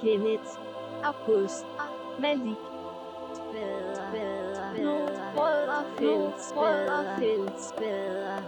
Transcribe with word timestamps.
Kenneth, 0.00 0.50
August, 1.04 1.66
Malik, 2.20 2.60
Spader, 3.34 3.94
Spader, 3.94 4.82
nu 4.82 4.92
rødder 5.36 5.82
fællesbader, 5.98 7.18
fællesbader. 7.18 8.40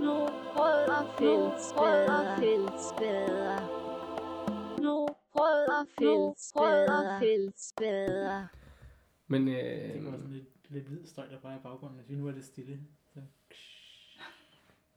Nu 0.00 0.14
rødder 0.56 1.02
fællesbader, 1.18 2.36
fællesbader. 2.38 3.58
Nu 4.80 5.06
rødder 5.34 5.84
fællesbader, 5.98 7.18
fællesbader. 7.20 8.46
Men 9.26 9.46
Det 9.46 9.94
øh, 9.94 10.04
var 10.06 10.10
sådan 10.12 10.30
lidt, 10.30 10.70
lidt 10.70 10.86
hvid 10.86 11.06
støj, 11.06 11.26
der 11.28 11.40
bare 11.40 11.56
i 11.56 11.60
baggrunden, 11.62 11.98
hvis 11.98 12.08
vi 12.10 12.14
nu 12.14 12.28
er 12.28 12.32
lidt 12.32 12.44
stille. 12.44 12.80
Så. 13.14 13.20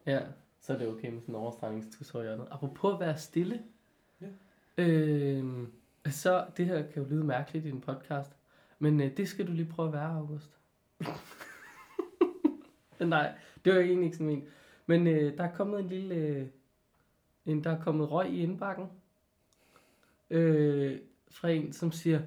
ja, 0.05 0.19
så 0.59 0.73
er 0.73 0.77
det 0.77 0.87
okay 0.87 1.09
med 1.09 1.21
sådan 1.21 1.35
en 1.35 1.41
overstregningstus 1.41 2.11
hjørnet. 2.11 2.47
Apropos 2.51 2.93
at 2.93 2.99
være 2.99 3.17
stille. 3.17 3.63
Øh, 4.79 5.45
så 6.05 6.45
det 6.57 6.65
her 6.65 6.83
kan 6.91 7.03
jo 7.03 7.09
lyde 7.09 7.23
mærkeligt 7.23 7.65
i 7.65 7.69
en 7.69 7.81
podcast. 7.81 8.31
Men 8.79 9.01
øh, 9.01 9.17
det 9.17 9.27
skal 9.27 9.47
du 9.47 9.51
lige 9.51 9.69
prøve 9.71 9.87
at 9.87 9.93
være, 9.93 10.11
August. 10.11 10.57
Nej, 12.99 13.33
det 13.65 13.73
var 13.73 13.79
egentlig 13.79 14.05
ikke 14.05 14.17
sådan 14.17 14.31
en. 14.33 14.43
Men 14.85 15.07
øh, 15.07 15.37
der 15.37 15.43
er 15.43 15.55
kommet 15.55 15.79
en 15.79 15.87
lille... 15.87 16.15
Øh, 16.15 16.47
en, 17.45 17.63
der 17.63 17.69
er 17.71 17.83
kommet 17.83 18.11
røg 18.11 18.29
i 18.29 18.43
indbakken. 18.43 18.85
Øh, 20.29 20.99
fra 21.31 21.49
en, 21.49 21.73
som 21.73 21.91
siger... 21.91 22.21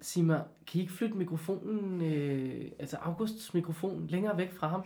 Sig 0.00 0.24
mig, 0.24 0.44
kan 0.66 0.78
I 0.78 0.82
ikke 0.82 0.92
flytte 0.92 1.16
mikrofonen, 1.16 2.02
øh, 2.02 2.70
altså 2.78 2.96
Augusts 2.96 3.54
mikrofon, 3.54 4.06
længere 4.06 4.38
væk 4.38 4.52
fra 4.52 4.68
ham? 4.68 4.84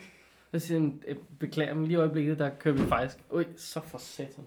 Jeg 0.52 0.62
siger 0.62 0.80
han, 0.80 1.02
"Øh, 1.08 1.16
beklager, 1.38 1.74
men 1.74 1.84
lige 1.84 1.92
i 1.92 1.96
øjeblikket, 1.96 2.38
der 2.38 2.50
kører 2.58 2.74
vi 2.74 2.80
faktisk... 2.80 3.24
Oj, 3.30 3.46
så 3.56 3.80
for 3.80 3.98
satan. 3.98 4.44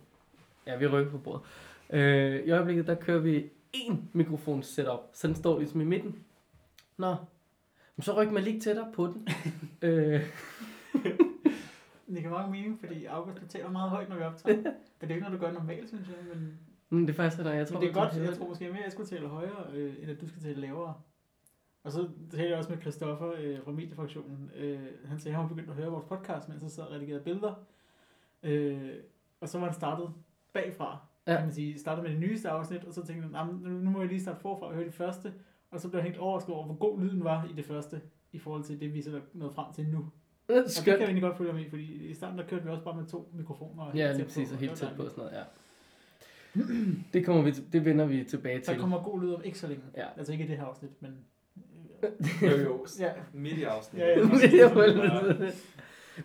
Ja, 0.68 0.78
vi 0.78 0.88
rykker 0.88 1.12
på 1.12 1.18
bordet. 1.18 1.42
Øh, 1.92 2.46
I 2.46 2.52
øjeblikket, 2.52 2.88
der 2.88 2.96
kører 2.96 3.20
vi 3.20 3.50
en 3.74 4.10
mikrofon 4.14 4.64
setup, 4.64 5.00
så 5.14 5.28
den 5.28 5.36
står 5.36 5.60
ligesom 5.60 5.82
i 5.82 5.86
midten. 5.86 6.24
Nå, 6.98 7.16
men 7.96 8.04
så 8.04 8.22
ryk 8.22 8.32
mig 8.32 8.44
lige 8.44 8.60
tættere 8.60 8.92
på 8.94 9.08
den. 9.08 9.28
øh, 9.90 10.22
Det 12.08 12.22
kan 12.22 12.32
mange 12.32 12.52
mening, 12.52 12.80
fordi 12.80 13.06
August 13.06 13.40
betaler 13.40 13.72
meget 13.72 13.90
højt, 13.90 14.10
når 14.10 14.16
vi 14.16 14.22
optager. 14.24 14.56
Men 15.00 15.10
det 15.10 15.12
er 15.12 15.16
ikke 15.16 15.30
noget, 15.30 15.40
du 15.42 15.46
gør 15.46 15.52
normalt, 15.54 15.88
synes 15.90 16.08
jeg. 16.08 16.18
Men, 16.34 16.60
men 16.90 17.02
det 17.02 17.10
er 17.10 17.14
faktisk, 17.14 17.44
når 17.44 17.52
jeg 17.52 17.68
tror, 17.68 17.80
men 17.80 17.82
det 17.82 17.90
er 17.90 17.94
godt, 17.94 18.16
jeg 18.16 18.38
tror 18.38 18.48
måske 18.48 18.66
mere, 18.68 18.78
at 18.78 18.84
jeg 18.84 18.92
skulle 18.92 19.10
tale 19.10 19.28
højere, 19.28 19.66
øh, 19.74 19.94
end 20.02 20.12
at 20.12 20.22
du 20.22 20.28
skal 20.28 20.42
tale 20.42 20.62
lavere. 20.62 20.94
Og 21.84 21.92
så 21.92 22.10
talte 22.32 22.50
jeg 22.50 22.58
også 22.58 22.70
med 22.70 22.82
Christoffer 22.82 23.34
øh, 23.38 23.64
fra 23.64 23.72
Mediefraktionen. 23.72 24.52
Øh, 24.56 24.80
han 25.06 25.20
sagde, 25.20 25.36
at 25.36 25.42
han 25.42 25.44
var 25.44 25.48
begyndt 25.56 25.70
at 25.70 25.76
høre 25.76 25.88
vores 25.88 26.06
podcast, 26.06 26.50
mens 26.50 26.62
han 26.62 26.70
sad 26.70 26.84
og 26.84 26.92
redigerede 26.92 27.24
billeder. 27.24 27.54
Øh, 28.44 28.94
og 29.42 29.50
så 29.50 29.60
var 29.60 29.66
han 29.66 29.76
startet 29.76 30.10
bagfra, 30.54 30.98
Ja. 31.28 31.36
kan 31.36 31.46
man 31.46 31.54
sige. 31.54 31.80
Startet 31.80 32.04
med 32.04 32.12
det 32.12 32.20
nyeste 32.20 32.50
afsnit, 32.50 32.84
og 32.84 32.94
så 32.94 33.06
tænkte 33.06 33.24
han, 33.24 33.32
"Jamen, 33.36 33.84
nu, 33.84 33.90
må 33.90 34.00
jeg 34.00 34.10
lige 34.10 34.22
starte 34.22 34.40
forfra 34.40 34.66
og 34.68 34.74
høre 34.74 34.86
det 34.86 34.94
første. 34.94 35.34
Og 35.72 35.80
så 35.80 35.90
blev 35.90 36.00
jeg 36.00 36.06
helt 36.06 36.18
overrasket 36.20 36.56
over, 36.56 36.66
hvor 36.66 36.76
god 36.76 37.02
lyden 37.02 37.24
var 37.24 37.48
i 37.52 37.54
det 37.56 37.66
første, 37.66 38.02
i 38.32 38.40
forhold 38.40 38.64
til 38.64 38.80
det, 38.80 38.94
vi 38.94 39.02
så 39.02 39.16
er 39.16 39.20
nået 39.34 39.54
frem 39.54 39.74
til 39.74 39.86
nu. 39.90 39.98
det. 39.98 40.06
Og 40.08 40.10
det 40.48 40.56
kan 40.56 40.64
jeg 40.64 40.70
Skønt. 40.72 41.02
egentlig 41.02 41.22
godt 41.24 41.38
følge 41.38 41.54
med 41.54 41.62
i, 41.66 41.70
fordi 41.70 41.84
i 42.10 42.14
starten 42.14 42.38
der 42.40 42.46
kørte 42.46 42.64
vi 42.64 42.70
også 42.70 42.84
bare 42.84 42.96
med 42.96 43.06
to 43.06 43.30
mikrofoner. 43.34 43.84
og 43.84 43.96
Ja, 43.96 44.14
lige 44.14 44.24
præcis, 44.26 44.50
og 44.50 44.54
og 44.54 44.60
helt 44.60 44.76
tæt 44.76 44.90
på 44.98 45.04
og 45.04 45.10
sådan 45.10 45.24
noget, 45.24 45.38
ja. 45.38 45.44
Det, 47.14 47.26
kommer 47.26 47.42
vi, 47.42 47.52
det 47.52 47.86
vender 47.86 48.06
vi 48.06 48.24
tilbage 48.24 48.60
til. 48.60 48.74
Der 48.74 48.80
kommer 48.80 49.04
god 49.04 49.22
lyd 49.22 49.34
om 49.34 49.42
ikke 49.44 49.60
så 49.60 49.68
længe. 49.68 49.84
Ja. 49.98 50.06
Altså 50.18 50.32
ikke 50.34 50.46
i 50.46 50.48
det 50.48 50.58
her 50.58 50.66
afsnit, 50.66 51.02
men... 51.02 51.12
Jo, 52.42 52.58
jo. 52.58 52.86
Ja. 53.00 53.12
Midt 53.34 53.58
i 53.58 53.64
afsnittet. 53.64 54.08
Ja, 54.08 54.20
ja. 54.20 54.24
det, 54.26 54.76
var, 54.76 55.52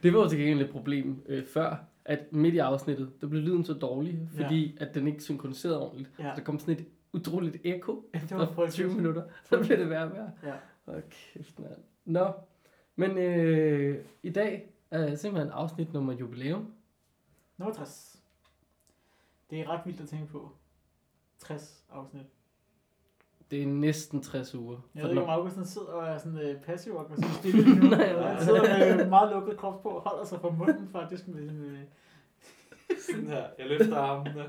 det 0.02 0.12
var 0.14 0.20
jo 0.22 0.28
til 0.28 0.38
gengæld 0.38 0.60
et 0.62 0.70
problem 0.70 1.22
øh, 1.26 1.44
før, 1.44 1.84
at 2.08 2.32
midt 2.32 2.54
i 2.54 2.58
afsnittet, 2.58 3.12
der 3.20 3.26
blev 3.26 3.42
lyden 3.42 3.64
så 3.64 3.72
dårlig, 3.72 4.28
fordi 4.36 4.76
at 4.80 4.94
den 4.94 5.06
ikke 5.06 5.22
synkroniserede 5.22 5.80
ordentligt. 5.82 6.10
Ja. 6.18 6.22
Så 6.34 6.36
der 6.36 6.44
kom 6.44 6.58
sådan 6.58 6.74
et 6.74 6.86
utroligt 7.12 7.56
ekko 7.64 8.04
Ja, 8.14 8.18
det 8.18 8.30
var 8.30 8.42
efter 8.42 8.54
20 8.54 8.54
frygteligt. 8.54 8.96
minutter. 8.96 9.22
Så 9.44 9.62
blev 9.66 9.78
det 9.78 9.90
værre 9.90 10.04
og 10.04 10.12
værre. 10.12 10.30
Ja. 10.42 10.54
Åh, 10.96 11.02
kæft, 11.10 11.58
mand. 11.58 11.72
Nå, 12.04 12.32
men 12.96 13.18
øh, 13.18 14.04
i 14.22 14.30
dag 14.30 14.70
er 14.90 15.14
simpelthen 15.14 15.52
afsnit 15.52 15.92
nummer 15.92 16.12
jubilæum. 16.12 16.72
Nummer 17.56 17.74
60. 17.74 18.22
Det 19.50 19.60
er 19.60 19.68
ret 19.68 19.80
vildt 19.86 20.00
at 20.00 20.08
tænke 20.08 20.26
på. 20.26 20.52
60 21.38 21.84
afsnit. 21.90 22.26
Det 23.50 23.62
er 23.62 23.66
næsten 23.66 24.22
60 24.22 24.54
uger. 24.54 24.78
Jeg 24.94 25.02
ved 25.02 25.10
ikke, 25.10 25.22
om 25.22 25.28
August 25.28 25.72
sidder 25.72 25.86
og 25.88 26.06
er 26.08 26.18
sådan 26.18 26.38
øh, 26.38 26.60
passiv 26.62 26.94
og 26.96 27.06
sådan 27.08 27.30
stille 27.38 27.62
lige 27.62 27.76
nu. 27.80 27.86
Nej, 27.88 27.98
Nej, 27.98 28.12
nej. 28.12 28.32
han 28.32 28.44
sidder 28.44 28.96
med 28.96 29.08
meget 29.08 29.32
lukket 29.32 29.56
krop 29.56 29.82
på 29.82 29.88
og 29.88 30.00
holder 30.08 30.24
sig 30.24 30.40
for 30.40 30.50
munden 30.50 30.88
faktisk 30.92 31.28
med, 31.28 31.50
med 31.50 31.86
Sådan 33.10 33.26
her. 33.26 33.46
Jeg 33.58 33.66
løfter 33.66 33.96
armene. 33.96 34.44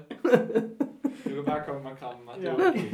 Du 1.25 1.35
kan 1.35 1.45
bare 1.45 1.63
komme 1.67 1.89
og 1.89 1.97
kramme 1.97 2.25
mig. 2.25 2.35
Det 2.39 2.45
er 2.49 2.53
okay. 2.53 2.91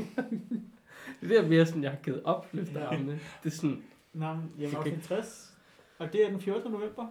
Det 1.30 1.38
er 1.38 1.48
mere 1.48 1.66
sådan, 1.66 1.84
jeg 1.84 1.92
har 1.92 2.00
givet 2.04 2.24
op, 2.24 2.48
løfter 2.52 2.80
Ja. 2.80 2.86
armene. 2.86 3.20
Det 3.44 3.52
er 3.52 3.56
sådan, 3.56 3.84
Nå, 4.14 4.34
men, 4.34 4.52
jamen, 4.60 4.76
Okay. 4.78 4.90
afsnit 4.92 5.04
60. 5.06 5.54
Og 6.00 6.14
det 6.14 6.26
er 6.26 6.30
den 6.30 6.42
14. 6.42 6.72
november. 6.72 7.08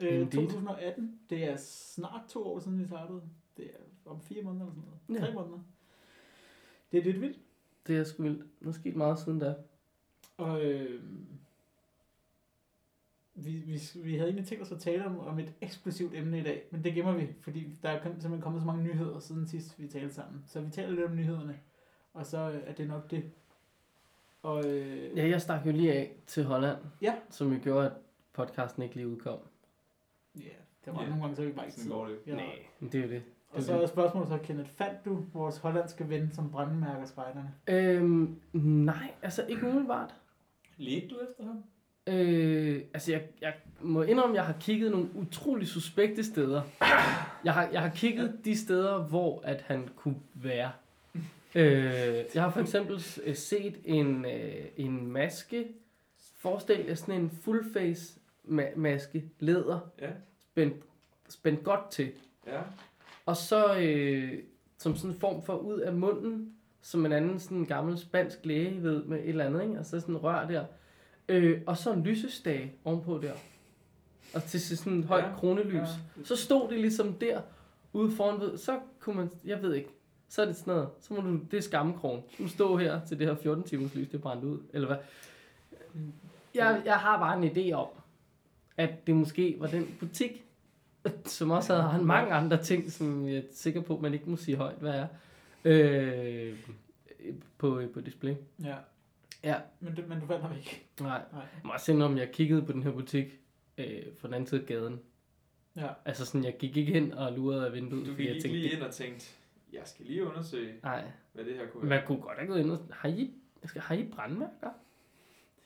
Øh, 0.00 0.14
Indeed. 0.20 0.30
2018. 0.48 1.18
Det 1.30 1.44
er 1.44 1.56
snart 1.56 2.20
to 2.28 2.44
år 2.46 2.58
siden, 2.58 2.78
vi 2.80 2.86
startede. 2.86 3.22
Det 3.56 3.64
er 3.64 4.10
om 4.10 4.20
fire 4.20 4.42
måneder 4.42 4.64
eller 4.64 4.74
sådan 4.74 4.88
noget. 5.08 5.20
Ja. 5.20 5.26
Tre 5.26 5.34
måneder. 5.34 5.58
Det 6.92 6.98
er 7.00 7.04
lidt 7.04 7.20
vildt. 7.20 7.38
Det 7.86 7.96
er 7.98 8.04
sgu 8.04 8.22
vildt. 8.22 8.44
Der 8.62 8.68
er 8.68 8.72
sket 8.72 8.96
meget 8.96 9.18
siden 9.18 9.38
da. 9.38 9.54
Og 10.36 10.64
øh, 10.64 11.02
vi, 13.34 13.50
vi, 13.52 13.80
vi 14.02 14.14
havde 14.16 14.28
egentlig 14.28 14.48
tænkt 14.48 14.62
os 14.64 14.72
at 14.72 14.78
tale 14.80 15.04
om, 15.06 15.18
om 15.20 15.38
et 15.38 15.54
eksplosivt 15.60 16.14
emne 16.14 16.38
i 16.38 16.42
dag, 16.42 16.62
men 16.70 16.84
det 16.84 16.94
gemmer 16.94 17.12
vi, 17.12 17.28
fordi 17.40 17.78
der 17.82 17.88
er 17.88 18.02
simpelthen 18.02 18.40
kommet 18.40 18.62
så 18.62 18.66
mange 18.66 18.82
nyheder 18.84 19.18
siden 19.18 19.46
sidst 19.48 19.78
vi 19.78 19.88
talte 19.88 20.14
sammen. 20.14 20.44
Så 20.46 20.60
vi 20.60 20.70
taler 20.70 20.90
lidt 20.90 21.04
om 21.06 21.16
nyhederne, 21.16 21.60
og 22.12 22.26
så 22.26 22.50
øh, 22.50 22.62
er 22.66 22.72
det 22.72 22.88
nok 22.88 23.10
det. 23.10 23.30
Og 24.42 24.64
øh, 24.66 25.16
Ja, 25.18 25.28
jeg 25.28 25.42
stak 25.42 25.66
jo 25.66 25.72
lige 25.72 25.92
af 25.92 26.16
til 26.26 26.44
Holland, 26.44 26.78
Ja. 27.02 27.14
som 27.30 27.52
jo 27.52 27.58
gjorde, 27.62 27.86
at 27.86 27.92
podcasten 28.32 28.82
ikke 28.82 28.94
lige 28.94 29.08
udkom. 29.08 29.38
ja, 30.36 30.40
der 30.84 30.92
var 30.92 31.02
Ja. 31.02 31.08
nogle 31.08 31.22
gange, 31.22 31.36
så 31.36 31.44
vi 31.44 31.52
bare 31.52 31.66
ikke 31.66 31.76
Sådan 31.80 31.92
går 31.92 32.06
det. 32.06 32.18
Ja. 32.26 32.36
Men 32.80 32.92
det 32.92 33.00
er 33.00 33.04
jo 33.04 33.10
det. 33.10 33.22
Og 33.52 33.62
så 33.62 33.82
er 33.82 33.86
spørgsmålet 33.86 34.28
så, 34.28 34.38
Kenneth, 34.38 34.70
fandt 34.70 35.04
du 35.04 35.24
vores 35.32 35.58
hollandske 35.58 36.08
ven, 36.08 36.30
som 36.32 36.50
brandmærker 36.50 37.06
spejderne? 37.06 37.50
Øhm, 37.66 38.36
nej, 38.62 39.10
altså 39.22 39.44
ikke 39.48 39.66
umiddelbart. 39.66 40.14
Ledte 40.76 41.08
du 41.08 41.14
efter 41.30 41.44
ham? 41.44 41.62
Øh, 42.06 42.82
altså 42.94 43.12
jeg, 43.12 43.22
jeg 43.40 43.54
må 43.80 44.02
indrømme, 44.02 44.34
at 44.34 44.36
jeg 44.36 44.46
har 44.46 44.54
kigget 44.60 44.90
nogle 44.90 45.08
utrolig 45.14 45.68
suspekte 45.68 46.24
steder. 46.24 46.62
Jeg 47.44 47.54
har, 47.54 47.68
jeg 47.72 47.80
har 47.82 47.88
kigget 47.88 48.38
de 48.44 48.56
steder, 48.58 48.98
hvor 49.02 49.40
at 49.44 49.60
han 49.66 49.88
kunne 49.96 50.16
være. 50.34 50.70
Øh, 51.54 52.24
jeg 52.34 52.42
har 52.42 52.50
for 52.50 52.60
eksempel 52.60 53.04
øh, 53.24 53.34
set 53.36 53.74
en, 53.84 54.24
øh, 54.24 54.64
en 54.76 55.06
maske. 55.06 55.66
Forestil 56.38 56.84
jer 56.88 56.94
sådan 56.94 57.20
en 57.20 57.30
full 57.30 57.72
face 57.72 58.20
ma- 58.48 58.76
maske, 58.78 59.24
læder, 59.38 59.78
Ja. 60.00 60.08
spændt, 60.50 60.74
spændt 61.28 61.64
godt 61.64 61.90
til. 61.90 62.12
Ja. 62.46 62.60
Og 63.26 63.36
så 63.36 63.76
øh, 63.78 64.32
som 64.78 64.96
sådan 64.96 65.10
en 65.10 65.20
form 65.20 65.42
for 65.42 65.56
ud 65.56 65.78
af 65.80 65.92
munden, 65.92 66.52
som 66.82 67.06
en 67.06 67.12
anden 67.12 67.38
sådan 67.40 67.64
gammel 67.64 67.98
spansk 67.98 68.38
læge 68.44 68.82
ved 68.82 69.04
med 69.04 69.18
et 69.18 69.28
eller 69.28 69.44
andet, 69.46 69.62
ikke? 69.62 69.76
Altså 69.76 70.00
sådan 70.00 70.16
rør 70.16 70.46
der. 70.46 70.64
Øh, 71.28 71.60
og 71.66 71.76
så 71.76 71.92
en 71.92 72.02
lysestage 72.02 72.72
ovenpå 72.84 73.18
der. 73.22 73.32
Og 74.34 74.42
til 74.44 74.60
sådan 74.78 74.98
et 74.98 75.04
højt 75.04 75.24
Ja, 75.24 75.34
kronelys. 75.36 75.74
ja. 75.74 75.86
Så 76.24 76.36
stod 76.36 76.70
det 76.70 76.80
ligesom 76.80 77.12
der, 77.12 77.40
ude 77.92 78.10
foran 78.16 78.40
ved, 78.40 78.56
så 78.58 78.78
kunne 79.00 79.16
man, 79.16 79.30
jeg 79.44 79.62
ved 79.62 79.74
ikke, 79.74 79.88
så 80.28 80.42
er 80.42 80.46
det 80.46 80.56
sådan 80.56 80.74
noget, 80.74 80.88
så 81.00 81.14
må 81.14 81.20
du, 81.20 81.40
det 81.50 81.56
er 81.56 81.60
skammekron. 81.60 82.22
Du 82.38 82.48
stå 82.48 82.76
her 82.76 83.00
til 83.04 83.18
det 83.18 83.26
her 83.26 83.34
14 83.34 83.64
timers 83.64 83.94
lys, 83.94 84.06
det 84.08 84.14
er 84.14 84.18
brændt 84.22 84.44
ud, 84.44 84.58
eller 84.72 84.86
hvad? 84.88 84.96
Jeg, 86.54 86.82
jeg 86.84 86.96
har 86.96 87.18
bare 87.18 87.46
en 87.46 87.50
idé 87.50 87.72
om, 87.72 87.86
at 88.76 89.06
det 89.06 89.14
måske 89.16 89.56
var 89.58 89.66
den 89.66 89.96
butik, 90.00 90.44
som 91.24 91.50
også 91.50 91.74
havde 91.74 91.88
han 91.88 92.04
mange 92.04 92.32
andre 92.32 92.62
ting, 92.62 92.92
som 92.92 93.28
jeg 93.28 93.36
er 93.36 93.42
sikker 93.52 93.80
på, 93.80 93.98
man 93.98 94.14
ikke 94.14 94.30
må 94.30 94.36
sige 94.36 94.56
højt, 94.56 94.78
hvad 94.78 94.94
er, 94.94 95.06
øh, 95.64 96.58
på, 97.58 97.82
på 97.94 98.00
display. 98.00 98.34
Ja. 98.64 98.76
Ja. 99.44 99.56
Men, 99.80 99.94
du, 99.94 100.02
men 100.08 100.20
du 100.20 100.26
fandt 100.26 100.42
ham 100.42 100.56
ikke. 100.56 100.84
Nej, 101.00 101.22
Nej. 101.32 101.40
jeg 101.40 101.60
må 101.64 101.72
også 101.72 101.92
indrømme, 101.92 102.18
jeg 102.18 102.30
kiggede 102.32 102.62
på 102.62 102.72
den 102.72 102.82
her 102.82 102.90
butik 102.90 103.26
øh, 103.78 104.02
fra 104.18 104.28
den 104.28 104.34
anden 104.34 104.46
side 104.46 104.60
af 104.60 104.66
gaden. 104.66 105.00
Ja. 105.76 105.88
Altså 106.04 106.26
sådan, 106.26 106.44
jeg 106.44 106.56
gik 106.58 106.76
ikke 106.76 106.92
hen 106.92 107.12
og 107.12 107.32
lurede 107.32 107.66
af 107.66 107.72
vinduet, 107.72 108.06
Du 108.06 108.10
gik 108.14 108.18
jeg 108.26 108.34
ikke 108.34 108.42
tænkte, 108.42 108.58
lige 108.58 108.70
det- 108.70 108.76
ind 108.76 108.82
og 108.86 108.92
tænkte, 108.94 109.26
jeg 109.72 109.80
skal 109.84 110.06
lige 110.06 110.24
undersøge, 110.26 110.74
nej, 110.82 111.04
hvad 111.32 111.44
det 111.44 111.54
her 111.54 111.66
kunne 111.66 111.80
man 111.80 111.90
være. 111.90 112.06
kunne 112.06 112.20
godt 112.20 112.38
have 112.38 112.46
gået 112.48 112.60
ind 112.60 112.70
og, 112.70 112.78
har 112.90 113.08
I, 113.08 113.30
jeg 113.62 113.68
skal, 113.68 113.80
har 113.82 113.94
I 113.94 114.04
brandmærker? 114.04 114.70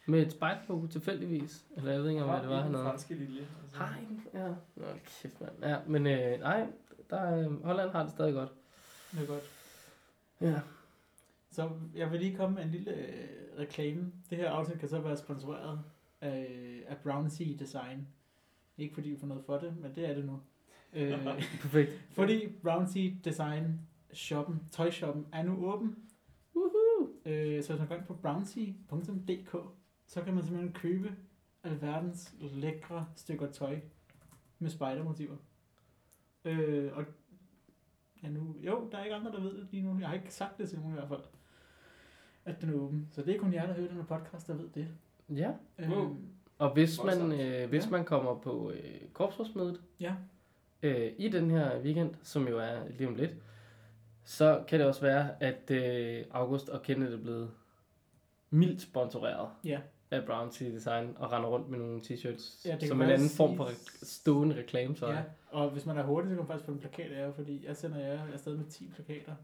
Med 0.06 0.23
et 0.26 0.32
spejllogo 0.32 0.87
tilfældigvis? 0.87 1.64
Eller 1.76 1.93
jeg 1.93 2.03
ved 2.03 2.11
ikke, 2.11 2.23
hvad 2.23 2.41
det 2.41 2.49
var, 2.49 2.62
han 2.62 2.75
havde. 2.75 2.85
franske 2.87 3.14
lilje. 3.14 3.47
Altså. 3.62 3.76
Har 3.76 3.99
I 4.00 4.05
den? 4.05 4.23
Ja. 4.35 4.49
Nå, 4.76 4.85
kæft, 5.23 5.41
mand. 5.41 5.53
Ja, 5.62 5.76
men 5.87 6.06
øh, 6.06 6.41
nej, 6.41 6.67
der, 7.11 7.17
er- 7.20 7.49
Holland 7.64 7.91
har 7.91 8.03
det 8.03 8.11
stadig 8.12 8.35
godt. 8.35 8.50
Det 9.12 9.23
er 9.23 9.26
godt. 9.26 9.43
Ja. 10.41 10.61
Så 11.50 11.70
jeg 11.94 12.12
vil 12.12 12.20
lige 12.20 12.37
komme 12.37 12.55
med 12.55 12.62
en 12.64 12.70
lille 12.70 12.91
øh, 12.94 13.29
reklame. 13.58 14.12
Det 14.31 14.38
her 14.38 14.50
afsnit 14.50 14.79
kan 14.79 14.88
så 14.88 14.99
være 15.00 15.17
sponsoreret 15.17 15.81
af, 16.20 16.82
af 16.88 16.97
Brown 17.03 17.31
Sea 17.31 17.47
Design. 17.58 18.06
Ikke 18.79 18.94
fordi 18.94 19.08
vi 19.11 19.17
får 19.17 19.26
noget 19.26 19.44
for 19.47 19.58
det, 19.58 19.76
men 19.81 19.94
det 19.94 20.08
er 20.11 20.14
det 20.14 20.25
nu. 20.25 20.41
Øh, 20.93 21.25
Perfekt. 21.62 21.91
fordi 22.12 22.49
Brown 22.62 22.87
Sea 22.88 23.11
Design 23.25 23.81
shoppen, 24.12 24.61
tøjshoppen, 24.70 25.26
er 25.32 25.43
nu 25.43 25.67
åben. 25.73 25.97
Woohoo! 26.56 27.08
Øh, 27.25 27.62
så 27.62 27.69
hvis 27.73 27.79
man 27.79 27.88
går 27.88 27.94
ind 27.94 28.05
på 28.05 28.14
brownsea.dk, 28.14 29.56
så 30.06 30.23
kan 30.23 30.35
man 30.35 30.43
simpelthen 30.44 30.73
købe 30.73 31.12
alverdens 31.64 32.35
lækre 32.41 33.06
stykker 33.17 33.50
tøj 33.53 33.81
med 34.58 34.70
spidermotiver. 34.70 35.37
Øh, 36.44 36.91
og 36.97 37.05
ja, 38.23 38.29
nu, 38.29 38.56
jo, 38.61 38.88
der 38.93 38.99
er 38.99 39.05
ikke 39.05 39.17
andre, 39.17 39.32
der 39.32 39.41
ved 39.41 39.55
det 39.61 39.69
lige 39.70 39.82
nu. 39.82 39.99
Jeg 40.00 40.08
har 40.08 40.14
ikke 40.14 40.35
sagt 40.35 40.58
det 40.58 40.69
til 40.69 40.79
nogen 40.79 40.93
i 40.93 40.94
hvert 40.99 41.08
fald, 41.08 41.20
at 42.44 42.61
den 42.61 42.70
er 42.70 42.75
åben. 42.75 43.08
Så 43.12 43.23
det 43.23 43.35
er 43.35 43.38
kun 43.41 43.53
jer, 43.55 43.67
der 43.67 43.75
hører 43.75 43.88
den 43.88 43.97
her 43.97 44.05
podcast, 44.05 44.47
der 44.49 44.55
ved 44.55 44.69
det. 44.75 44.88
Ja, 45.29 45.53
Wow. 45.88 46.05
Øh, 46.11 46.17
og 46.58 46.73
hvis 46.73 47.03
man, 47.05 47.32
øh, 47.41 47.69
hvis 47.69 47.85
Ja. 47.85 47.91
man 47.91 48.05
kommer 48.05 48.38
på 48.38 48.70
øh, 48.70 49.00
korpsrådsmødet 49.12 49.81
ja, 50.00 50.14
øh, 50.82 51.12
i 51.19 51.29
den 51.29 51.50
her 51.50 51.81
weekend, 51.82 52.14
som 52.23 52.49
jo 52.49 52.58
er 52.58 52.88
lige 52.88 53.08
om 53.08 53.14
lidt, 53.14 53.35
så 54.25 54.64
kan 54.69 54.79
det 54.81 54.87
også 54.88 55.00
være, 55.00 55.43
at 55.43 55.70
øh, 55.70 56.25
August 56.31 56.69
og 56.69 56.82
Kenneth 56.82 57.12
er 57.12 57.17
blevet 57.17 57.50
mildt 58.50 58.82
sponsoreret 58.82 59.50
ja. 59.64 59.81
Af 60.17 60.27
Brown 60.27 60.53
City 60.53 60.71
Design 60.71 61.17
og 61.17 61.33
render 61.33 61.49
rundt 61.49 61.69
med 61.69 61.79
nogle 61.79 62.01
t-shirts 62.01 62.69
Ja, 62.69 62.79
som 62.87 63.01
en 63.01 63.07
være 63.07 63.15
anden 63.15 63.31
form 63.37 63.57
for 63.57 63.69
stående 64.03 64.57
reklame. 64.57 64.97
Så 64.97 65.07
ja. 65.09 65.23
Og 65.51 65.71
hvis 65.71 65.87
man 65.87 65.99
er 65.99 66.03
hurtig, 66.03 66.29
så 66.29 66.35
kan 66.35 66.39
man 66.39 66.47
faktisk 66.47 66.67
få 66.67 66.73
en 66.73 66.79
plakat 66.79 67.13
af 67.13 67.21
jer, 67.27 67.33
fordi 67.33 67.67
jeg 67.67 67.77
sender 67.77 67.99
jer 67.99 68.21
afsted 68.33 68.57
med 68.57 68.65
10 68.67 68.91
plakater. 68.95 69.35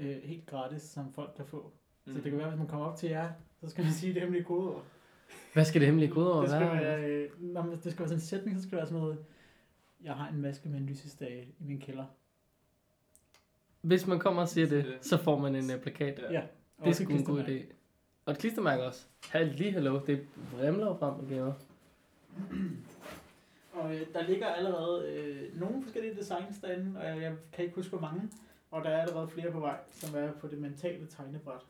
Øh, 0.00 0.16
helt 0.22 0.46
gratis, 0.46 0.82
som 0.82 1.12
folk 1.12 1.30
kan 1.36 1.46
få. 1.46 1.72
Mm. 2.06 2.12
Så 2.12 2.20
det 2.20 2.30
kan 2.30 2.38
være, 2.38 2.48
hvis 2.48 2.58
man 2.58 2.68
kommer 2.68 2.86
op 2.86 2.96
til 2.96 3.08
jer, 3.08 3.30
så 3.60 3.70
skal 3.70 3.84
man 3.84 3.92
sige 3.92 4.12
det 4.14 4.22
hemmelige 4.22 4.44
kodeord. 4.44 4.82
Hvad 5.52 5.64
skal 5.64 5.80
det 5.80 5.86
hemmelige 5.86 6.10
kodeord 6.12 6.42
Det 6.42 6.50
skal 6.50 6.60
være? 6.60 6.80
være, 6.80 7.10
øh, 7.10 7.30
når 7.42 7.62
man- 7.62 7.70
det 7.72 7.92
skal 7.92 7.98
være 7.98 8.08
sådan 8.08 8.16
en 8.16 8.20
sætning, 8.20 8.56
så 8.56 8.62
skal 8.62 8.70
det 8.70 8.76
være 8.76 8.86
sådan 8.86 9.00
noget, 9.02 9.18
jeg 10.02 10.14
har 10.14 10.28
en 10.28 10.40
maske 10.42 10.68
med 10.68 10.78
en 10.78 10.86
lysestage 10.86 11.42
i 11.60 11.64
min 11.64 11.80
kælder. 11.80 12.04
Hvis 13.80 14.06
man 14.06 14.18
kommer 14.18 14.42
og 14.42 14.48
siger 14.48 14.66
det, 14.68 14.84
Det- 14.84 14.98
så 15.06 15.16
får 15.16 15.38
man 15.38 15.54
en 15.54 15.64
uh, 15.64 15.80
plakat. 15.82 16.18
Ja. 16.18 16.32
Ja. 16.32 16.40
Det 16.84 16.88
er 16.88 16.92
sgu 16.92 17.12
en 17.12 17.24
god 17.24 17.40
idé. 17.44 17.62
Og 18.30 18.34
et 18.34 18.40
klistermærke 18.40 18.82
også. 18.82 19.06
Halli, 19.30 19.70
hallo, 19.70 20.00
det 20.06 20.26
vrimler 20.52 20.98
frem 20.98 21.20
med 21.20 21.28
gaver. 21.28 21.52
Og 23.72 23.94
øh, 23.94 24.06
der 24.12 24.22
ligger 24.22 24.46
allerede 24.46 25.12
øh, 25.12 25.60
nogle 25.60 25.82
forskellige 25.82 26.16
designs 26.16 26.58
derinde, 26.58 27.00
og 27.00 27.06
jeg, 27.06 27.22
jeg 27.22 27.36
kan 27.52 27.64
ikke 27.64 27.76
huske, 27.76 27.90
hvor 27.90 28.00
mange. 28.00 28.30
Og 28.70 28.84
der 28.84 28.90
er 28.90 29.02
allerede 29.02 29.28
flere 29.28 29.52
på 29.52 29.60
vej, 29.60 29.78
som 29.90 30.16
er 30.16 30.32
på 30.32 30.48
det 30.48 30.58
mentale 30.58 31.06
tegnebræt. 31.06 31.60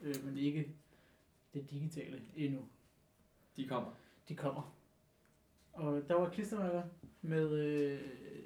Øh, 0.00 0.14
men 0.24 0.36
ikke 0.36 0.68
det 1.54 1.70
digitale 1.70 2.20
endnu. 2.36 2.60
De 3.56 3.68
kommer. 3.68 3.90
De 4.28 4.34
kommer. 4.34 4.74
Og 5.72 6.02
der 6.08 6.14
var 6.14 6.28
klistermærker 6.28 6.82
med 7.22 7.50
øh, 7.52 7.98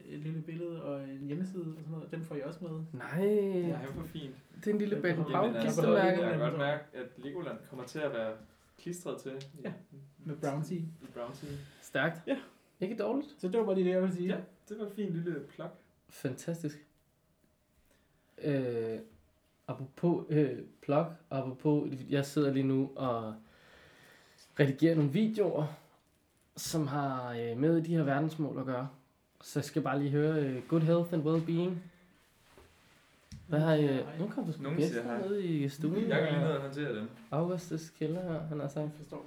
et 0.06 0.18
lille 0.20 0.42
billede 0.42 0.82
og 0.84 1.02
en 1.08 1.26
hjemmeside 1.26 1.62
og 1.62 1.74
sådan 1.82 1.90
noget. 1.92 2.10
Dem 2.10 2.22
får 2.24 2.34
I 2.34 2.42
også 2.42 2.58
med. 2.64 2.70
Nej, 2.92 3.20
Det 3.24 3.64
er 3.64 3.82
jo 3.84 3.92
for 3.92 4.02
fint. 4.06 4.34
det 4.56 4.66
er 4.66 4.70
en 4.70 4.78
lille 4.78 4.96
Jeg 4.96 5.04
jeg 5.04 5.10
altså, 5.18 5.24
behøver 5.32 5.60
klistermærke. 5.60 6.22
jeg 6.22 6.30
kan 6.30 6.38
godt 6.38 6.58
mærke, 6.58 6.84
at 6.92 7.06
Legoland 7.16 7.58
kommer 7.70 7.84
til 7.86 7.98
at 7.98 8.12
være 8.12 8.32
klistret 8.78 9.20
til 9.20 9.32
Ja. 9.64 9.72
Med 10.24 10.36
Brownsea. 10.36 10.76
i 10.78 11.06
Brownsea. 11.14 11.48
Stærkt. 11.82 12.16
Ja. 12.26 12.38
Ikke 12.80 12.96
dårligt. 12.96 13.34
Så 13.38 13.48
det 13.48 13.58
var 13.60 13.66
bare 13.66 13.74
lige 13.74 13.84
det, 13.84 13.90
jeg 13.94 14.02
ville 14.02 14.14
sige. 14.16 14.28
Ja, 14.28 14.40
det 14.68 14.78
var 14.78 14.86
et 14.86 14.92
fint 14.92 15.14
lille 15.14 15.40
plok. 15.40 15.78
Fantastisk. 16.08 16.86
Øh, 18.44 18.98
apropos 19.68 20.24
øh, 20.30 20.58
plug, 20.82 21.06
apropos, 21.30 21.90
jeg 22.10 22.26
sidder 22.26 22.52
lige 22.52 22.66
nu 22.66 22.90
og 22.96 23.34
redigerer 24.60 24.94
nogle 24.94 25.10
videoer, 25.12 25.66
som 26.56 26.86
har 26.86 27.32
øh, 27.32 27.58
med 27.58 27.82
de 27.82 27.96
her 27.96 28.02
verdensmål 28.02 28.58
at 28.58 28.66
gøre. 28.66 28.88
Så 29.42 29.58
jeg 29.58 29.64
skal 29.64 29.82
bare 29.82 29.98
lige 29.98 30.10
høre 30.10 30.42
øh, 30.42 30.62
Good 30.68 30.82
Health 30.82 31.12
and 31.12 31.26
Well-Being. 31.26 31.74
Hvad 33.48 33.60
har 33.60 33.74
I... 33.74 33.84
Øh, 33.84 34.20
nu 34.20 34.28
kommer 34.28 34.52
der 34.52 34.58
sgu 34.58 34.74
gæster 34.76 35.02
hej. 35.02 35.22
ned 35.22 35.42
i 35.42 35.68
stuen. 35.68 36.08
Jeg 36.08 36.20
kan 36.20 36.32
lige 36.32 36.40
ned 36.40 36.52
og 36.52 36.60
håndtere 36.60 36.96
dem. 36.96 37.08
Augustus 37.30 37.90
kælder 37.90 38.22
her, 38.22 38.40
han 38.40 38.60
har 38.60 38.68
sagt. 38.68 38.84
Jeg 38.84 38.92
forstår. 38.96 39.26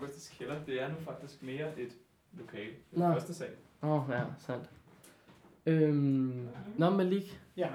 Augustus 0.00 0.28
Kælder, 0.38 0.64
det 0.64 0.82
er 0.82 0.88
nu 0.88 0.94
faktisk 1.04 1.42
mere 1.42 1.80
et 1.80 1.92
lokal. 2.32 2.68
Nå. 2.92 3.08
Nå. 3.08 3.12
Første 3.12 3.34
sag. 3.34 3.48
Åh, 3.82 3.90
oh, 3.90 4.10
ja, 4.10 4.22
sandt. 4.38 4.70
Øhm, 5.66 6.48
Nå, 6.78 6.90
Malik. 6.90 7.40
Ja. 7.56 7.68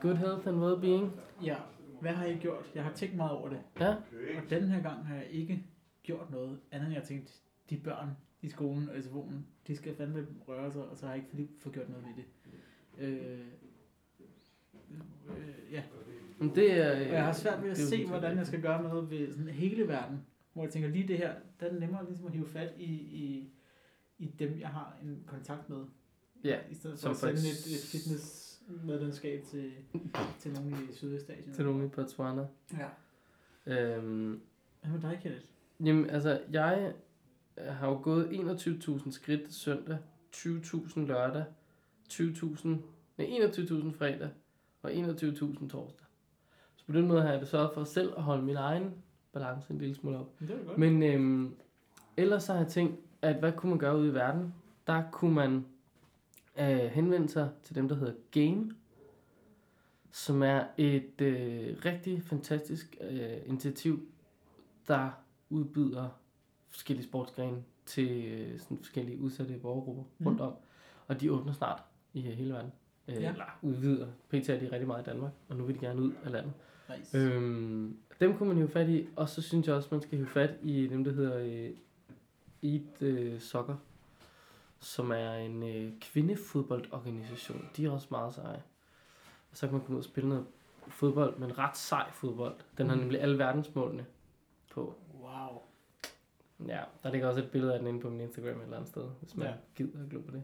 Good 0.00 0.14
Health 0.14 0.48
and 0.48 0.64
Well-Being. 0.64 1.20
Ja, 1.44 1.56
hvad 2.00 2.12
har 2.12 2.26
I 2.26 2.36
gjort? 2.36 2.70
Jeg 2.74 2.84
har 2.84 2.92
tænkt 2.92 3.16
meget 3.16 3.32
over 3.32 3.48
det. 3.48 3.58
Ja. 3.80 3.90
Og 4.36 4.50
denne 4.50 4.68
her 4.68 4.82
gang 4.82 5.06
har 5.06 5.14
jeg 5.14 5.26
ikke 5.30 5.64
gjort 6.02 6.30
noget 6.30 6.58
andet, 6.70 6.86
end 6.86 6.94
jeg 6.94 7.02
har 7.02 7.06
tænkt, 7.06 7.42
de 7.70 7.76
børn 7.76 8.08
i 8.42 8.48
skolen 8.48 8.88
og 8.88 8.96
SFO'en, 8.96 9.34
de 9.66 9.76
skal 9.76 9.94
fandme 9.94 10.26
røre 10.48 10.72
sig, 10.72 10.82
og 10.82 10.96
så 10.96 11.06
har 11.06 11.14
jeg 11.14 11.24
ikke 11.32 11.52
fået 11.58 11.74
gjort 11.74 11.88
noget 11.88 12.04
ved 12.04 12.14
det. 12.16 12.24
Øh, 12.98 13.38
øh, 15.28 15.72
ja, 15.72 15.82
Men 16.38 16.54
det 16.54 16.72
er... 16.72 17.06
og 17.06 17.12
jeg 17.12 17.24
har 17.24 17.32
svært 17.32 17.62
ved 17.62 17.70
at 17.70 17.76
se, 17.76 18.06
hvordan 18.06 18.38
jeg 18.38 18.46
skal 18.46 18.62
gøre 18.62 18.82
noget 18.82 19.10
ved 19.10 19.32
sådan 19.32 19.48
hele 19.48 19.88
verden. 19.88 20.18
Hvor 20.52 20.64
jeg 20.64 20.72
tænker, 20.72 20.88
lige 20.88 21.08
det 21.08 21.18
her, 21.18 21.34
der 21.60 21.66
er 21.66 21.70
det 21.70 21.80
nemmere 21.80 22.06
ligesom 22.06 22.26
at 22.26 22.32
hive 22.32 22.46
fat 22.48 22.72
i, 22.78 22.92
i, 22.94 23.52
i 24.18 24.26
dem, 24.26 24.60
jeg 24.60 24.68
har 24.68 24.96
en 25.02 25.24
kontakt 25.26 25.70
med. 25.70 25.84
Ja, 26.44 26.58
I 26.70 26.74
stedet 26.74 26.98
for 26.98 27.08
at 27.08 27.16
sende 27.16 27.32
et, 27.32 27.66
et 27.74 27.88
fitnessmedlemskab 27.92 29.44
til, 29.44 29.72
til 30.38 30.52
nogen 30.52 30.72
i 30.72 30.92
Sydøstasien. 30.92 31.54
Til 31.54 31.64
nogen 31.64 31.84
i 31.84 31.88
Botswana. 31.88 32.46
Ja. 32.72 32.88
Øhm, 33.66 34.40
Hvad 34.80 34.90
med 34.92 35.00
dig, 35.00 35.18
Kenneth? 35.22 35.44
jamen, 35.84 36.10
altså, 36.10 36.40
jeg 36.52 36.94
har 37.66 37.88
jo 37.88 38.00
gået 38.02 38.26
21.000 38.26 39.10
skridt 39.10 39.54
søndag, 39.54 39.98
20.000 40.36 41.00
lørdag, 41.00 41.44
20.000, 42.12 42.68
nej, 43.18 43.26
21.000 43.26 43.98
fredag 43.98 44.30
og 44.82 44.92
21.000 44.92 45.68
torsdag. 45.68 46.06
Så 46.76 46.86
på 46.86 46.92
den 46.92 47.08
måde 47.08 47.22
har 47.22 47.30
jeg 47.30 47.40
det 47.40 47.48
sørget 47.48 47.70
for 47.74 47.84
selv 47.84 48.12
at 48.16 48.22
holde 48.22 48.42
min 48.42 48.56
egen 48.56 48.94
balance 49.32 49.72
en 49.72 49.78
lille 49.78 49.94
smule 49.94 50.18
op. 50.18 50.40
Det 50.40 50.48
var 50.48 50.64
godt. 50.64 50.78
Men 50.78 51.02
øhm, 51.02 51.54
ellers 52.16 52.42
så 52.42 52.52
har 52.52 52.60
jeg 52.60 52.68
tænkt, 52.68 53.00
at 53.22 53.36
hvad 53.36 53.52
kunne 53.52 53.70
man 53.70 53.78
gøre 53.78 53.98
ude 53.98 54.08
i 54.08 54.14
verden? 54.14 54.54
Der 54.86 55.02
kunne 55.12 55.34
man 55.34 55.66
øh, 56.60 56.66
henvende 56.66 57.28
sig 57.28 57.50
til 57.64 57.74
dem, 57.74 57.88
der 57.88 57.96
hedder 57.96 58.14
Game, 58.30 58.70
som 60.12 60.42
er 60.42 60.64
et 60.76 61.20
øh, 61.20 61.76
rigtig 61.84 62.22
fantastisk 62.22 62.96
øh, 63.00 63.36
initiativ, 63.46 64.08
der 64.88 65.10
udbyder 65.50 66.08
forskellige 66.70 67.06
sportsgrene 67.06 67.62
til 67.86 68.24
øh, 68.24 68.60
sådan 68.60 68.76
forskellige 68.78 69.18
udsatte 69.20 69.58
borgergrupper 69.62 70.02
Mhm. 70.18 70.26
rundt 70.28 70.40
om. 70.40 70.54
Og 71.06 71.20
de 71.20 71.32
åbner 71.32 71.52
snart 71.52 71.82
i 72.14 72.20
hele 72.20 72.52
verden. 72.52 72.72
Øh, 73.08 73.14
Ja. 73.22 73.30
Eller 73.32 73.58
udvider. 73.62 74.06
PT 74.28 74.48
er 74.48 74.58
de 74.60 74.72
rigtig 74.72 74.86
meget 74.86 75.02
i 75.02 75.10
Danmark, 75.10 75.32
og 75.48 75.56
nu 75.56 75.64
vil 75.64 75.74
de 75.74 75.80
gerne 75.80 76.02
ud 76.02 76.12
af 76.24 76.32
landet. 76.32 76.52
Nice. 76.98 77.18
Øhm, 77.18 77.96
dem 78.20 78.36
kunne 78.36 78.48
man 78.48 78.56
hive 78.56 78.68
fat 78.68 78.88
i, 78.88 79.08
og 79.16 79.28
så 79.28 79.42
synes 79.42 79.66
jeg 79.66 79.74
også, 79.74 79.88
man 79.92 80.02
skal 80.02 80.18
hive 80.18 80.28
fat 80.28 80.50
i 80.62 80.86
dem, 80.86 81.04
der 81.04 81.12
hedder 81.12 81.38
øh, 81.38 81.70
Eat 82.72 83.02
øh, 83.02 83.40
Soccer, 83.40 83.76
som 84.80 85.10
er 85.10 85.32
en 85.34 85.62
øh, 85.62 85.92
kvindefodboldorganisation. 86.00 87.68
De 87.76 87.86
er 87.86 87.90
også 87.90 88.06
meget 88.10 88.34
seje. 88.34 88.62
Og 89.50 89.56
så 89.56 89.66
kan 89.66 89.72
man 89.72 89.80
komme 89.80 89.94
ud 89.96 90.00
og 90.00 90.04
spille 90.04 90.28
noget 90.28 90.46
fodbold, 90.88 91.38
men 91.38 91.58
ret 91.58 91.76
sej 91.76 92.10
fodbold. 92.12 92.54
Den 92.78 92.88
har 92.88 92.94
Mm. 92.94 93.00
nemlig 93.00 93.20
alle 93.20 93.38
verdensmålene 93.38 94.06
på. 94.70 94.94
Ja, 96.66 96.82
der 97.02 97.10
ligger 97.12 97.28
også 97.28 97.40
et 97.40 97.50
billede 97.50 97.72
af 97.72 97.78
den 97.78 97.88
inde 97.88 98.00
på 98.00 98.10
min 98.10 98.20
Instagram 98.20 98.56
et 98.58 98.62
eller 98.62 98.76
andet 98.76 98.88
sted, 98.88 99.08
hvis 99.20 99.36
man 99.36 99.46
Ja. 99.46 99.52
gider 99.76 100.02
at 100.04 100.10
glo 100.10 100.20
på 100.20 100.30
det. 100.30 100.42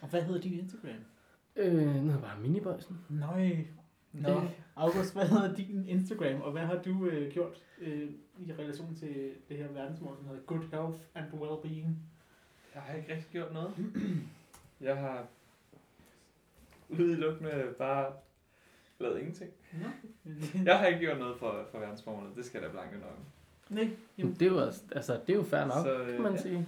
Og 0.00 0.08
hvad 0.08 0.22
hedder 0.22 0.40
din 0.40 0.52
Instagram? 0.58 0.90
Øh, 1.56 1.72
den 1.74 2.08
hedder 2.10 2.20
bare 2.20 2.40
Minibøjsen. 2.40 2.98
Nøj. 3.08 3.50
Nå, 4.12 4.28
Det- 4.40 4.50
August, 4.76 5.14
hvad 5.14 5.28
hedder 5.28 5.54
din 5.54 5.84
Instagram, 5.88 6.40
og 6.40 6.52
hvad 6.52 6.62
har 6.62 6.82
du 6.82 7.06
øh, 7.06 7.32
gjort 7.32 7.62
øh, 7.78 8.10
i 8.38 8.52
relation 8.52 8.94
til 8.94 9.32
det 9.48 9.56
her 9.56 9.68
verdensmål, 9.68 10.16
som 10.16 10.26
hedder 10.26 10.42
Good 10.42 10.60
Health 10.60 11.00
and 11.14 11.26
Well-Being? 11.32 11.90
Jeg 12.74 12.82
har 12.82 12.94
ikke 12.94 13.12
rigtig 13.12 13.30
gjort 13.30 13.52
noget. 13.52 13.72
Jeg 14.80 14.96
har 14.96 15.26
udelukkende 16.88 17.74
bare 17.78 18.12
lavet 18.98 19.18
ingenting. 19.18 19.50
Jeg 20.64 20.78
har 20.78 20.86
ikke 20.86 21.00
gjort 21.00 21.18
noget 21.18 21.38
for, 21.38 21.66
for 21.70 21.78
verdensmålet. 21.78 22.36
Det 22.36 22.44
skal 22.44 22.60
jeg 22.60 22.68
da 22.68 22.72
blanke 22.72 22.98
nok. 22.98 23.18
Nej, 23.68 23.90
Jamen, 24.18 24.34
det 24.34 24.42
er 24.42 24.50
jo, 24.50 24.58
altså, 24.92 25.20
det 25.26 25.32
er 25.32 25.36
jo 25.36 25.42
fair 25.42 25.64
nok. 25.64 25.84
Så, 25.84 25.98
øh, 25.98 26.12
kan 26.12 26.22
man 26.22 26.34
ja. 26.34 26.40
sige. 26.42 26.66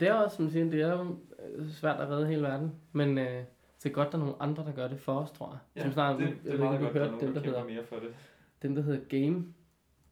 Det 0.00 0.08
er 0.08 0.12
også, 0.12 0.36
som 0.36 0.44
man 0.44 0.52
siger, 0.52 0.64
det 0.70 0.80
er 0.80 0.92
jo 0.92 1.16
øh, 1.56 1.70
svært 1.70 2.00
at 2.00 2.08
redde 2.08 2.26
hele 2.26 2.42
verden, 2.42 2.74
men 2.92 3.18
øh, 3.18 3.44
det 3.82 3.90
er 3.90 3.94
godt, 3.94 4.12
der 4.12 4.18
er 4.18 4.22
nogle 4.22 4.42
andre, 4.42 4.64
der 4.64 4.72
gør 4.72 4.88
det 4.88 5.00
for 5.00 5.20
os, 5.20 5.30
tror 5.30 5.50
jeg. 5.50 5.58
Ja, 5.76 5.82
som 5.82 5.92
snart, 5.92 6.20
det, 6.20 6.36
det 6.44 6.54
er 6.54 6.58
meget 6.58 6.80
godt, 6.80 6.94
der 6.94 7.00
er 7.00 7.10
nogen, 7.10 7.20
dem, 7.20 7.34
der 7.34 7.40
der 7.40 7.48
hedder, 7.48 7.64
mere 7.64 7.84
for 7.84 7.96
det. 7.96 8.14
den, 8.62 8.76
der 8.76 8.82
hedder 8.82 9.04
Game, 9.08 9.44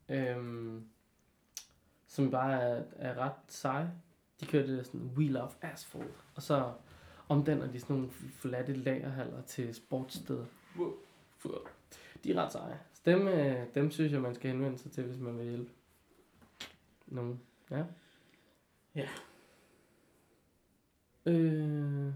øhm, 0.09 0.85
som 2.07 2.31
bare 2.31 2.63
er, 2.63 2.83
er 2.97 3.19
ret 3.19 3.33
sej. 3.49 3.85
De 4.41 4.47
der 4.47 4.83
sådan, 4.83 5.11
We 5.17 5.29
Love 5.29 5.51
Asphalt, 5.63 6.25
og 6.35 6.43
så 6.43 6.73
omdanner 7.29 7.67
de 7.73 7.81
sådan 7.81 7.97
nogle 7.97 8.11
forladte 8.11 8.73
lagerhaller 8.73 9.43
til 9.43 9.75
sportssteder. 9.75 10.45
Wow. 10.79 10.93
De 12.25 12.33
er 12.33 12.45
ret 12.45 12.53
seje. 12.53 12.79
Dem, 13.07 13.29
øh, 13.29 13.57
dem 13.75 13.91
synes 13.91 14.13
jeg, 14.13 14.21
man 14.21 14.35
skal 14.35 14.51
henvende 14.51 14.79
sig 14.79 14.91
til, 14.93 15.05
hvis 15.05 15.19
man 15.19 15.39
vil 15.39 15.45
hjælpe 15.49 15.71
nogen. 17.07 17.41
Ja. 17.71 17.85
Ja. 18.95 19.09
Øh, 21.27 22.13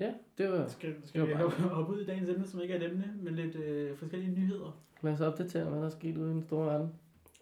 ja, 0.00 0.14
Det 0.38 0.50
var... 0.52 0.68
Skal, 0.68 0.94
Det 1.00 1.08
skal 1.08 1.20
var 1.20 1.26
vi 1.26 1.32
bare- 1.34 1.42
hoppe, 1.42 1.62
hoppe 1.62 1.92
ud 1.94 2.00
i 2.00 2.06
dagens 2.06 2.28
emne, 2.28 2.46
som 2.46 2.60
ikke 2.60 2.74
er 2.74 2.78
et 2.78 2.90
emne, 2.90 3.14
men 3.22 3.34
lidt 3.34 3.56
øh, 3.56 3.96
forskellige 3.96 4.34
nyheder? 4.40 4.80
Lad 5.02 5.12
os 5.12 5.20
opdatere, 5.20 5.64
hvad 5.70 5.78
der 5.80 5.86
er 5.86 5.90
sket 5.90 6.16
ude 6.16 6.30
i 6.30 6.34
den 6.34 6.42
store 6.42 6.66
verden. 6.66 6.92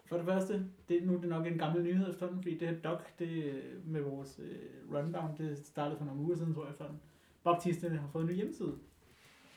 For 0.05 0.17
det 0.17 0.25
første, 0.25 0.65
det, 0.89 1.03
nu 1.03 1.15
er 1.15 1.19
det 1.19 1.29
nok 1.29 1.47
en 1.47 1.57
gammel 1.57 1.83
nyhed 1.83 2.09
efterhånden, 2.09 2.43
fordi 2.43 2.57
det 2.57 2.67
her 2.67 2.75
doc, 2.81 2.99
det 3.19 3.43
øh, 3.43 3.87
med 3.87 4.01
vores 4.01 4.39
øh, 4.43 4.95
rundown, 4.97 5.37
det 5.37 5.57
startede 5.57 5.97
for 5.97 6.05
nogle 6.05 6.21
uger 6.21 6.35
siden, 6.35 6.53
tror 6.53 6.63
jeg 6.63 6.71
efterhånden. 6.71 7.01
Baptisterne 7.43 7.97
har 7.97 8.07
fået 8.07 8.21
en 8.23 8.29
ny 8.29 8.33
hjemmeside. 8.35 8.73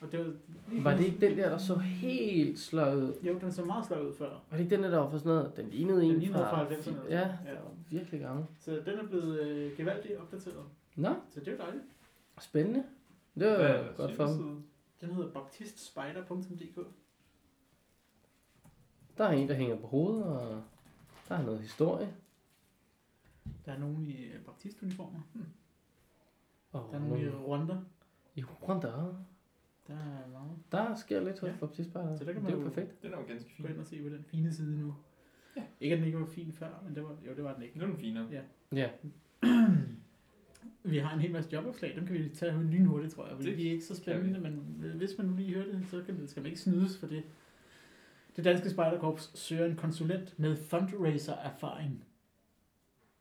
Og 0.01 0.13
det 0.13 0.19
var, 0.21 0.33
lige 0.69 0.85
Var 0.85 0.97
det 0.97 1.05
ikke 1.05 1.21
den 1.27 1.39
der, 1.39 1.49
der 1.49 1.59
så 1.59 1.75
helt 1.79 2.59
slået 2.59 2.95
ud? 3.03 3.15
Jo, 3.23 3.39
den 3.39 3.53
så 3.53 3.65
meget 3.65 3.87
slået 3.87 4.09
ud 4.09 4.15
før. 4.15 4.29
Var 4.51 4.57
det 4.57 4.61
ikke 4.61 4.77
den 4.77 4.83
der, 4.85 4.91
der 4.91 4.99
var 4.99 5.11
for 5.11 5.19
sådan 5.19 5.33
noget? 5.33 5.57
Den 5.57 5.69
lignede 5.69 6.05
en 6.05 6.11
Den 6.11 6.19
lignede 6.21 6.39
fra... 6.39 6.65
fra 6.65 6.75
90'erne. 6.75 7.09
Ja, 7.11 7.19
Ja. 7.21 7.25
den 7.27 7.57
var 7.65 7.71
virkelig 7.91 8.21
gammel. 8.21 8.45
Så 8.61 8.71
den 8.87 8.99
er 8.99 9.07
blevet 9.07 9.41
øh, 9.41 9.77
gevaldigt 9.77 10.19
opdateret. 10.19 10.65
Nå, 10.97 11.15
Så 11.31 11.41
det 11.41 11.49
er 11.49 11.53
jo 11.53 11.59
dejligt. 11.59 11.85
spændende. 12.41 12.85
Det 13.35 13.47
var 13.47 13.53
er 13.53 13.83
deres 13.83 13.97
godt 13.97 14.13
for 14.17 14.27
dem. 14.27 14.63
Den 15.01 15.11
hedder 15.15 15.31
baptistspider.dk. 15.31 16.87
Der 19.19 19.25
er 19.25 19.33
en, 19.33 19.49
der 19.49 19.55
hænger 19.55 19.77
på 19.77 19.87
hovedet, 19.87 20.25
og 20.25 20.63
der 21.29 21.35
er 21.35 21.43
noget 21.43 21.61
historie. 21.61 22.15
Der 23.67 23.73
er 23.73 23.79
nogen 23.79 24.07
i 24.07 24.25
øh, 24.25 24.41
baptistuniformer. 24.47 25.21
Og 26.73 26.89
Der 26.93 26.97
er 26.99 27.01
nogen 27.03 27.21
i 27.21 27.25
nogle... 27.25 27.39
Rwanda. 27.47 27.77
I 28.35 28.45
Rwanda. 28.45 28.89
Der 29.91 29.97
er 29.97 30.31
meget. 30.33 30.51
Der 30.73 30.95
sker 30.95 31.21
lidt 31.25 31.39
hos 31.41 31.49
Ja. 31.49 31.55
baptistspejder. 31.61 32.17
Så 32.17 32.25
der 32.25 32.33
kan 32.33 32.43
Det 32.45 32.51
er 32.53 32.57
jo 32.57 32.63
perfekt. 32.63 33.03
Den 33.03 33.13
er 33.13 33.17
jo 33.19 33.25
ganske 33.29 33.51
Gå 33.57 33.63
fin. 33.67 33.71
ind 33.75 33.81
og 33.81 33.87
se 33.87 34.03
på 34.03 34.09
den 34.09 34.25
fine 34.25 34.53
side 34.53 34.79
nu. 34.81 34.95
Ja. 35.57 35.63
Ikke 35.81 35.93
at 35.93 35.99
den 35.99 36.07
ikke 36.07 36.21
var 36.21 36.27
fin 36.27 36.53
før, 36.53 36.83
men 36.87 36.95
det 36.95 37.03
var, 37.03 37.17
jo, 37.27 37.35
det 37.37 37.45
var 37.45 37.55
den 37.55 37.63
ikke. 37.63 37.79
Nu 37.79 37.85
er 37.85 37.89
den 37.89 37.97
finere. 37.99 38.27
Ja. 38.33 38.43
Ja. 38.73 38.89
Vi 40.83 40.99
har 40.99 41.15
en 41.15 41.21
hel 41.21 41.33
masse 41.33 41.51
jobopslag, 41.53 41.97
dem 41.97 42.07
kan 42.07 42.15
vi 42.15 42.29
tage 42.29 42.63
lynhurtigt, 42.63 43.15
tror 43.15 43.27
jeg. 43.27 43.37
Fordi 43.37 43.51
Det 43.51 43.59
de 43.59 43.67
er 43.69 43.73
ikke 43.73 43.85
så 43.85 43.97
spændende, 43.97 44.41
men 44.41 44.53
hvis 44.97 45.19
man 45.19 45.27
nu 45.27 45.37
lige 45.37 45.55
hører 45.55 45.67
det, 45.67 45.87
så 45.91 46.03
kan 46.07 46.21
det, 46.21 46.31
skal 46.31 46.43
man 46.43 46.47
ikke 46.51 46.61
snydes 46.61 46.99
for 46.99 47.07
det. 47.07 47.23
Det 48.37 48.45
danske 48.45 48.71
spejderkorps 48.71 49.39
søger 49.39 49.67
en 49.67 49.77
konsulent 49.77 50.39
med 50.39 50.57
fundraiser-erfaring. 50.57 52.05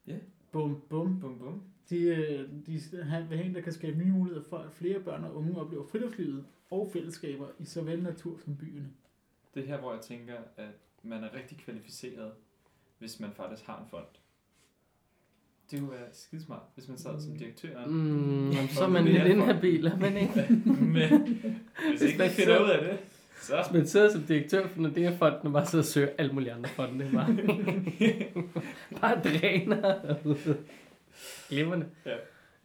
Ja. 0.08 0.16
Bum, 0.52 0.82
bum. 0.90 1.20
Bum, 1.20 1.40
bum. 1.40 1.62
De, 1.90 1.98
øh, 2.02 2.50
de 2.66 2.80
han 3.04 3.30
vil 3.30 3.38
have 3.38 3.50
en, 3.50 3.56
der 3.56 3.62
kan 3.62 3.74
skabe 3.74 3.98
nye 3.98 4.12
muligheder 4.12 4.44
for, 4.50 4.58
at 4.58 4.72
flere 4.72 5.00
børn 5.00 5.24
og 5.24 5.36
unge 5.36 5.62
oplever 5.62 5.84
friluftslivet 5.84 6.46
og 6.72 6.90
fællesskaber 6.94 7.48
i 7.60 7.66
såvel 7.66 8.04
natur 8.04 8.40
som 8.46 8.56
byerne. 8.58 8.90
Det 9.54 9.64
er 9.64 9.68
her, 9.68 9.78
hvor 9.78 9.94
jeg 9.94 10.02
tænker, 10.02 10.36
at 10.58 10.74
man 11.04 11.24
er 11.24 11.34
rigtig 11.34 11.58
kvalificeret, 11.58 12.32
hvis 13.00 13.20
man 13.20 13.32
faktisk 13.34 13.66
har 13.66 13.80
en 13.80 13.90
fond. 13.90 14.06
Det 15.72 15.80
kunne 15.80 15.92
være 15.92 16.08
skidesmart, 16.14 16.62
hvis 16.76 16.88
man 16.88 16.98
sad 16.98 17.22
som 17.22 17.38
direktør. 17.38 17.86
Mm, 17.86 17.94
men 17.94 18.68
så 18.70 18.84
er 18.84 18.88
man 18.88 19.06
lidt 19.06 19.26
inhabil, 19.26 19.86
er 19.86 19.98
man 19.98 20.18
ikke? 20.18 20.48
Men 20.98 21.40
hvis 21.90 22.02
ikke 22.02 22.18
man 22.18 22.30
finder 22.30 22.64
ud 22.64 22.70
af 22.70 22.86
det, 22.86 22.98
så... 23.42 23.56
Hvis 23.56 23.74
man 23.74 23.88
sidder 23.88 24.12
som 24.12 24.24
direktør 24.24 24.68
for 24.68 24.82
Nordea-fonden 24.82 25.48
og 25.48 25.54
bare 25.54 25.66
sidder 25.66 25.84
og 25.84 25.88
søger 25.88 26.10
alle 26.18 26.32
mulige 26.34 26.54
andre 26.54 26.70
fonde. 26.70 27.10
Bare, 27.14 27.38
bare 29.02 29.22
dræner. 29.24 30.16
Glimrende. 31.50 31.86
Ja. 32.06 32.16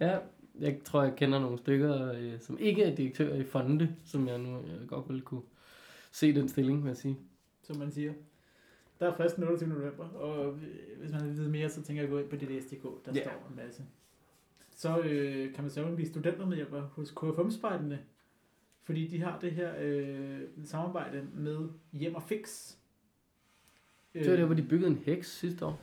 Ja, 0.01 0.19
jeg 0.61 0.81
tror, 0.85 1.03
jeg 1.03 1.17
kender 1.17 1.39
nogle 1.39 1.59
stykker, 1.59 2.13
øh, 2.13 2.41
som 2.41 2.59
ikke 2.59 2.83
er 2.83 2.95
direktører 2.95 3.37
i 3.37 3.45
fonde, 3.45 3.97
som 4.05 4.29
jeg 4.29 4.39
nu 4.39 4.49
jeg 4.49 4.89
godt 4.89 5.09
ville 5.09 5.23
kunne 5.23 5.43
se 6.13 6.35
den 6.35 6.49
stilling, 6.49 6.83
vil 6.83 6.89
jeg 6.89 6.97
sige. 6.97 7.19
som 7.63 7.77
man 7.77 7.91
siger. 7.93 8.13
Der 9.01 9.11
er 9.11 9.17
fristen 9.17 9.43
den 9.43 9.51
28. 9.51 9.69
november, 9.69 10.09
og 10.09 10.59
hvis 10.99 11.13
man 11.13 11.25
vil 11.25 11.37
vide 11.37 11.51
mere, 11.51 11.71
så 11.71 11.83
tænker 11.83 12.03
jeg 12.03 12.09
at 12.09 12.13
gå 12.13 12.19
ind 12.19 12.29
på 12.29 12.37
DDS.dk, 12.37 12.83
der 12.83 13.15
yeah. 13.15 13.25
står 13.25 13.47
en 13.51 13.57
masse. 13.57 13.83
Så 14.71 14.99
øh, 14.99 15.55
kan 15.55 15.65
man 15.65 15.71
så 15.71 15.95
blive 15.95 16.09
studentermedhjælper 16.09 16.81
hos 16.81 17.11
KFM-spejderne, 17.11 17.99
fordi 18.83 19.07
de 19.07 19.21
har 19.21 19.39
det 19.39 19.53
her 19.53 19.73
øh, 19.81 20.41
samarbejde 20.65 21.27
med 21.35 21.69
Hjem 21.93 22.15
og 22.15 22.23
Fix. 22.23 22.75
Det 24.15 24.31
var 24.31 24.37
der, 24.37 24.45
hvor 24.45 24.55
de 24.55 24.63
byggede 24.63 24.91
en 24.91 24.97
heks 24.97 25.39
sidste 25.39 25.67
år. 25.67 25.81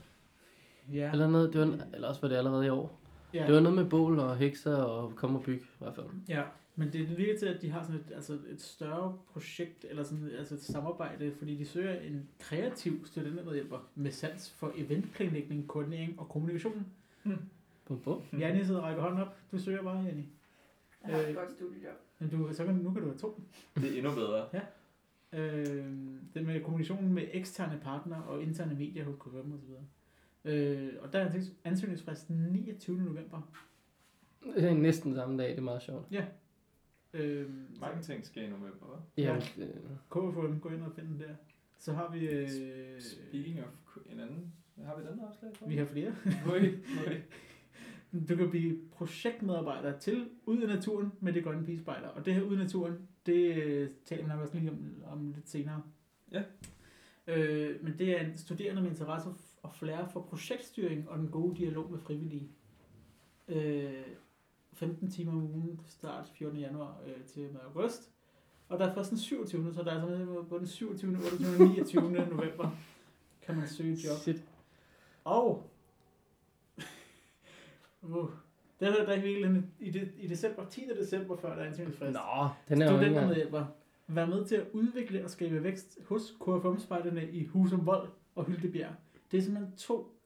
Ja, 0.93 1.11
Eller, 1.11 1.29
noget, 1.29 1.53
det 1.53 1.61
var, 1.61 1.87
eller 1.93 2.07
også 2.07 2.21
var 2.21 2.27
det 2.27 2.35
allerede 2.35 2.65
i 2.65 2.69
år. 2.69 3.00
Ja, 3.33 3.45
Det 3.47 3.55
var 3.55 3.59
noget 3.61 3.77
med 3.77 3.89
bål 3.89 4.19
og 4.19 4.37
hekser 4.37 4.75
og 4.75 5.15
komme 5.15 5.39
og 5.39 5.43
bygge, 5.43 5.63
i 5.63 5.77
hvert 5.79 5.95
fald. 5.95 6.05
ja, 6.29 6.43
men 6.75 6.93
det 6.93 7.17
virker 7.17 7.39
til, 7.39 7.45
at 7.45 7.61
de 7.61 7.69
har 7.69 7.83
sådan 7.83 7.95
et, 7.99 8.11
altså 8.15 8.33
et 8.33 8.61
større 8.61 9.17
projekt, 9.33 9.85
eller 9.89 10.03
sådan, 10.03 10.29
altså 10.37 10.55
et 10.55 10.61
samarbejde, 10.63 11.31
fordi 11.37 11.55
de 11.55 11.65
søger 11.65 11.99
en 11.99 12.29
kreativ 12.39 13.05
studentermedhjælper 13.05 13.89
med 13.95 14.11
sans 14.11 14.49
for 14.49 14.71
eventplanlægning, 14.75 15.67
koordinering 15.67 16.19
og 16.19 16.29
kommunikation. 16.29 16.85
Bum, 17.85 17.99
bum. 17.99 18.21
Janni 18.39 18.65
sidder 18.65 18.79
og 18.79 18.85
rækker 18.87 19.01
hånden 19.01 19.21
op. 19.21 19.35
Du 19.51 19.57
søger 19.57 19.83
bare, 19.83 20.03
Janni. 20.03 20.25
Jeg 21.07 21.15
har 21.15 21.23
Øh, 21.23 21.29
et 21.29 21.35
godt 21.35 21.51
studiejob. 21.51 21.95
Men 22.19 22.29
du, 22.29 22.49
så 22.53 22.65
kan, 22.65 22.75
nu 22.75 22.91
kan 22.91 23.01
du 23.01 23.07
have 23.07 23.17
to. 23.17 23.41
Det 23.75 23.93
er 23.93 23.97
endnu 23.97 24.11
bedre. 24.15 24.45
Øh, 25.33 25.85
det 26.33 26.45
med 26.45 26.61
kommunikationen 26.63 27.13
med 27.13 27.23
eksterne 27.31 27.79
partnere 27.83 28.23
og 28.23 28.43
interne 28.43 28.75
medier 28.75 29.05
hos 29.05 29.15
så 29.23 29.29
videre. 29.31 29.81
Øh, 30.45 30.89
og 31.01 31.13
der 31.13 31.19
er 31.19 31.29
ansøgnings- 31.29 31.53
ansøgningsfristen 31.63 32.35
29. 32.35 32.97
november. 33.03 33.51
Det 34.55 34.63
er 34.69 34.73
næsten 34.73 35.15
samme 35.15 35.37
dag, 35.43 35.49
det 35.49 35.57
er 35.57 35.61
meget 35.61 35.81
sjovt. 35.81 36.07
Øh, 37.13 37.49
Mange 37.81 38.01
ting 38.01 38.25
sker 38.25 38.41
i 38.41 38.49
november, 38.49 38.85
hva'? 38.85 39.01
Ja, 39.21 39.33
Ja. 39.57 39.65
KFM, 40.11 40.59
gå 40.59 40.69
ind 40.69 40.81
og 40.83 40.91
find 40.95 41.07
den 41.07 41.19
der. 41.19 41.35
Så 41.77 41.93
har 41.93 42.11
vi, 42.11 42.27
øh, 42.29 42.49
Speaking 43.01 43.59
of 43.63 43.97
en 44.11 44.19
anden... 44.19 44.53
Har 44.85 44.97
vi 44.97 45.07
den 45.07 45.17
der 45.19 45.27
afslag? 45.27 45.51
vi 45.69 45.77
har 45.77 45.85
flere. 45.85 46.11
Høj, 46.45 46.59
høj. 47.05 47.15
Du 48.29 48.35
kan 48.35 48.49
blive 48.49 48.77
projektmedarbejder 48.91 49.99
til 49.99 50.29
Ud 50.45 50.61
i 50.61 50.65
Naturen 50.65 51.11
med 51.19 51.33
det 51.33 51.43
grønne 51.43 51.65
pigespejder. 51.65 52.07
Og 52.07 52.25
det 52.25 52.33
her 52.33 52.41
Ud 52.41 52.55
i 52.55 52.57
Naturen, 52.59 53.07
det 53.25 53.55
øh, 53.63 53.89
taler 54.05 54.23
vi 54.23 54.29
nok 54.29 54.39
også 54.39 54.57
lige 54.57 54.71
om, 54.71 54.93
om 55.05 55.31
lidt 55.35 55.49
senere. 55.49 55.83
Ja. 56.31 56.43
Øh, 57.27 57.83
men 57.83 57.95
det 57.99 58.21
er 58.21 58.25
en 58.27 58.37
studerende 58.37 58.81
med 58.81 58.89
interesse 58.89 59.29
og 59.63 59.73
flere 59.73 60.09
for 60.09 60.21
projektstyring 60.21 61.09
og 61.09 61.19
den 61.19 61.27
gode 61.27 61.55
dialog 61.55 61.91
med 61.91 61.99
frivillige. 61.99 62.49
Øh, 63.47 64.07
15 64.73 65.11
timer 65.11 65.31
om 65.31 65.43
ugen, 65.43 65.79
start 65.87 66.29
14. 66.33 66.59
januar 66.59 67.01
øh, 67.07 67.23
til 67.23 67.43
med 67.51 67.59
august. 67.65 68.11
Og 68.69 68.79
der 68.79 68.89
er 68.89 68.93
først 68.93 69.09
den 69.09 69.17
27. 69.17 69.73
Så 69.73 69.83
der 69.83 69.91
er 69.91 70.01
sådan 70.01 70.27
både 70.49 70.59
den 70.59 70.67
27., 70.67 71.15
28. 71.15 71.47
og 71.59 71.69
29. 71.69 72.11
november 72.11 72.71
kan 73.41 73.55
man 73.55 73.67
søge 73.67 73.93
job. 73.93 74.17
Shit. 74.17 74.43
Og 75.23 75.69
uh, 78.01 78.29
det 78.79 78.87
er 78.87 79.05
der 79.05 79.21
virkelig 79.21 79.63
i, 79.79 80.07
i 80.17 80.27
december, 80.27 80.65
10. 80.65 80.81
december, 80.99 81.37
før 81.37 81.55
der 81.55 81.61
er 81.61 81.67
ansøgningsfrist. 81.67 82.13
Nå, 82.13 82.49
den 82.69 82.81
er 82.81 82.91
jo 82.91 82.99
ikke. 82.99 83.05
Studentermedhjælper. 83.05 83.65
Vær 84.07 84.25
med 84.25 84.45
til 84.45 84.55
at 84.55 84.65
udvikle 84.73 85.23
og 85.23 85.29
skabe 85.29 85.63
vækst 85.63 85.99
hos 86.07 86.35
KFM-spejderne 86.41 87.31
i 87.31 87.45
Husum 87.45 87.85
Vold 87.85 88.09
og 88.35 88.45
Hyldebjerg. 88.45 88.93
Det 89.31 89.37
er 89.37 89.41
simpelthen 89.41 89.77
to 89.77 90.17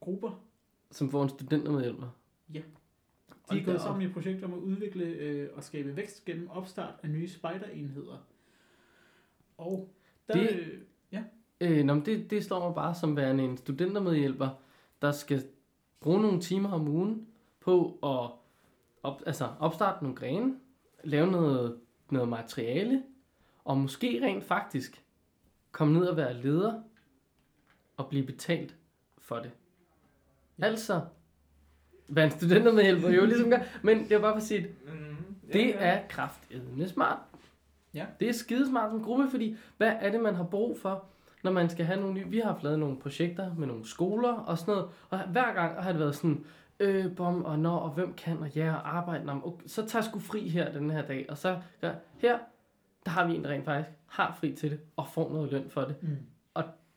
grupper. 0.00 0.42
Som 0.90 1.10
får 1.10 1.22
en 1.22 1.28
studentermedhjælper. 1.28 2.08
De 2.52 2.62
Hold 3.48 3.60
er 3.60 3.64
gået 3.64 3.80
sammen 3.80 4.02
i 4.02 4.04
et 4.06 4.12
projekt 4.12 4.44
om 4.44 4.52
at 4.52 4.58
udvikle 4.58 5.04
øh, 5.04 5.48
og 5.54 5.64
skabe 5.64 5.96
vækst 5.96 6.24
gennem 6.24 6.50
opstart 6.50 6.94
af 7.02 7.10
nye 7.10 7.28
spejderenheder. 7.28 8.26
Og 9.58 9.88
der, 10.28 10.34
Det- 10.34 10.50
øh, 10.60 10.78
ja, 11.12 11.24
Øh, 11.62 11.84
nå, 11.84 11.94
det, 12.00 12.30
det 12.30 12.44
slår 12.44 12.66
mig 12.66 12.74
bare 12.74 12.94
som 12.94 13.16
værende 13.16 13.44
en 13.44 13.56
studentermedhjælper, 13.56 14.48
der 15.02 15.12
skal 15.12 15.44
bruge 16.00 16.22
nogle 16.22 16.40
timer 16.40 16.72
om 16.72 16.88
ugen 16.88 17.26
på 17.60 17.98
at 18.02 18.30
op, 19.02 19.22
altså 19.26 19.48
opstarte 19.58 20.02
nogle 20.04 20.16
grene, 20.16 20.60
lave 21.04 21.26
noget, 21.30 21.80
noget 22.10 22.28
materiale, 22.28 23.02
og 23.64 23.78
måske 23.78 24.20
rent 24.26 24.44
faktisk 24.44 25.04
komme 25.72 25.98
ned 25.98 26.06
og 26.06 26.16
være 26.16 26.34
leder 26.42 26.82
og 28.00 28.08
blive 28.08 28.26
betalt 28.26 28.76
for 29.18 29.36
det. 29.36 29.50
Ja. 30.58 30.64
Altså, 30.64 31.00
hvad 32.08 32.24
en 32.24 32.30
studentermedhjælper 32.30 33.10
jo 33.10 33.24
ligesom 33.24 33.50
gør, 33.52 33.58
men 33.82 33.98
det 33.98 34.12
er 34.12 34.20
bare 34.20 34.32
for 34.32 34.36
at 34.36 34.42
sige, 34.42 34.60
at 34.60 34.94
Mm, 34.94 35.16
det 35.52 35.82
er 35.82 36.00
kraftedende 36.08 36.88
smart. 36.88 37.18
Ja. 37.94 38.06
Det 38.20 38.28
er 38.28 38.32
skidesmart 38.32 38.90
som 38.90 39.02
gruppe, 39.02 39.30
fordi 39.30 39.56
hvad 39.76 39.92
er 40.00 40.10
det, 40.10 40.20
man 40.20 40.34
har 40.34 40.44
brug 40.44 40.80
for, 40.80 41.04
når 41.42 41.50
man 41.50 41.68
skal 41.68 41.84
have 41.84 42.00
nogle 42.00 42.14
nye... 42.14 42.26
Vi 42.26 42.38
har 42.38 42.52
haft 42.52 42.62
lavet 42.62 42.78
nogle 42.78 42.96
projekter 42.98 43.54
med 43.54 43.66
nogle 43.66 43.86
skoler 43.86 44.32
og 44.32 44.58
sådan 44.58 44.74
noget, 44.74 44.90
og 45.10 45.18
hver 45.18 45.54
gang 45.54 45.82
har 45.82 45.92
det 45.92 46.00
været 46.00 46.14
sådan, 46.14 46.44
øh, 46.80 47.16
bom, 47.16 47.44
og 47.44 47.58
når, 47.58 47.76
og 47.76 47.90
hvem 47.90 48.14
kan, 48.14 48.38
og 48.38 48.50
ja, 48.54 48.74
og 48.74 48.96
arbejde, 48.96 49.24
nå, 49.24 49.40
okay, 49.44 49.66
så 49.66 49.86
tager 49.86 50.02
sgu 50.02 50.18
fri 50.18 50.48
her 50.48 50.72
den 50.72 50.90
her 50.90 51.06
dag, 51.06 51.26
og 51.28 51.38
så 51.38 51.58
ja, 51.82 51.92
her, 52.18 52.38
der 53.04 53.10
har 53.10 53.26
vi 53.26 53.34
en, 53.34 53.44
der 53.44 53.50
rent 53.50 53.64
faktisk 53.64 53.96
har 54.06 54.36
fri 54.40 54.52
til 54.52 54.70
det, 54.70 54.80
og 54.96 55.08
får 55.08 55.32
noget 55.32 55.52
løn 55.52 55.70
for 55.70 55.80
det. 55.80 56.02
mm, 56.02 56.16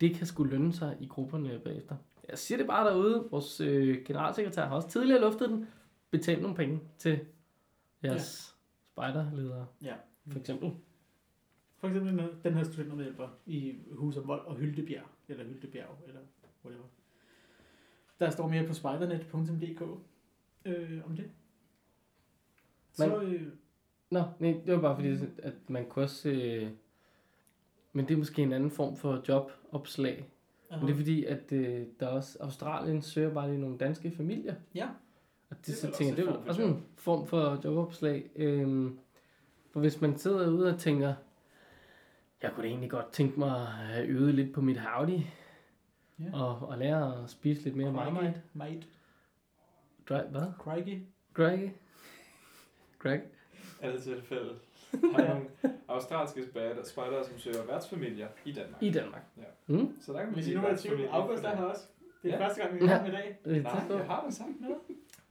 Det 0.03 0.15
kan 0.15 0.27
sgu 0.27 0.43
lønne 0.43 0.73
sig 0.73 0.97
i 0.99 1.05
grupperne 1.05 1.59
bagefter. 1.59 1.95
Jeg 2.29 2.37
siger 2.37 2.57
det 2.57 2.67
bare 2.67 2.89
derude, 2.89 3.27
vores 3.31 3.61
øh, 3.61 4.05
generalsekretær 4.05 4.65
har 4.65 4.75
også 4.75 4.89
tidligere 4.89 5.21
luftet 5.21 5.49
den, 5.49 5.67
betal 6.11 6.41
nogle 6.41 6.55
penge 6.55 6.79
til 6.97 7.19
jeres 8.03 8.55
ja. 8.55 8.91
spejderledere, 8.91 9.67
ja. 9.83 9.93
for 10.31 10.39
eksempel. 10.39 10.71
For 11.77 11.87
eksempel 11.87 12.11
den 12.11 12.19
her, 12.19 12.27
den 12.43 12.53
her 12.53 12.63
studentermedhjælper 12.63 13.27
i 13.45 13.75
Husum 13.91 14.27
Vold 14.27 14.45
og 14.45 14.55
Hyldebjerg, 14.55 15.05
eller 15.27 15.45
Hyldebjerg, 15.45 15.97
eller 16.07 16.21
whatever. 16.65 16.85
Der 18.19 18.29
står 18.29 18.47
mere 18.47 18.67
på 18.67 18.73
spejdernet.dk 18.73 19.81
øh, 20.65 21.05
om 21.05 21.15
det. 21.15 21.31
Så, 22.91 23.21
øh, 23.21 23.47
Nå, 24.09 24.23
nej, 24.39 24.61
det 24.65 24.73
var 24.73 24.81
bare 24.81 24.95
fordi, 24.95 25.09
at 25.37 25.69
man 25.69 25.89
kunne 25.89 26.05
også... 26.05 26.29
Øh, 26.29 26.71
men 27.93 28.07
det 28.07 28.13
er 28.13 28.17
måske 28.17 28.41
en 28.41 28.53
anden 28.53 28.71
form 28.71 28.97
for 28.97 29.23
jobopslag. 29.29 30.29
Men 30.71 30.81
det 30.81 30.89
er 30.89 30.95
fordi, 30.95 31.25
at 31.25 31.51
øh, 31.51 31.85
der 31.99 32.05
er 32.07 32.11
også 32.11 32.37
Australien 32.41 33.01
søger 33.01 33.33
bare 33.33 33.47
lige 33.49 33.61
nogle 33.61 33.77
danske 33.77 34.11
familier. 34.11 34.55
Ja. 34.75 34.87
Og 35.49 35.57
det, 35.57 35.65
Det 35.67 35.73
er 35.73 35.77
så 35.77 35.91
tænker 35.97 36.15
det 36.15 36.27
er 36.27 36.31
en 36.31 36.33
vel 36.33 36.43
form 36.43 36.45
for 36.45 36.49
også 36.49 36.63
en 36.63 36.85
form 36.95 37.27
for 37.27 37.61
jobopslag. 37.63 38.29
Øhm, 38.35 38.99
for 39.71 39.79
hvis 39.79 40.01
man 40.01 40.17
sidder 40.17 40.49
ude 40.49 40.73
og 40.73 40.79
tænker, 40.79 41.13
jeg 42.41 42.51
kunne 42.51 42.63
da 42.63 42.67
egentlig 42.69 42.89
godt 42.89 43.11
tænke 43.11 43.39
mig 43.39 43.51
at 43.61 43.67
have 43.67 44.05
øvet 44.07 44.33
lidt 44.35 44.53
på 44.53 44.61
mit 44.61 44.77
howdy, 44.79 45.19
Ja. 46.19 46.25
og, 46.33 46.67
og 46.69 46.77
lære 46.77 47.23
at 47.23 47.29
spise 47.29 47.63
lidt 47.63 47.75
mere 47.75 47.91
marmite. 47.91 48.41
Mate. 48.53 48.83
Dry, 50.09 50.19
hvad? 50.31 50.45
Crikey. 50.59 50.99
Greg? 51.33 51.73
Greg? 52.99 53.21
alle 53.81 54.01
tilfælde 54.01 54.49
har 55.01 55.27
nogle 55.33 55.45
australske 55.87 56.43
spejder, 56.45 56.83
spejdere, 56.85 57.23
som 57.25 57.37
søger 57.39 57.65
værtsfamilier 57.65 58.27
i 58.45 58.51
Danmark. 58.51 58.83
I 58.83 58.91
Danmark. 58.91 59.21
Ja. 59.37 59.43
Mm? 59.75 59.95
Så 60.01 60.13
der 60.13 60.19
kan 60.19 60.27
man 60.29 60.35
er 60.39 60.41
i 60.41 60.45
tvivl, 60.45 60.61
værtsfamilie 60.63 61.09
August 61.09 61.43
er 61.43 61.49
det. 61.49 61.57
her 61.57 61.65
også. 61.65 61.81
Det 62.23 62.33
er 62.33 62.37
Ja. 62.37 62.45
første 62.45 62.61
gang, 62.61 62.73
vi 62.75 62.79
er 62.79 62.89
Ja. 62.89 63.05
i 63.07 63.11
dag. 63.11 63.39
Nej, 63.63 63.71
jeg 63.89 64.05
har 64.05 64.23
det 64.25 64.33
sagt 64.33 64.49
noget. 64.61 64.77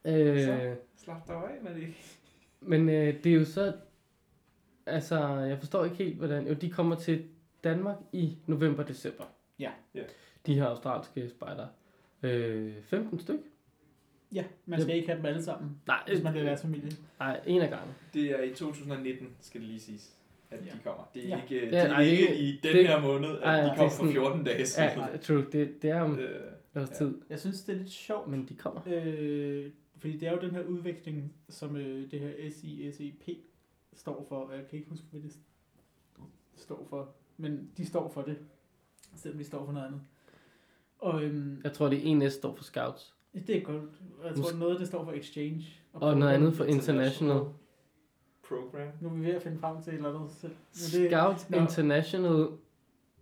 Øh, 0.05 0.75
Slap 0.97 1.27
dig 1.27 1.35
af 1.35 1.57
med 1.61 1.75
det. 1.75 1.87
men 2.61 2.89
øh, 2.89 3.23
det 3.23 3.25
er 3.25 3.33
jo 3.35 3.45
så... 3.45 3.73
Altså, 4.85 5.17
jeg 5.27 5.59
forstår 5.59 5.83
ikke 5.83 5.95
helt, 5.97 6.17
hvordan... 6.17 6.47
Jo, 6.47 6.53
de 6.53 6.69
kommer 6.69 6.95
til 6.95 7.25
Danmark 7.63 7.97
i 8.11 8.37
november-december. 8.47 9.23
Ja. 9.59 9.71
Ja. 9.95 10.03
De 10.45 10.53
her 10.55 10.65
australske 10.65 11.29
spejder. 11.29 11.67
Øh, 12.23 12.73
15 12.83 13.19
styk? 13.19 13.39
Ja, 14.33 14.43
man 14.65 14.81
skal 14.81 14.95
ikke 14.95 15.07
have 15.07 15.17
dem 15.17 15.25
alle 15.25 15.43
sammen, 15.43 15.81
Nej, 15.87 16.03
hvis 16.07 16.23
man 16.23 16.33
vil 16.33 16.43
være 16.45 16.57
familie. 16.57 16.91
nej, 17.19 17.41
en 17.47 17.61
af 17.61 17.69
gangen. 17.69 17.95
Det 18.13 18.31
er 18.31 18.41
i 18.43 18.53
2019, 18.53 19.27
skal 19.39 19.61
det 19.61 19.69
lige 19.69 19.79
siges, 19.79 20.13
at 20.51 20.65
Ja. 20.65 20.71
de 20.71 20.77
kommer. 20.83 21.09
Det 21.13 21.23
er 21.23 21.27
Ja. 21.27 21.41
ikke, 21.43 21.65
det 21.69 21.77
er 21.77 21.93
ej, 21.93 22.01
ikke 22.03 22.27
det- 22.27 22.39
i 22.39 22.59
den 22.63 22.75
det- 22.75 22.87
her 22.87 23.01
måned, 23.01 23.29
at 23.29 23.43
ej, 23.43 23.55
de 23.61 23.67
kommer 23.69 23.83
er 23.83 23.89
for 23.89 23.95
sådan- 23.97 24.11
14 24.13 24.43
dage 24.43 24.65
siden. 24.65 24.89
Ja, 24.99 25.17
true. 25.17 25.45
Det, 25.51 25.81
det 25.81 25.89
er 25.89 26.01
om 26.01 26.19
Øh, 26.19 26.41
noget 26.73 26.89
ja. 26.89 26.95
tid, 26.95 27.21
Jeg 27.29 27.39
synes, 27.39 27.61
det 27.61 27.73
er 27.75 27.77
lidt 27.79 27.91
sjovt, 27.91 28.27
men 28.27 28.45
de 28.49 28.55
kommer. 28.55 28.81
øh, 28.87 29.71
fordi 29.97 30.17
det 30.17 30.27
er 30.27 30.31
jo 30.31 30.39
den 30.41 30.51
her 30.51 30.63
udvikling, 30.63 31.33
som 31.49 31.75
øh, 31.75 32.11
det 32.11 32.19
her 32.19 32.49
SISEP 32.51 33.29
står 33.93 34.25
for. 34.29 34.51
Jeg 34.51 34.67
kan 34.69 34.77
ikke 34.79 34.89
huske, 34.89 35.05
hvad 35.11 35.21
det 35.21 35.31
står 36.55 36.85
for, 36.89 37.09
men 37.37 37.69
de 37.77 37.85
står 37.85 38.09
for 38.09 38.21
det, 38.21 38.37
selvom 39.15 39.37
de 39.37 39.43
står 39.45 39.65
for 39.65 39.73
noget 39.73 39.85
andet. 39.87 40.01
Og 40.99 41.23
øhm, 41.23 41.61
Jeg 41.63 41.73
tror, 41.73 41.89
det 41.89 42.09
ene 42.11 42.29
S 42.29 42.33
står 42.33 42.55
for 42.55 42.63
Scouts. 42.63 43.13
Det 43.47 43.57
er 43.57 43.61
godt. 43.61 43.81
Jeg 44.25 44.35
tror, 44.35 44.43
Mås- 44.43 44.57
noget 44.59 44.79
det 44.79 44.87
står 44.87 45.05
for 45.05 45.11
exchange. 45.11 45.65
Og 45.93 45.99
noget 45.99 46.17
program. 46.19 46.33
andet 46.33 46.53
for 46.57 46.63
International. 46.65 47.41
Program. 48.47 48.87
Nu 49.01 49.09
er 49.09 49.13
vi 49.13 49.25
ved 49.25 49.33
at 49.33 49.41
finde 49.43 49.59
frem 49.59 49.81
til 49.83 49.93
et 49.93 49.97
eller 49.97 50.09
andet 50.19 50.31
selv. 50.31 50.51
Men 50.73 51.01
det, 51.03 51.11
Scouts 51.11 51.49
Nå. 51.49 51.57
International 51.57 52.47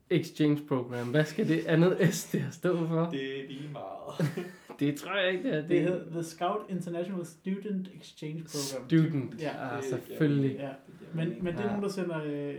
Exchange 0.10 0.62
Program. 0.68 1.08
Hvad 1.08 1.26
skal 1.26 1.48
det 1.48 1.66
andet 1.66 2.14
S 2.14 2.26
der 2.32 2.50
stå 2.52 2.88
for? 2.88 3.10
Det 3.12 3.40
er 3.44 3.48
lige 3.48 3.70
meget. 3.72 4.46
Det 4.80 4.96
tror 4.96 5.16
jeg 5.18 5.32
ikke, 5.32 5.44
det 5.50 5.58
er. 5.58 5.68
det 5.68 5.82
hedder 5.82 6.10
The 6.12 6.24
Scout 6.24 6.62
International 6.70 7.26
Student 7.26 7.88
Exchange 8.02 8.44
Program. 8.44 8.88
Student. 8.88 9.42
Ja. 9.42 9.68
Ja, 9.72 9.76
Det- 9.78 9.86
selvfølgelig. 9.86 10.56
Ja. 10.56 10.68
Det 10.68 11.16
Men, 11.16 11.28
men 11.44 11.54
det 11.54 11.60
er 11.60 11.62
Ja. 11.64 11.68
nogen, 11.68 11.84
der 11.84 11.90
sender, 11.90 12.22
øh, 12.26 12.56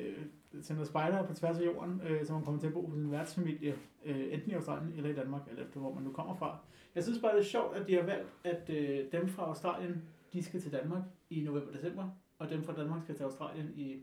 sender 0.60 0.84
spejdere 0.84 1.26
på 1.26 1.34
tværs 1.34 1.58
af 1.58 1.64
jorden, 1.66 2.00
øh, 2.08 2.26
som 2.26 2.36
man 2.36 2.44
kommer 2.44 2.60
til 2.60 2.66
at 2.66 2.72
bo 2.72 2.86
hos 2.86 2.98
en 2.98 3.10
værtsfamilie, 3.12 3.74
øh, 4.04 4.32
enten 4.32 4.50
i 4.50 4.54
Australien 4.54 4.92
eller 4.96 5.10
i 5.10 5.14
Danmark, 5.14 5.42
eller 5.50 5.64
efter 5.64 5.80
hvor 5.80 5.94
man 5.94 6.02
nu 6.02 6.12
kommer 6.12 6.34
fra. 6.34 6.58
Jeg 6.94 7.02
synes 7.02 7.18
bare, 7.18 7.32
det 7.32 7.40
er 7.40 7.44
sjovt, 7.44 7.76
at 7.76 7.88
de 7.88 7.94
har 7.94 8.02
valgt, 8.02 8.28
at 8.44 8.70
øh, 8.70 9.12
dem 9.12 9.28
fra 9.28 9.42
Australien, 9.42 10.02
de 10.32 10.42
skal 10.42 10.60
til 10.60 10.72
Danmark 10.72 11.02
i 11.30 11.40
november-december, 11.40 12.08
og 12.38 12.50
dem 12.50 12.62
fra 12.62 12.72
Danmark 12.72 13.02
skal 13.02 13.14
til 13.14 13.22
Australien 13.24 13.70
i 13.76 13.96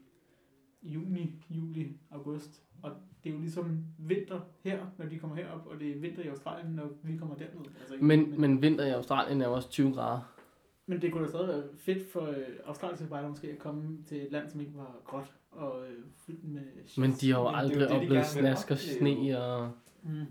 juni, 0.83 1.43
juli, 1.49 1.97
august. 2.11 2.63
Og 2.83 2.91
det 3.23 3.29
er 3.29 3.33
jo 3.33 3.39
ligesom 3.39 3.85
vinter 3.97 4.39
her, 4.63 4.85
når 4.97 5.05
de 5.05 5.19
kommer 5.19 5.35
herop, 5.35 5.67
og 5.67 5.79
det 5.79 5.91
er 5.91 5.99
vinter 5.99 6.23
i 6.23 6.27
Australien, 6.27 6.71
når 6.75 6.89
vi 7.03 7.17
kommer 7.17 7.35
derned. 7.35 7.65
Altså, 7.79 7.95
Men, 8.01 8.41
men 8.41 8.61
vinter 8.61 8.85
i 8.85 8.89
Australien 8.89 9.41
er 9.41 9.47
jo 9.47 9.53
også 9.53 9.69
20 9.69 9.93
grader. 9.93 10.35
men 10.85 11.01
det 11.01 11.11
kunne 11.11 11.23
da 11.23 11.29
stadig 11.29 11.47
være 11.47 11.63
fedt 11.77 12.11
for 12.11 12.21
øh, 12.21 12.35
australske 12.65 13.05
spejdere 13.05 13.29
måske 13.29 13.51
at 13.51 13.59
komme 13.59 14.03
til 14.07 14.25
et 14.25 14.31
land, 14.31 14.49
som 14.49 14.59
ikke 14.59 14.73
var 14.75 15.01
gråt 15.05 15.35
og 15.51 15.87
øh, 15.89 15.97
fyldt 16.25 16.43
med 16.43 16.61
shit. 16.85 16.97
Men 16.97 17.11
de 17.21 17.31
har 17.31 17.39
jo 17.39 17.45
det 17.47 17.51
er 17.53 17.57
aldrig 17.57 17.79
det, 17.79 17.89
de 17.89 17.93
oplevet 17.93 18.09
vil 18.15 18.25
snask 18.25 18.71
og 18.71 18.77
sne 18.77 19.39
og... 19.43 19.71
Mm. 20.03 20.25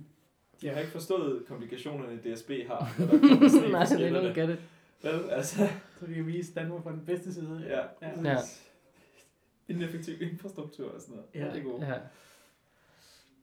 Jeg 0.63 0.73
har 0.75 0.81
ikke 0.81 0.93
forstået 0.93 1.47
komplikationerne, 1.47 2.17
DSB 2.17 2.51
har, 2.67 2.95
når 2.99 3.07
der 3.07 3.19
kommer 3.29 3.49
sne 3.49 3.69
Nej, 3.73 3.85
they 3.85 3.97
skinnerne. 3.97 4.31
don't 4.31 4.41
get 4.41 4.51
it. 4.51 4.59
Vel, 5.03 5.31
altså, 5.31 5.69
Så 6.01 6.07
vi 6.07 6.15
kan 6.15 6.27
vise 6.27 6.55
Danmark 6.55 6.83
fra 6.83 6.93
den 6.93 7.05
bedste 7.07 7.35
side. 7.35 7.65
ja. 7.67 8.07
Ja. 8.09 8.31
Ja. 8.31 8.37
Ineffektiv 9.69 10.23
infrastruktur 10.23 10.91
og 10.91 11.01
sådan 11.01 11.15
noget. 11.17 11.29
Ja. 11.35 11.53
Det 11.55 11.67
er 11.67 11.71
godt. 11.71 11.83
Ja. 11.83 11.95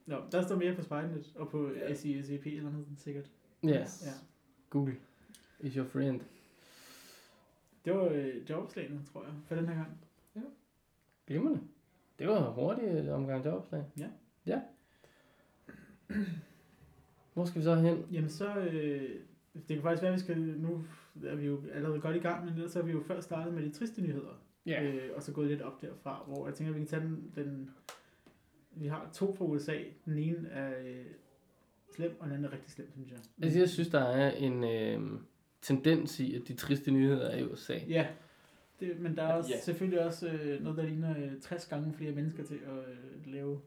Nå, 0.06 0.16
der 0.32 0.42
står 0.46 0.56
mere 0.56 0.74
på 0.74 0.82
Spejlnet 0.82 1.32
og 1.34 1.48
på 1.48 1.70
Ja. 1.72 1.88
ja. 1.88 1.94
SISEP 1.94 2.46
eller 2.46 2.70
noget 2.70 2.86
sikkert. 2.98 3.24
Yes. 3.64 4.02
Ja. 4.06 4.10
Google 4.70 4.96
is 5.60 5.74
your 5.74 5.86
friend. 5.86 6.20
Det 7.84 7.94
var 7.94 8.08
øh, 8.12 8.50
jobopslagene, 8.50 9.00
tror 9.12 9.22
jeg, 9.24 9.32
for 9.48 9.54
den 9.54 9.68
her 9.68 9.74
gang. 9.74 9.98
Glimrende. 11.26 11.60
Det 12.18 12.28
var 12.28 12.50
hurtigt 12.50 13.08
omgang 13.08 13.44
jobopslag. 13.44 13.84
Ja. 13.98 14.08
Ja. 14.46 14.60
Hvor 17.34 17.44
skal 17.44 17.58
vi 17.58 17.64
så 17.64 17.74
hen? 17.74 18.06
Jamen 18.12 18.30
så, 18.30 18.56
øh, 18.56 19.10
det 19.54 19.76
kan 19.76 19.82
faktisk 19.82 20.02
være, 20.02 20.12
at 20.12 20.16
vi 20.16 20.20
skal, 20.20 20.38
nu 20.38 20.84
er 21.24 21.34
vi 21.34 21.46
jo 21.46 21.62
allerede 21.72 22.00
godt 22.00 22.16
i 22.16 22.18
gang, 22.18 22.44
men 22.44 22.54
ellers 22.54 22.72
så 22.72 22.78
er 22.78 22.84
vi 22.84 22.92
jo 22.92 23.00
først 23.00 23.26
startet 23.26 23.54
med 23.54 23.62
de 23.62 23.70
triste 23.70 24.02
nyheder. 24.02 24.42
Øh, 24.66 25.10
og 25.14 25.22
så 25.22 25.32
gået 25.32 25.48
lidt 25.48 25.62
op 25.62 25.82
derfra, 25.82 26.24
hvor 26.26 26.46
jeg 26.46 26.54
tænker, 26.54 26.72
at 26.72 26.80
vi 26.80 26.80
kan 26.80 26.88
tage 26.88 27.02
den, 27.02 27.32
den 27.34 27.70
vi 28.70 28.86
har 28.86 29.10
to 29.14 29.34
fra 29.34 29.44
USA. 29.44 29.76
Den 30.04 30.18
ene 30.18 30.48
er 30.48 30.80
øh, 30.84 31.06
slem, 31.94 32.16
og 32.20 32.26
den 32.26 32.34
anden 32.34 32.44
er 32.44 32.52
rigtig 32.52 32.70
slem, 32.70 32.92
synes 32.92 33.10
jeg. 33.10 33.18
Altså, 33.42 33.58
jeg 33.58 33.68
synes, 33.68 33.88
der 33.88 34.00
er 34.00 34.30
en 34.30 34.64
øh, 34.64 35.20
tendens 35.62 36.20
i, 36.20 36.34
at 36.34 36.48
de 36.48 36.54
triste 36.54 36.90
nyheder 36.90 37.30
er 37.30 37.38
i 37.38 37.44
USA. 37.44 37.78
Ja, 37.88 38.06
det, 38.80 39.00
men 39.00 39.16
der 39.16 39.22
er 39.22 39.32
også, 39.34 39.50
Ja. 39.50 39.60
selvfølgelig 39.60 40.04
også 40.04 40.28
øh, 40.28 40.62
noget, 40.62 40.78
der 40.78 40.84
ligner 40.84 41.14
øh, 41.18 41.40
60 41.40 41.66
gange 41.66 41.92
flere 41.92 42.12
mennesker 42.12 42.44
til 42.44 42.54
at 42.54 42.78
øh, 42.88 43.26
lave 43.32 43.60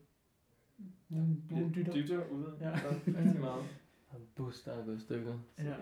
nogle, 1.09 1.35
nogle 1.51 1.71
dytter. 1.75 1.93
Dytter 1.93 2.27
ude. 2.31 2.53
Ja. 2.61 2.71
Rigtig 3.07 3.39
meget. 3.39 3.63
Og 4.09 4.17
en 4.17 4.27
bus, 4.35 4.61
der 4.63 4.71
er 4.71 4.85
gået 4.85 5.01
stykker. 5.01 5.39
Ja. 5.59 5.73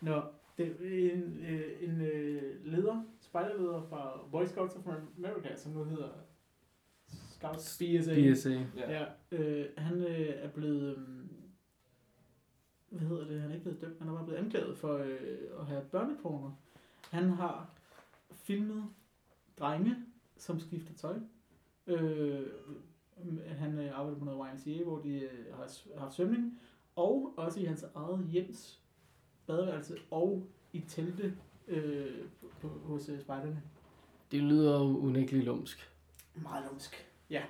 Nå, 0.00 0.22
det 0.58 0.66
er 0.66 1.12
en, 1.12 1.38
øh, 1.48 1.62
en 1.80 2.00
øh, 2.00 2.42
leder, 2.66 3.02
spejderleder 3.20 3.82
fra 3.82 4.20
Boy 4.30 4.44
Scouts 4.46 4.74
of 4.76 4.86
America, 5.18 5.56
som 5.56 5.72
nu 5.72 5.84
hedder 5.84 6.08
Scouts 7.08 7.78
BSA. 7.78 8.14
BSA. 8.32 8.50
Ja. 8.76 8.90
Ja, 9.00 9.04
øh, 9.32 9.66
han 9.76 9.96
øh, 10.02 10.28
er 10.36 10.48
blevet, 10.48 10.96
øh, 10.98 11.04
hvad 12.90 13.08
hedder 13.08 13.26
det, 13.26 13.40
han 13.40 13.50
er 13.50 13.54
ikke 13.54 13.64
blevet 13.64 13.80
dømt, 13.80 13.98
han 13.98 14.08
er 14.08 14.12
bare 14.14 14.24
blevet 14.24 14.38
anklaget 14.40 14.78
for 14.78 14.94
øh, 14.96 15.38
at 15.60 15.66
have 15.66 15.82
børneporno. 15.92 16.50
Han 17.10 17.28
har 17.30 17.70
filmet 18.46 18.84
drenge, 19.58 19.96
som 20.36 20.60
skifter 20.60 20.94
tøj. 20.94 21.18
Øh, 21.86 22.46
han 23.48 23.78
øh, 23.78 23.98
arbejder 23.98 24.18
på 24.18 24.24
noget 24.24 24.50
YMCA, 24.52 24.84
hvor 24.84 24.98
de 24.98 25.20
øh, 25.20 25.54
har 25.54 26.00
haft 26.00 26.14
svømning, 26.14 26.60
og 26.96 27.34
også 27.36 27.60
i 27.60 27.64
hans 27.64 27.84
eget 27.94 28.26
hjems 28.30 28.80
badeværelse, 29.46 29.96
og 30.10 30.46
i 30.72 30.80
telte 30.88 31.36
øh, 31.68 32.24
på, 32.60 32.68
hos 32.68 33.08
øh, 33.08 33.20
spejderne. 33.20 33.62
Det 34.30 34.42
lyder 34.42 34.78
jo 34.78 34.98
unægteligt 34.98 35.44
lumsk. 35.44 35.90
Meget 36.34 36.64
lumsk. 36.70 37.10
Ja. 37.30 37.42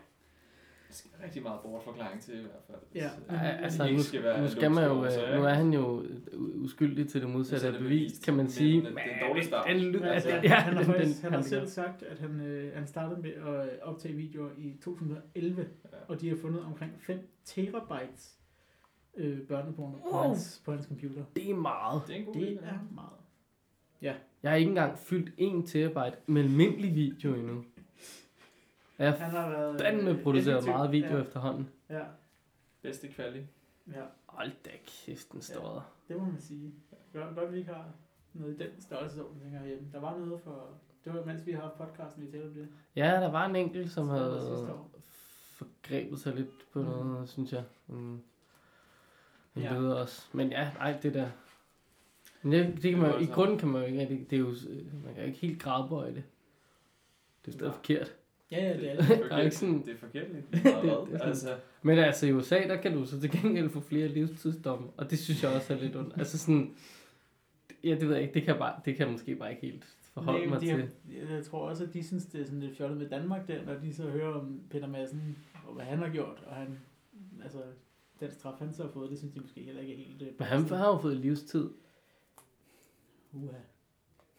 Rigtig 1.24 1.42
meget 1.42 1.60
bortforklaring 1.62 2.20
til 2.22 2.34
i 2.34 2.40
hvert 2.40 2.62
fald. 2.66 2.78
Ja. 2.94 3.08
Så, 3.08 3.16
Ja, 3.30 3.38
altså, 3.48 3.90
nu, 3.92 4.02
skal 4.02 4.22
være 4.22 4.40
nu 4.42 4.48
skal 4.48 4.70
man 4.70 4.84
jo, 4.84 5.04
øh, 5.04 5.38
nu 5.38 5.44
er 5.44 5.48
han 5.54 5.72
jo 5.72 6.02
u- 6.02 6.36
uskyldig 6.64 7.08
til 7.08 7.20
det 7.22 7.30
modsatte 7.30 7.66
er 7.68 7.72
af 7.72 7.78
bevis, 7.78 7.90
bevist, 8.12 8.24
kan 8.24 8.34
man 8.34 8.44
men 8.44 8.50
sige. 8.50 8.80
det 8.80 8.86
er 8.86 8.90
en 8.90 9.28
dårlig 9.28 9.44
start. 9.44 9.66
Den, 9.68 9.76
Men 9.76 9.92
lyder, 9.92 10.12
altså, 10.12 10.28
altså, 10.28 10.54
han, 10.54 10.74
har 10.74 10.82
den, 10.82 10.92
faktisk, 10.92 11.22
den, 11.22 11.24
han 11.24 11.32
har 11.32 11.42
selv 11.48 11.68
sagt, 11.68 12.02
at 12.02 12.18
han, 12.18 12.40
øh, 12.40 12.74
han 12.74 12.86
startede 12.86 13.20
med 13.22 13.30
at 13.32 13.64
øh, 13.64 13.68
optage 13.82 14.14
videoer 14.14 14.50
i 14.58 14.76
2011, 14.84 15.66
Ja. 15.84 15.96
og 16.08 16.20
de 16.20 16.28
har 16.28 16.36
fundet 16.36 16.62
omkring 16.64 16.92
5 17.00 17.18
terabytes 17.44 18.38
øh, 19.16 19.38
børneporno 19.40 19.92
på, 19.92 20.08
Wow. 20.16 20.22
hans, 20.22 20.62
på 20.64 20.72
hans 20.72 20.86
computer. 20.86 21.24
Det 21.36 21.50
er 21.50 21.54
meget. 21.54 22.02
Det 22.06 22.14
er 22.14 22.18
en 22.18 22.24
god 22.24 22.34
Det 22.34 22.52
er 22.62 22.78
meget. 22.94 23.10
Jeg 24.42 24.50
har 24.50 24.54
ikke 24.56 24.68
engang 24.68 24.98
fyldt 24.98 25.32
1 25.38 25.62
terabyte 25.66 26.16
med 26.26 26.42
almindelig 26.42 26.94
video 26.94 27.34
endnu. 27.34 27.64
Har 28.96 29.10
Han 29.10 29.30
har 29.30 29.48
været... 29.50 29.80
fandme 29.80 30.22
produceret 30.22 30.56
effektiv. 30.58 30.72
meget 30.74 30.92
video 30.92 31.16
ja, 31.16 31.22
efterhånden. 31.22 31.68
Ja, 31.90 32.02
Bedste 32.82 33.08
kvali. 33.08 33.46
ja, 33.92 34.02
Hold 34.26 34.50
da 34.64 34.70
kæft, 34.86 35.32
den 35.32 35.40
står 35.42 35.68
der. 35.74 35.92
det 36.08 36.16
må 36.16 36.24
man 36.24 36.40
sige. 36.40 36.72
Godt, 37.12 37.34
godt 37.36 37.52
vi 37.52 37.58
ikke 37.58 37.72
har 37.72 37.84
noget 38.32 38.54
i 38.54 38.58
den 38.58 38.80
størrelsesorden 38.80 39.40
tænker 39.40 39.58
jeg 39.58 39.68
hjemme. 39.68 39.88
Der 39.92 40.00
var 40.00 40.18
noget 40.18 40.40
for... 40.40 40.68
Det 41.04 41.14
var 41.14 41.24
mens 41.24 41.46
vi 41.46 41.52
har 41.52 41.60
haft 41.60 41.74
podcasten, 41.78 42.22
vi 42.26 42.30
talte 42.30 42.44
om 42.46 42.54
det. 42.54 42.68
Ja, 42.96 43.10
der 43.10 43.30
var 43.30 43.46
en 43.46 43.56
enkelt, 43.56 43.90
som 43.92 44.08
det 44.08 44.18
havde 44.18 44.68
forgrebet 45.56 46.18
sig 46.20 46.34
lidt 46.34 46.50
på 46.72 46.78
Mm. 46.78 46.84
noget, 46.84 47.28
synes 47.28 47.52
jeg. 47.52 47.64
En, 47.88 47.94
en 47.96 48.22
Ja. 49.56 49.60
ja. 49.74 49.78
leder 49.78 49.94
også. 49.94 50.26
Men 50.32 50.50
ja, 50.50 50.70
nej, 50.78 50.98
det 51.02 51.14
der. 51.14 51.28
Men 52.42 52.52
det, 52.52 52.66
det 52.66 52.82
kan 52.82 52.92
Det 52.92 52.98
man, 52.98 53.10
var 53.10 53.18
I 53.18 53.26
grunden 53.26 53.58
kan 53.58 53.68
man 53.68 53.80
jo 53.82 53.86
ikke 53.86 54.00
rigtig, 54.00 54.30
det 54.30 54.36
er 54.36 54.40
jo, 54.40 54.54
man 55.04 55.14
kan 55.14 55.22
jo 55.22 55.26
ikke 55.26 55.38
helt 55.38 55.62
gradbøje 55.62 56.14
det. 56.14 56.24
Det 57.44 57.48
er 57.54 57.56
stadig 57.58 57.74
forkert. 57.74 58.14
Ja, 58.50 58.64
ja, 58.68 58.76
det 58.80 58.90
er 58.92 58.96
Det 58.96 59.08
det. 59.08 59.32
er 59.32 59.38
ikke 59.40 59.56
sådan- 59.56 59.82
Det 59.82 59.94
er 59.94 59.96
forkert 59.98 60.32
lidt. 60.32 60.44
det- 60.52 60.62
det 60.64 60.74
er 61.14 61.18
altså, 61.22 61.56
Men 61.82 61.98
altså 61.98 62.26
i 62.26 62.32
USA, 62.32 62.56
der 62.68 62.76
kan 62.76 62.92
du 62.92 63.06
så 63.06 63.20
til 63.20 63.30
gengæld 63.30 63.68
få 63.70 63.80
flere 63.80 64.08
livstidsdomme, 64.08 64.88
og 64.96 65.10
det 65.10 65.18
synes 65.18 65.42
jeg 65.42 65.50
også 65.52 65.74
er 65.74 65.78
lidt 65.78 65.96
ondt. 65.96 66.14
Altså 66.16 66.38
sådan, 66.38 66.76
ja, 67.84 67.90
det 67.90 68.08
ved 68.08 68.14
jeg 68.14 68.22
ikke, 68.22 68.34
det 68.34 68.42
kan, 68.42 68.50
jeg 68.52 68.58
bare, 68.58 68.80
det 68.84 68.96
kan 68.96 69.06
jeg 69.06 69.12
måske 69.12 69.36
bare 69.36 69.50
ikke 69.50 69.62
helt 69.62 69.84
forholde 70.12 70.40
Nej, 70.40 70.48
mig 70.48 70.60
de 70.60 70.66
til. 70.66 70.76
har, 70.76 71.34
jeg 71.36 71.44
tror 71.44 71.68
også, 71.68 71.84
at 71.84 71.94
de 71.94 72.04
synes, 72.04 72.24
det 72.26 72.40
er 72.40 72.44
sådan 72.44 72.60
lidt 72.60 72.76
fjollet 72.76 72.98
med 72.98 73.08
Danmark 73.08 73.48
der, 73.48 73.64
når 73.64 73.74
de 73.74 73.94
så 73.94 74.02
hører 74.02 74.34
om 74.34 74.60
Peter 74.70 74.86
Madsen, 74.86 75.36
og 75.66 75.74
hvad 75.74 75.84
han 75.84 75.98
har 75.98 76.08
gjort, 76.08 76.42
og 76.46 76.54
han, 76.56 76.78
altså, 77.42 77.58
den 78.20 78.30
straf, 78.30 78.58
han 78.58 78.72
så 78.74 78.82
har 78.82 78.90
fået, 78.90 79.10
det 79.10 79.18
synes 79.18 79.34
de 79.34 79.40
måske 79.40 79.60
heller 79.60 79.80
ikke 79.80 79.92
er 79.92 79.98
helt... 79.98 80.22
øh, 80.22 80.28
Men 80.38 80.46
han 80.48 80.68
har 80.68 80.88
jo 80.88 80.98
fået 80.98 81.16
livstid. 81.16 81.70
Uha. 83.32 83.56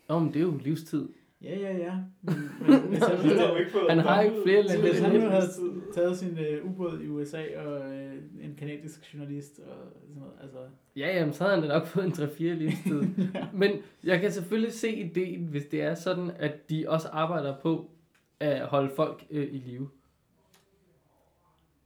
Nå, 0.10 0.20
men 0.20 0.28
det 0.34 0.36
er 0.36 0.42
jo 0.44 0.58
livstid. 0.64 1.08
Ja, 1.42 1.60
ja, 1.60 1.78
ja. 1.78 1.94
Men, 2.22 2.36
men 2.68 2.80
hvis 2.80 3.00
han, 3.00 3.18
han 3.18 3.58
ikke 3.58 3.72
Han 3.90 4.00
har 4.00 4.22
ikke 4.22 4.38
flere 4.44 4.62
liv 4.62 4.82
hvis 4.82 5.00
han 5.00 5.20
nu 5.20 5.30
havde 5.30 5.48
taget 5.94 6.18
sin 6.18 6.38
øh, 6.40 6.66
ubåd 6.66 7.00
i 7.02 7.08
USA, 7.08 7.44
og 7.66 7.94
øh, 7.96 8.14
en 8.42 8.56
kanadisk 8.60 9.14
journalist, 9.14 9.60
og 9.60 9.76
sådan 10.02 10.16
noget, 10.16 10.34
altså... 10.42 10.58
Ja, 10.96 11.16
jamen, 11.18 11.34
så 11.34 11.44
havde 11.44 11.56
han 11.60 11.70
da 11.70 11.74
nok 11.78 11.88
fået 11.88 12.06
en 12.06 12.12
3-4 12.12 12.44
livstid. 12.44 13.02
Men 13.54 13.72
jeg 14.04 14.22
kan 14.22 14.32
selvfølgelig 14.32 14.74
se 14.74 14.96
ideen, 14.96 15.44
hvis 15.46 15.66
det 15.66 15.82
er 15.82 15.94
sådan, 15.94 16.32
at 16.40 16.70
de 16.70 16.86
også 16.88 17.08
arbejder 17.12 17.56
på 17.62 17.92
at 18.40 18.62
holde 18.68 18.90
folk 18.96 19.26
øh, 19.32 19.48
i 19.52 19.58
live. 19.58 19.90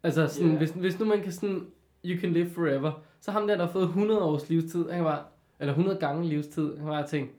Altså, 0.03 0.27
sådan, 0.27 0.45
Ja. 0.47 0.51
yeah. 0.51 0.57
hvis, 0.57 0.71
hvis 0.71 0.99
nu 0.99 1.05
man 1.05 1.21
kan 1.21 1.31
sådan, 1.31 1.67
you 2.05 2.19
can 2.21 2.33
live 2.33 2.49
forever, 2.49 2.91
så 3.21 3.31
ham 3.31 3.47
der, 3.47 3.55
der 3.57 3.65
har 3.65 3.71
fået 3.71 3.83
100 3.83 4.23
års 4.23 4.49
livstid, 4.49 4.89
han 4.89 5.03
bare, 5.03 5.23
eller 5.59 5.73
100 5.73 5.99
gange 5.99 6.27
livstid, 6.29 6.67
han 6.67 6.77
kan 6.77 6.87
bare 6.87 7.07
tænke, 7.07 7.33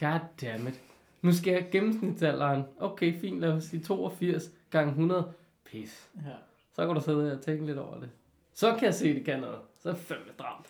god 0.00 0.20
damn 0.40 0.68
it, 0.68 0.80
nu 1.26 1.32
skal 1.32 1.52
jeg 1.52 1.68
gennemsnitsalderen, 1.72 2.62
okay, 2.78 3.20
fint, 3.20 3.40
lad 3.40 3.52
os 3.52 3.64
sige 3.64 3.82
82 3.82 4.52
gange 4.70 4.88
100, 4.88 5.32
pis. 5.64 6.10
Ja. 6.16 6.34
Så 6.72 6.86
kan 6.86 6.94
du 6.94 7.00
sidde 7.00 7.32
og 7.32 7.40
tænke 7.40 7.66
lidt 7.66 7.78
over 7.78 8.00
det. 8.00 8.10
Så 8.52 8.74
kan 8.74 8.84
jeg 8.84 8.94
se, 8.94 9.14
det 9.14 9.24
kan 9.24 9.40
noget. 9.40 9.58
Så 9.80 9.88
er 9.88 9.92
det 9.92 10.02
fandme 10.02 10.32
stramt. 10.32 10.66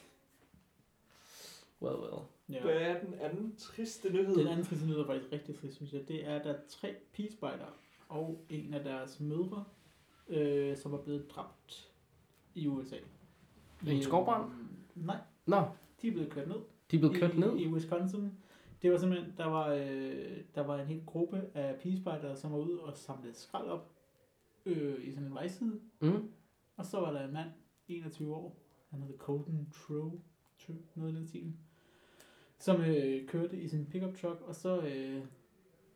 Well, 1.83 1.97
well. 1.97 2.23
ja. 2.49 2.62
Hvad 2.62 2.75
er 2.75 3.01
den 3.01 3.14
anden 3.21 3.57
triste 3.59 4.12
nyhed? 4.12 4.37
Den 4.37 4.47
anden 4.47 4.66
triste 4.66 4.87
nyhed 4.87 5.01
er 5.01 5.07
faktisk 5.07 5.33
rigtig 5.33 5.61
trist, 5.61 5.77
synes 5.77 5.92
jeg. 5.92 6.09
Det 6.09 6.29
er, 6.29 6.37
at 6.37 6.45
der 6.45 6.51
er 6.53 6.59
tre 6.69 6.95
pigespejdere 7.12 7.69
og 8.09 8.45
en 8.49 8.75
af 8.75 8.85
deres 8.85 9.21
mødre, 9.21 9.64
øh, 10.29 10.77
som 10.77 10.92
er 10.92 10.99
blevet 10.99 11.31
dræbt 11.31 11.88
i 12.55 12.66
USA. 12.69 12.97
I 13.87 13.90
en 13.90 14.03
skovbrand? 14.03 14.51
Nej, 14.95 15.16
Nå, 15.47 15.62
de 16.03 16.09
er 16.09 16.12
blevet 16.12 16.31
kørt 16.31 16.49
ned. 16.49 16.57
de 16.90 16.97
er 16.97 17.01
blevet 17.01 17.16
kørt 17.16 17.35
i, 17.35 17.38
ned. 17.38 17.57
I 17.57 17.66
Wisconsin. 17.69 18.33
Det 18.87 18.92
var 18.92 18.99
simpelthen, 18.99 19.33
der 19.37 19.46
var, 19.46 19.68
øh, 19.68 20.40
der 20.55 20.61
var 20.61 20.81
en 20.81 20.87
hel 20.87 21.03
gruppe 21.07 21.51
af 21.55 21.77
pigespejdere, 21.81 22.37
som 22.37 22.53
var 22.53 22.59
ude 22.59 22.81
og 22.81 22.96
samlede 22.96 23.35
skrald 23.35 23.68
op 23.68 23.90
øh, 24.66 25.09
i 25.09 25.12
sådan 25.12 25.27
en 25.27 25.35
vejside. 25.35 25.81
Mm. 26.01 26.31
Og 26.77 26.87
så 26.87 27.01
var 27.01 27.12
der 27.12 27.27
en 27.27 27.33
mand, 27.33 27.49
21 27.88 28.35
år, 28.35 28.57
han 28.90 29.03
hed 29.03 29.18
Colton 29.18 29.68
Trow, 29.72 30.20
Trow 30.59 30.77
noget 30.94 31.12
i 31.12 31.16
den 31.16 31.27
stil, 31.27 31.53
som 32.59 32.81
øh, 32.81 33.27
kørte 33.27 33.61
i 33.61 33.68
sin 33.68 33.87
pickup 33.87 34.16
truck, 34.16 34.40
og 34.40 34.55
så 34.55 34.81
øh, 34.81 35.22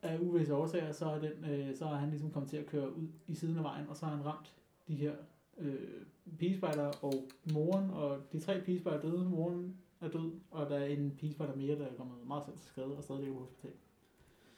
af 0.01 0.19
uvisse 0.19 0.55
årsager, 0.55 0.91
så 0.91 1.05
er, 1.05 1.19
den, 1.19 1.45
øh, 1.45 1.75
så 1.75 1.85
er 1.85 1.95
han 1.95 2.09
ligesom 2.09 2.31
kommet 2.31 2.49
til 2.49 2.57
at 2.57 2.65
køre 2.65 2.97
ud 2.97 3.07
i 3.27 3.35
siden 3.35 3.57
af 3.57 3.63
vejen, 3.63 3.87
og 3.87 3.97
så 3.97 4.05
har 4.05 4.15
han 4.15 4.25
ramt 4.25 4.55
de 4.87 4.95
her 4.95 5.15
øh, 5.57 6.05
pigespejder 6.39 6.91
og 7.01 7.13
moren, 7.53 7.89
og 7.89 8.21
de 8.31 8.39
tre 8.39 8.61
pigespejder 8.61 8.97
er 8.97 9.01
døde, 9.01 9.25
moren 9.25 9.77
er 10.01 10.09
død, 10.09 10.31
og 10.51 10.69
der 10.69 10.77
er 10.77 10.85
en 10.85 11.15
pigespejder 11.17 11.55
mere, 11.55 11.79
der 11.79 11.85
er 11.87 11.95
kommet 11.95 12.27
meget 12.27 12.45
selv 12.45 12.57
til 12.57 12.65
skade 12.67 12.97
og 12.97 13.03
stadig 13.03 13.21
ligger 13.21 13.35
på 13.35 13.39
hospital. 13.45 13.71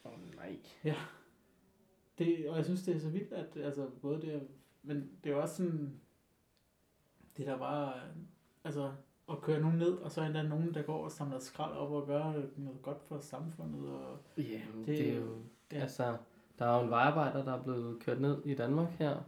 Åh, 0.06 0.12
oh, 0.12 0.36
nej. 0.36 0.60
Det, 2.18 2.50
og 2.50 2.56
jeg 2.58 2.66
synes, 2.66 2.84
det 2.84 2.96
er 2.96 3.00
så 3.00 3.10
vildt, 3.10 3.34
at 3.34 3.58
altså, 3.58 3.90
både 4.02 4.22
det, 4.22 4.48
men 4.84 5.10
det 5.24 5.32
er 5.32 5.36
også 5.36 5.56
sådan, 5.56 6.00
det 7.38 7.46
der 7.48 7.58
bare, 7.58 7.94
altså, 8.64 8.92
at 9.32 9.42
køre 9.42 9.60
nogen 9.62 9.78
ned, 9.78 9.94
og 9.94 10.12
så 10.12 10.22
er 10.22 10.32
der 10.32 10.44
nogen, 10.44 10.74
der 10.74 10.82
går 10.82 11.04
og 11.04 11.12
samler 11.12 11.40
skrald 11.40 11.74
op 11.74 11.92
og 11.92 12.08
gør 12.08 12.34
noget 12.58 12.82
godt 12.82 13.02
for 13.02 13.20
samfundet. 13.20 13.90
Og, 13.90 14.18
Ja, 14.38 14.62
det, 14.78 14.88
Det- 14.88 15.10
er 15.10 15.16
jo... 15.16 15.26
ja. 15.72 15.78
Ja. 15.78 15.82
Altså, 15.82 16.18
der 16.60 16.66
er 16.66 16.78
jo 16.78 16.84
en 16.84 16.90
vejarbejder, 16.90 17.44
der 17.46 17.54
er 17.54 17.64
blevet 17.64 18.00
kørt 18.00 18.22
ned 18.22 18.46
i 18.46 18.56
Danmark 18.56 18.90
her. 18.90 19.22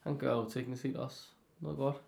Han 0.00 0.18
gør 0.18 0.32
jo 0.36 0.48
teknisk 0.48 0.82
set 0.82 0.96
også 0.96 1.32
noget 1.60 1.78
godt. 1.78 2.02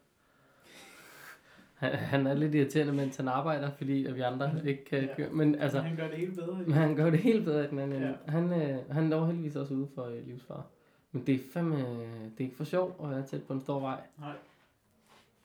Han, 1.75 2.27
er 2.27 2.35
lidt 2.35 2.55
irriterende, 2.55 2.93
mens 2.93 3.17
han 3.17 3.29
arbejder, 3.29 3.71
fordi 3.71 4.07
at 4.07 4.15
vi 4.15 4.21
andre 4.21 4.69
ikke 4.69 4.85
kan 4.85 5.03
Ja. 5.05 5.15
køre. 5.17 5.31
Men 5.31 5.55
altså, 5.55 5.63
altså, 5.63 5.81
han 5.81 5.97
gør 5.97 6.09
det 6.09 6.17
helt 6.19 6.35
bedre. 6.35 6.59
men 6.63 6.73
han 6.73 6.97
gør 6.97 7.11
det 7.11 7.19
helt 7.19 7.45
bedre, 7.45 7.71
end 7.71 7.81
han, 7.81 7.93
Ja. 7.93 8.13
han, 8.27 8.45
øh, 8.53 8.91
han 8.91 9.13
er 9.13 9.27
heldigvis 9.27 9.57
også 9.57 9.75
ude 9.75 9.89
for 9.95 10.05
øh, 10.05 10.27
livsfare. 10.27 10.63
Men 11.13 11.27
det 11.27 11.35
er 11.35 11.39
fandme, 11.53 11.77
det 11.77 11.87
er 12.39 12.45
ikke 12.45 12.57
for 12.57 12.65
sjov 12.65 13.01
at 13.05 13.11
være 13.11 13.27
tæt 13.27 13.43
på 13.43 13.53
en 13.53 13.61
stor 13.61 13.81
vej. 13.81 14.01
Nej. 14.21 14.37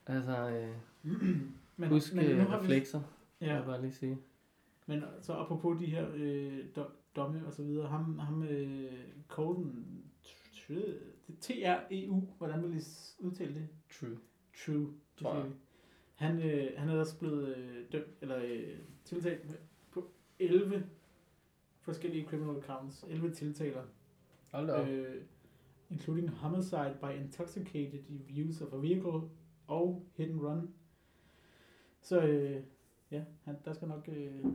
Altså, 0.08 0.50
øh, 0.50 1.12
Men, 1.78 1.90
husk 1.90 2.14
men 2.14 2.26
nu 2.26 2.32
øh, 2.32 2.38
har 2.40 2.58
vi, 2.58 2.64
reflekser, 2.64 3.02
ja. 3.42 3.46
ja, 3.46 3.54
jeg 3.56 3.66
bare 3.66 3.82
lige 3.82 3.94
sige. 3.94 4.18
men 4.86 5.04
så 5.22 5.34
apropos 5.34 5.80
de 5.80 5.86
her 5.86 6.06
øh, 6.16 6.60
do, 6.76 6.82
domme 7.16 7.42
og 7.48 7.54
så 7.54 7.64
videre, 7.64 7.88
ham, 7.88 8.20
ham 8.20 8.44
øh, 8.44 8.92
Colton, 9.28 9.86
T-R-E-U, 11.42 12.22
hvordan 12.38 12.64
vil 12.64 12.78
I 12.78 12.82
udtale 13.20 13.54
det? 13.54 13.68
True. 14.00 14.18
True. 14.66 14.88
Tror 15.22 15.36
jeg. 15.36 15.46
Han, 16.20 16.42
øh, 16.42 16.72
han 16.78 16.90
er 16.90 17.00
også 17.00 17.18
blevet 17.20 17.56
øh, 17.58 17.86
dømt, 17.92 18.08
eller 18.22 18.38
øh, 18.44 18.78
tiltalt 19.06 19.50
med- 19.50 19.58
på 19.92 20.08
11 20.40 20.86
forskellige 21.82 22.26
criminal 22.30 22.62
counts. 22.64 23.06
11 23.10 23.32
tiltaler. 23.34 23.82
Hold 24.52 24.68
da. 24.68 24.90
Øh, 24.90 25.22
including 25.90 26.30
homicide 26.30 26.98
by 27.02 27.22
intoxicated 27.24 28.00
use 28.48 28.68
of 28.68 28.74
a 28.74 28.78
vehicle 28.78 29.22
og 29.68 30.06
hit 30.18 30.30
and 30.30 30.40
run. 30.42 30.74
Så 32.02 32.22
øh, 32.22 32.64
ja, 33.12 33.24
han, 33.44 33.56
der 33.66 33.74
skal 33.74 33.88
nok 33.88 34.10
øh, 34.12 34.46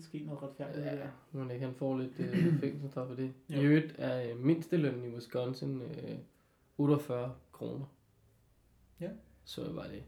ske 0.00 0.18
noget 0.18 0.42
retfærdigt 0.42 0.84
Ja, 0.86 0.96
der. 0.96 1.08
men 1.32 1.50
ikke 1.50 1.64
han 1.66 1.74
får 1.74 1.98
lidt 1.98 2.20
øh, 2.20 2.54
fængselsstraf 2.60 3.06
for 3.08 3.14
det. 3.14 3.32
Jo. 3.50 3.60
I 3.60 3.64
øvrigt 3.64 3.94
er 3.98 4.30
øh, 4.30 4.38
mindstelønnen 4.38 5.04
i 5.04 5.14
Wisconsin 5.14 5.82
øh, 5.82 6.18
48 6.78 7.34
kroner. 7.52 7.86
Ja. 9.00 9.10
Så 9.44 9.72
bare 9.74 9.88
det. 9.92 10.02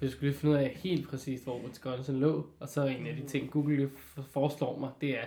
Jeg 0.00 0.10
skulle 0.10 0.28
lige 0.30 0.38
finde 0.40 0.54
ud 0.54 0.58
af 0.60 0.68
helt 0.68 1.08
præcist, 1.08 1.44
hvor 1.44 1.60
Wisconsin 1.66 2.20
lå. 2.20 2.46
Og 2.60 2.68
så 2.68 2.86
en 2.86 3.06
af 3.06 3.16
de 3.16 3.26
ting, 3.26 3.50
Google 3.50 3.90
foreslår 4.30 4.78
mig, 4.78 4.90
det 5.00 5.18
er 5.18 5.24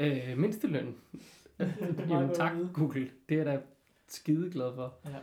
øh, 0.00 0.30
er 0.30 0.36
meget 0.36 0.94
Jamen 2.10 2.34
tak. 2.34 2.52
Google. 2.74 3.10
Det 3.28 3.34
er 3.40 3.42
jeg 3.42 3.46
da 3.46 3.60
skide 4.08 4.50
glad 4.50 4.74
for. 4.74 4.94
Ja. 5.04 5.16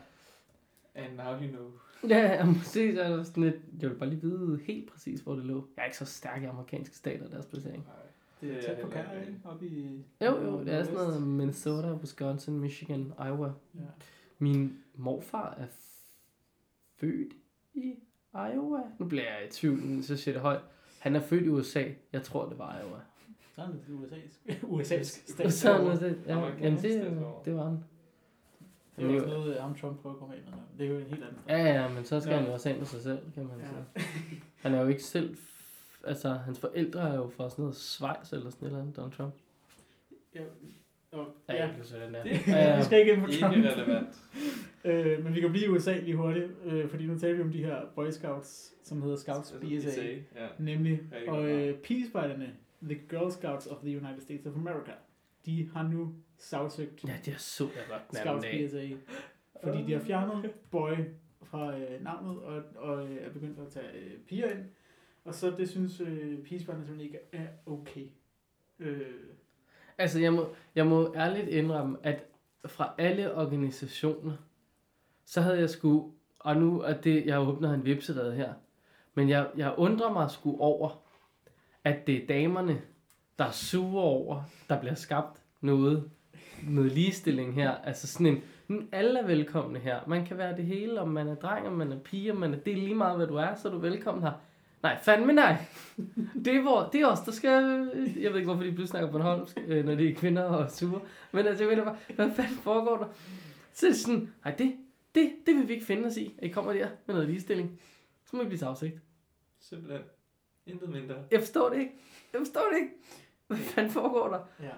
And 0.96 1.16
now 1.16 1.34
you 1.42 1.48
know. 1.52 1.72
Ja, 2.10 2.38
jeg 2.38 2.48
må 2.48 2.54
se, 2.64 2.96
så 2.96 3.02
er 3.02 3.24
sådan 3.24 3.44
lidt, 3.44 3.56
jeg 3.82 3.90
vil 3.90 3.96
bare 3.96 4.10
lige 4.10 4.22
vide 4.22 4.60
helt 4.64 4.92
præcis, 4.92 5.22
hvor 5.22 5.36
det 5.36 5.46
lå. 5.46 5.68
Jeg 5.76 5.82
er 5.82 5.86
ikke 5.86 5.98
så 5.98 6.06
stærk 6.06 6.42
i 6.42 6.46
amerikanske 6.46 6.96
stater, 6.96 7.28
deres 7.30 7.46
placering. 7.46 7.84
Nej, 7.84 7.96
Det 8.42 8.50
er 8.50 8.62
Det 8.62 8.70
er 8.70 8.76
tæt 8.76 8.86
på 8.86 8.92
Canada, 8.92 9.20
ikke. 9.20 9.36
Oppe 9.44 9.68
i... 9.68 10.06
Jo, 10.22 10.42
jo, 10.44 10.60
det 10.60 10.74
er 10.74 10.84
sådan 10.84 10.98
noget 10.98 11.22
Minnesota, 11.28 11.94
Wisconsin, 11.94 12.60
Michigan, 12.60 13.14
Iowa. 13.26 13.52
Ja. 13.76 13.80
Min 14.40 14.78
morfar 14.96 15.54
er 15.58 15.66
f- 15.68 16.12
født 16.98 17.34
i 17.74 17.96
Iowa. 18.34 18.80
Nu 19.00 19.06
bliver 19.06 19.24
jeg 19.24 19.48
i 19.48 19.52
tvivl, 19.52 19.80
men 19.82 20.04
så 20.04 20.18
siger 20.18 20.34
det 20.34 20.42
højt. 20.42 20.62
Han 21.00 21.16
er 21.16 21.20
født 21.22 21.46
i 21.46 21.50
USA. 21.50 21.84
Jeg 22.14 22.24
tror, 22.24 22.50
det 22.50 22.58
var 22.58 22.80
Iowa. 22.80 23.00
Så 23.56 23.62
er 23.62 23.68
det 23.68 23.82
USA's, 23.90 24.64
USA's 24.64 24.94
er 25.00 25.04
statsborger. 25.50 25.96
det, 26.00 26.22
ja, 26.28 26.38
jamen 26.62 26.82
det, 26.82 27.18
det 27.46 27.56
var 27.56 27.64
han. 27.64 27.84
Det 28.98 29.06
er 29.06 29.10
jo 29.14 29.16
også 29.24 29.28
noget, 29.28 29.62
ham 29.62 29.76
Trump 29.76 30.00
prøver 30.02 30.14
at 30.16 30.20
komme 30.20 30.36
af 30.36 30.42
med. 30.46 30.54
Det 30.78 30.86
er 30.86 30.90
jo 30.92 31.00
en 31.00 31.06
helt 31.06 31.24
anden 31.24 31.38
Ja, 31.48 31.58
ja, 31.82 31.90
men 31.94 32.06
så 32.06 32.20
skal 32.22 32.32
Ja. 32.32 32.38
han 32.38 32.48
jo 32.48 32.54
også 32.54 32.70
af 32.70 32.78
med 32.78 32.86
sig 32.86 33.02
selv, 33.02 33.20
kan 33.34 33.44
man 33.46 33.60
Ja. 33.60 33.66
sige. 33.68 34.42
Han 34.62 34.74
er 34.74 34.82
jo 34.82 34.88
ikke 34.88 35.04
selv... 35.04 35.38
Altså, 36.04 36.30
hans 36.34 36.60
forældre 36.60 37.10
er 37.10 37.16
jo 37.16 37.30
fra 37.30 37.50
sådan 37.50 37.64
noget 37.64 37.76
Schweiz 37.76 38.34
eller 38.34 38.50
sådan 38.50 38.64
et 38.66 38.70
eller 38.72 38.82
andet, 38.82 38.96
Donald 38.98 39.14
Trump. 39.14 39.34
Ja, 40.36 40.42
og, 41.12 41.28
Ja, 41.50 41.54
ja. 41.54 41.66
jeg 41.66 41.76
kan 41.76 41.84
så 41.84 41.98
den 42.00 42.14
der. 42.14 42.24
Det, 42.24 42.48
Ja, 42.48 42.78
vi 42.80 42.84
skal 42.84 43.00
ikke 43.00 43.14
ind 43.14 43.22
på 43.22 43.28
Trump. 43.32 43.56
Ikke 43.56 43.74
relevant. 43.74 44.08
Øh, 44.86 45.24
men 45.24 45.36
vi 45.36 45.42
kan 45.42 45.52
blive 45.52 45.66
i 45.66 45.68
USA 45.68 45.98
lige 45.98 46.16
hurtigt, 46.16 46.48
øh, 46.66 46.90
fordi 46.90 47.06
nu 47.06 47.18
taler 47.18 47.36
vi 47.36 47.42
om 47.42 47.52
de 47.52 47.64
her 47.64 47.82
Boy 47.96 48.10
Scouts, 48.10 48.74
som 48.84 49.02
hedder 49.02 49.18
Scouts 49.18 49.54
Altså, 49.54 49.90
BSA. 49.90 50.02
Ja. 50.04 50.48
Nemlig, 50.60 51.02
og 51.28 51.50
øh, 51.50 51.78
Peace 51.78 52.12
The 52.84 53.02
Girl 53.10 53.32
Scouts 53.32 53.68
of 53.68 53.78
the 53.78 53.98
United 53.98 54.22
States 54.22 54.46
of 54.46 54.56
America, 54.56 54.92
de 55.46 55.70
har 55.74 55.88
nu 55.88 56.14
sagsøgt 56.38 57.04
ja, 57.08 57.14
det 57.26 57.34
er 57.34 57.38
så 57.38 57.64
godt 57.64 58.02
Scouts. 58.18 58.46
BSA, 58.46 58.88
fordi 59.64 59.84
de 59.84 59.94
har 59.94 60.00
fjernet 60.00 60.52
boy 60.72 60.92
fra 61.44 61.78
øh, 61.78 62.04
navnet, 62.04 62.40
og, 62.40 62.64
og 62.76 63.08
øh, 63.08 63.18
er 63.26 63.30
begyndt 63.30 63.60
at 63.60 63.68
tage 63.68 63.92
øh, 63.96 64.12
piger 64.28 64.50
ind. 64.50 64.66
Og 65.24 65.34
så 65.36 65.52
det 65.58 65.70
synes 65.70 66.02
øh, 66.02 66.38
Peacefighter 66.38 66.86
simpelthen 66.86 67.02
ikke 67.02 67.20
er 67.32 67.48
okay. 67.66 68.06
Øh, 68.80 69.02
Altså, 70.00 70.20
jeg 70.20 70.34
må, 70.34 70.48
jeg 70.76 70.88
må 70.88 71.14
ærligt 71.16 71.48
indrømme, 71.48 71.98
at 72.04 72.24
fra 72.66 72.94
alle 72.98 73.36
organisationer, 73.36 74.34
så 75.26 75.42
havde 75.42 75.60
jeg 75.60 75.70
sgu, 75.70 76.12
og 76.40 76.58
nu 76.58 76.82
er 76.82 76.94
det, 76.94 77.26
jeg 77.26 77.40
åbner 77.40 77.74
en 77.74 77.86
vipserede 77.86 78.36
her, 78.36 78.54
men 79.14 79.30
jeg, 79.30 79.48
jeg 79.58 79.74
undrer 79.78 80.14
mig 80.14 80.32
sgu 80.32 80.60
over, 80.60 80.90
at 81.84 82.08
det 82.08 82.24
er 82.24 82.28
damerne, 82.28 82.82
der 83.40 83.46
er 83.46 83.52
sure 83.52 84.04
over, 84.04 84.42
der 84.70 84.80
bliver 84.80 84.96
skabt 84.96 85.42
noget 85.62 86.10
noget 86.64 86.92
ligestilling 86.92 87.54
her. 87.54 87.72
Altså 87.72 88.08
sådan 88.08 88.28
en, 88.28 88.42
mm, 88.68 88.90
alle 88.92 89.20
er 89.20 89.26
velkomne 89.26 89.80
her. 89.80 90.00
Man 90.08 90.26
kan 90.26 90.38
være 90.38 90.58
det 90.58 90.66
hele, 90.66 91.02
om 91.02 91.08
man 91.08 91.28
er 91.28 91.36
dreng, 91.36 91.68
om 91.68 91.74
man 91.74 91.92
er 91.92 92.00
pige, 92.00 92.32
om 92.32 92.38
man 92.38 92.54
er, 92.54 92.58
det 92.58 92.74
er 92.74 92.78
lige 92.78 92.96
meget, 92.96 93.18
hvad 93.18 93.28
du 93.28 93.36
er, 93.36 93.56
så 93.56 93.68
er 93.68 93.72
du 93.72 93.78
velkommen 93.78 94.24
her. 94.24 94.32
Nej, 94.84 94.98
fandme 95.04 95.34
nej. 95.34 95.56
Det 96.46 96.56
er, 96.56 96.62
hvor, 96.62 96.90
det 96.94 97.02
er 97.02 97.08
os, 97.08 97.20
der 97.20 97.32
skal... 97.32 97.52
Jeg 98.20 98.32
ved 98.32 98.36
ikke, 98.40 98.46
hvorfor 98.46 98.64
de 98.64 98.70
pludselig 98.72 98.88
snakker 98.88 99.12
Bornholmsk, 99.12 99.58
øh, 99.68 99.86
når 99.86 99.96
det 99.96 100.10
er 100.10 100.16
kvinder 100.16 100.44
og 100.44 100.72
sure. 100.72 101.02
Men 101.32 101.48
altså, 101.48 101.64
jeg 101.64 101.70
mener 101.70 101.84
bare, 101.84 101.98
hvad 102.16 102.32
fanden 102.36 102.56
foregår 102.56 102.98
der? 102.98 103.06
Så 103.74 103.86
er 103.86 103.90
det 103.90 104.00
sådan, 104.00 104.34
nej, 104.46 104.56
det, 104.56 104.76
det, 105.16 105.32
det 105.46 105.56
vil 105.56 105.68
vi 105.68 105.74
ikke 105.74 105.86
finde 105.86 106.08
os 106.08 106.18
i, 106.18 106.36
at 106.38 106.48
I 106.48 106.52
kommer 106.52 106.74
der 106.74 106.88
med 107.06 107.16
noget 107.16 107.30
ligestilling. 107.30 107.80
Så 108.26 108.36
må 108.36 108.42
I 108.42 108.46
blive 108.46 108.60
sagsigt. 108.60 108.96
Simpelthen. 109.60 110.02
Intet 110.66 110.90
mindre. 110.90 111.16
Jeg 111.32 111.40
forstår 111.40 111.70
det 111.70 111.80
ikke. 111.80 111.92
Jeg 112.34 112.40
forstår 112.40 112.62
det 112.72 112.78
ikke. 112.78 112.92
Hvad 113.48 113.58
fanden 113.58 113.92
foregår 113.92 114.28
der? 114.28 114.66
Ja. 114.66 114.72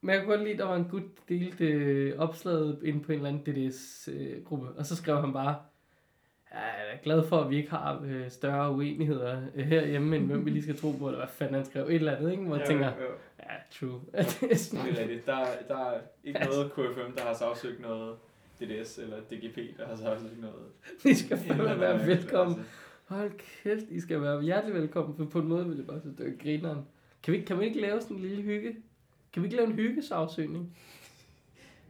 Men 0.00 0.14
jeg 0.14 0.24
kunne 0.24 0.36
godt 0.36 0.40
lide, 0.42 0.52
at 0.52 0.58
der 0.58 0.64
var 0.64 0.76
en 0.76 0.84
gut, 0.84 1.02
der 1.02 1.22
delte 1.34 1.64
øh, 1.64 2.18
opslaget 2.18 2.80
ind 2.84 3.04
på 3.04 3.12
en 3.12 3.18
eller 3.18 3.28
anden 3.28 3.68
DDS-gruppe. 3.70 4.68
og 4.68 4.86
så 4.86 4.96
skrev 4.96 5.20
han 5.20 5.32
bare, 5.32 5.48
"Ja, 5.48 5.54
jeg 6.52 6.92
er 6.92 6.96
glad 7.02 7.26
for, 7.26 7.36
at 7.40 7.50
vi 7.50 7.56
ikke 7.56 7.70
har 7.70 8.02
øh, 8.04 8.30
større 8.30 8.70
uenigheder 8.72 9.42
øh, 9.54 9.64
herhjemme, 9.66 10.16
end 10.16 10.26
hvem 10.26 10.44
vi 10.44 10.50
lige 10.50 10.62
skal 10.62 10.76
tro 10.78 10.92
på, 10.92 11.06
eller 11.06 11.18
hvad 11.18 11.28
fanden 11.28 11.54
han 11.54 11.64
skrev. 11.64 11.86
Et 11.86 11.94
eller 11.94 12.16
andet, 12.16 12.30
ikke? 12.30 12.42
Hvor 12.42 12.56
jeg 12.56 12.66
tænker, 12.66 12.86
jo, 12.86 12.92
ja, 13.38 13.54
true. 13.70 14.00
det 14.40 14.52
er 14.52 14.56
sådan, 14.56 14.86
Det 14.86 14.98
er 14.98 15.00
rigtigt. 15.02 15.26
Der, 15.26 15.36
er- 15.36 15.62
der 15.68 15.78
er 15.90 15.98
ikke 16.24 16.40
noget 16.40 16.72
KFM, 16.72 17.12
der 17.16 17.22
har 17.22 17.34
sagsøgt 17.34 17.80
noget 17.80 18.16
DDS 18.60 18.98
eller 18.98 19.16
DGP, 19.16 19.76
der 19.78 19.86
har 19.86 19.96
sagsøgt 19.96 20.40
noget. 20.40 20.66
I 21.04 21.14
skal 21.14 21.38
fandme 21.38 21.80
være 21.80 22.06
velkommen. 22.06 22.56
altså. 22.58 22.70
Hold 23.06 23.30
kæft, 23.62 23.84
I 23.90 24.00
skal 24.00 24.22
være 24.22 24.42
hjertelig 24.42 24.74
velkommen, 24.74 25.16
for 25.16 25.24
på 25.24 25.38
en 25.38 25.48
måde 25.48 25.66
vil 25.66 25.76
det 25.78 25.86
bare 25.86 26.00
det 26.18 26.26
er 26.26 26.42
grineren. 26.42 26.78
Kan 27.22 27.32
vi, 27.34 27.40
kan 27.40 27.60
vi 27.60 27.64
ikke 27.64 27.80
lave 27.80 28.00
sådan 28.00 28.16
en 28.16 28.22
lille 28.22 28.42
hygge? 28.42 28.76
Kan 29.32 29.42
vi 29.42 29.46
ikke 29.46 29.56
lave 29.56 29.68
en 29.68 29.74
hyggesagsøgning? 29.74 30.76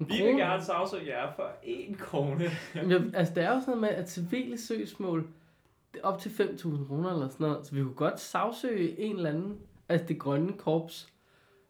En 0.00 0.08
Vi 0.08 0.14
vil 0.22 0.36
gerne 0.36 0.62
sagsøge 0.64 1.06
jer 1.06 1.32
for 1.36 1.50
én 1.62 1.96
krone. 1.98 2.44
Jamen, 2.74 3.14
altså, 3.14 3.34
det 3.34 3.42
er 3.44 3.54
jo 3.54 3.60
sådan 3.60 3.64
noget 3.66 3.80
med, 3.80 3.88
at 3.88 4.10
civile 4.10 4.58
søgsmål, 4.58 5.26
det 5.94 6.00
er 6.00 6.06
op 6.06 6.18
til 6.18 6.28
5.000 6.30 6.86
kroner 6.86 7.10
eller 7.12 7.28
sådan 7.28 7.46
noget, 7.46 7.66
så 7.66 7.74
vi 7.74 7.82
kunne 7.82 7.94
godt 7.94 8.20
sagsøge 8.20 9.00
en 9.00 9.16
eller 9.16 9.30
anden, 9.30 9.58
altså 9.88 10.06
det 10.06 10.18
grønne 10.18 10.52
korps, 10.52 11.12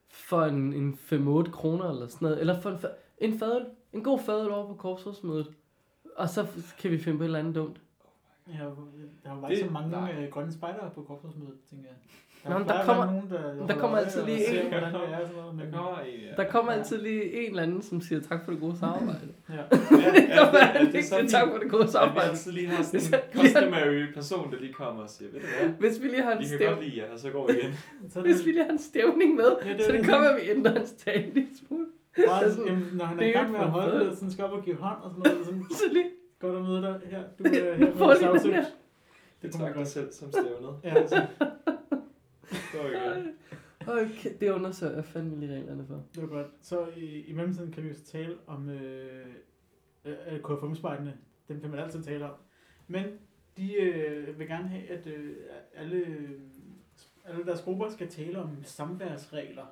for 0.09 0.43
en, 0.43 0.73
en 0.73 0.99
5-8 1.47 1.51
kroner 1.51 1.91
eller 1.91 2.07
sådan 2.07 2.27
noget, 2.27 2.41
eller 2.41 2.61
for 2.61 2.71
en, 2.71 2.79
en 3.19 3.39
fadøl, 3.39 3.67
en 3.93 4.03
god 4.05 4.19
fadøl 4.19 4.51
over 4.51 4.67
på 4.67 4.75
korpsrådsmødet, 4.75 5.51
og 6.17 6.29
så 6.29 6.47
kan 6.81 6.91
vi 6.91 6.99
finde 6.99 7.19
på 7.19 7.25
et 7.25 7.27
eller 7.27 7.39
andet 7.39 7.55
dumt. 7.55 7.81
Ja, 8.49 8.65
der 9.25 9.35
var 9.35 9.49
Det- 9.49 9.51
ikke 9.57 9.67
så 9.69 9.73
mange 9.73 9.91
nej. 9.91 10.15
øh, 10.25 10.31
grønne 10.31 10.53
spejdere 10.53 10.91
på 10.91 11.03
korpsmødet, 11.03 11.59
tænker 11.71 11.85
jeg. 11.89 11.97
Nå, 12.49 12.59
men 12.59 12.69
der 12.69 12.85
kommer- 12.85 13.05
nogen, 13.07 13.31
der, 13.31 13.67
der 13.67 13.75
kommer 13.81 13.99
altid 13.99 14.25
lige 14.25 14.63
en. 14.67 14.73
er. 14.73 14.81
Men, 14.81 14.83
Der 14.83 14.91
kommer. 15.71 16.01
Der 16.37 16.45
kommer 16.45 16.73
altid 16.73 16.99
lige 17.03 17.33
en 17.45 17.51
eller 17.51 17.63
anden, 17.63 17.83
som 17.83 18.01
siger 18.01 18.21
tak 18.21 18.45
for 18.45 18.53
det 18.53 18.61
gode 18.61 18.77
samarbejde. 18.79 19.29
ja. 19.49 19.55
Ja, 19.55 19.61
ja, 20.79 20.85
det 20.93 21.29
tak 21.31 21.49
for 21.49 21.59
det 21.59 21.71
gode 21.71 21.83
at 21.83 21.87
vi 21.89 21.93
samarbejde. 21.93 22.31
altid 22.31 22.53
lige 22.53 22.67
har 22.67 22.77
Hvis 22.93 23.03
sådan 23.03 23.21
en 23.25 23.25
han- 23.35 23.43
lige 23.43 23.55
har- 23.55 23.61
customary 23.63 24.13
person, 24.15 24.53
der 24.53 24.59
lige 24.61 24.73
kommer 24.73 25.03
og 25.03 25.11
siger, 25.11 25.29
ved 25.33 25.41
du 25.41 25.47
hvad, 25.61 25.69
Hvis 25.79 26.03
vi 26.03 26.09
lige 26.09 26.23
har 26.23 26.33
en 26.33 26.39
vi 26.39 26.45
kan 26.45 26.57
stæv... 26.59 26.69
godt 26.69 26.85
lide 26.85 26.99
jer, 26.99 27.13
og 27.13 27.19
så 27.19 27.31
går 27.31 27.47
vi 27.47 27.53
igen. 27.59 27.73
Hvis 28.27 28.45
vi 28.47 28.51
lige 28.51 28.65
har 28.65 28.71
en 28.71 28.79
stævning 28.79 29.35
med, 29.35 29.51
Ja, 29.65 29.73
det 29.73 29.83
så 29.85 29.93
det 29.93 30.07
kommer, 30.09 30.29
at 30.29 30.37
vi 30.43 30.51
ændrer 30.51 30.73
hans 30.73 30.93
tale 30.93 31.25
en 31.27 31.33
lille 31.35 31.49
smule. 31.67 31.87
bare, 32.27 32.43
jamen, 32.67 32.89
når 32.93 33.05
han 33.05 33.21
er 33.21 33.27
i 33.27 33.31
gang 33.31 33.53
med 33.53 33.61
at 33.61 33.67
holde 33.71 34.07
det, 34.07 34.15
sådan 34.15 34.31
skal 34.31 34.45
op 34.45 34.53
og 34.53 34.63
give 34.65 34.77
hånd 34.77 34.97
og 35.03 35.11
sådan 35.11 35.33
noget, 35.33 35.47
sådan, 35.47 35.65
Så 35.71 35.85
lige... 35.93 36.05
godt 36.41 36.57
at 36.57 36.63
møde 36.63 36.83
dig 36.83 37.01
her. 37.11 37.23
Du 37.39 37.45
er 37.45 37.49
her 38.09 38.15
sagsøgt. 38.33 38.55
her. 38.55 38.63
Det 38.63 38.73
Det 39.43 39.53
kunne 39.53 39.65
man 39.65 39.73
godt. 39.75 39.89
selv 39.89 40.13
som 40.13 40.33
stævnet. 40.33 40.75
Ja. 40.85 40.95
Okay, 43.87 44.31
det 44.41 44.51
undersøger 44.51 44.95
jeg 44.95 45.05
fandme 45.05 45.41
lige 45.41 45.55
reglerne 45.55 45.87
for. 45.87 46.03
det 46.15 46.23
var 46.23 46.29
godt. 46.29 46.47
Så 46.63 46.87
i, 46.97 47.05
i 47.21 47.33
mellemtiden 47.33 47.73
kan 47.73 47.83
vi 47.83 47.89
jo 47.89 47.95
så 47.95 48.05
tale 48.05 48.37
om 48.47 48.69
øh, 48.71 49.27
øh, 50.05 50.15
KFM-spejdene. 50.45 51.17
Dem 51.49 51.61
kan 51.61 51.71
man 51.71 51.79
altid 51.81 52.03
tale 52.03 52.25
om. 52.25 52.35
Men 52.89 53.05
de 53.57 53.75
øh, 53.75 54.39
vil 54.39 54.47
gerne 54.49 54.69
have, 54.69 54.89
at 54.91 55.07
øh, 55.07 55.37
alle, 55.75 55.97
øh, 55.97 56.31
alle 57.25 57.45
deres 57.47 57.63
grupper 57.63 57.89
skal 57.89 58.09
tale 58.09 58.39
om 58.39 58.51
samværsregler. 58.63 59.65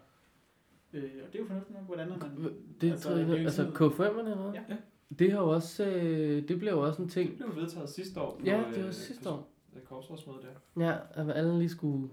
Øh, 0.92 1.02
og 1.26 1.32
det 1.32 1.34
er 1.34 1.38
jo 1.42 1.46
fornuftigt 1.46 1.78
nok, 1.78 1.86
hvordan 1.86 2.08
er 2.12 2.16
man... 2.18 2.54
Det 2.80 2.90
Altså, 2.90 3.14
det 3.18 3.30
er 3.30 3.36
altså 3.38 3.62
KFM'erne 3.64 4.18
eller 4.30 4.50
hvad? 4.50 4.60
Ja. 4.68 4.76
Det 5.18 5.32
har 5.32 5.38
jo 5.40 5.48
også, 5.48 5.86
øh, 5.86 6.48
det 6.48 6.58
blev 6.58 6.72
jo 6.72 6.80
også 6.86 7.02
en 7.02 7.08
Det 7.08 7.12
ting. 7.12 7.36
blev 7.36 7.56
vedtaget 7.56 7.88
sidste 7.88 8.20
år. 8.20 8.40
Ja, 8.44 8.64
det 8.70 8.78
øh, 8.78 8.84
var 8.84 8.90
sidste 8.90 9.30
år. 9.30 9.50
På 9.72 9.78
korpsrådsmødet 9.84 10.42
der. 10.42 10.84
Ja, 10.86 10.98
at 11.10 11.36
alle 11.36 11.58
lige 11.58 11.68
skulle 11.68 12.08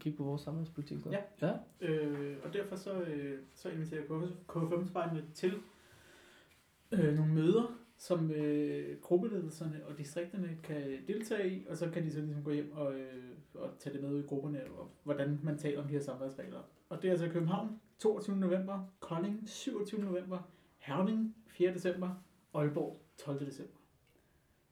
kigge 0.00 0.16
på 0.16 0.24
vores 0.24 0.42
samfundspolitik. 0.42 0.98
Ja. 1.10 1.18
ja. 1.42 1.52
Øh, 1.80 2.36
og 2.44 2.52
derfor 2.52 2.76
så, 2.76 3.00
øh, 3.00 3.38
så 3.54 3.68
inviterer 3.68 4.02
KFM-spejdene 4.48 5.24
til 5.34 5.54
øh, 6.92 7.14
nogle 7.14 7.34
møder, 7.34 7.78
som 7.96 8.30
øh, 8.30 9.00
gruppeledelserne 9.00 9.86
og 9.86 9.98
distrikterne 9.98 10.58
kan 10.62 11.06
deltage 11.08 11.50
i, 11.50 11.66
og 11.68 11.76
så 11.76 11.90
kan 11.90 12.04
de 12.04 12.10
så 12.10 12.20
ligesom 12.20 12.44
gå 12.44 12.50
hjem 12.50 12.72
og, 12.72 12.94
øh, 12.94 13.24
og 13.54 13.70
tage 13.78 13.94
det 13.94 14.02
med 14.02 14.12
ud 14.12 14.22
i 14.22 14.26
grupperne, 14.26 14.64
og 14.64 14.90
hvordan 15.02 15.40
man 15.42 15.58
taler 15.58 15.82
om 15.82 15.88
de 15.88 15.92
her 15.92 16.00
samværsregler. 16.00 16.60
Og 16.88 17.02
det 17.02 17.08
er 17.08 17.12
altså 17.12 17.28
København 17.28 17.80
22. 17.98 18.36
november, 18.36 18.92
Kolding 19.00 19.48
27. 19.48 20.00
november, 20.00 20.38
Herning 20.78 21.36
4. 21.46 21.74
december, 21.74 22.10
Aalborg 22.54 23.02
12. 23.18 23.46
december. 23.46 23.76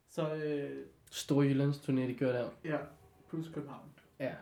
Så 0.08 0.34
øh, 0.34 0.86
Storjyllands 1.14 1.78
turné, 1.78 2.00
de 2.00 2.14
gør 2.14 2.32
der. 2.32 2.48
ja, 2.64 2.76
plus 3.28 3.48
København. 3.54 3.88
Ja. 4.20 4.32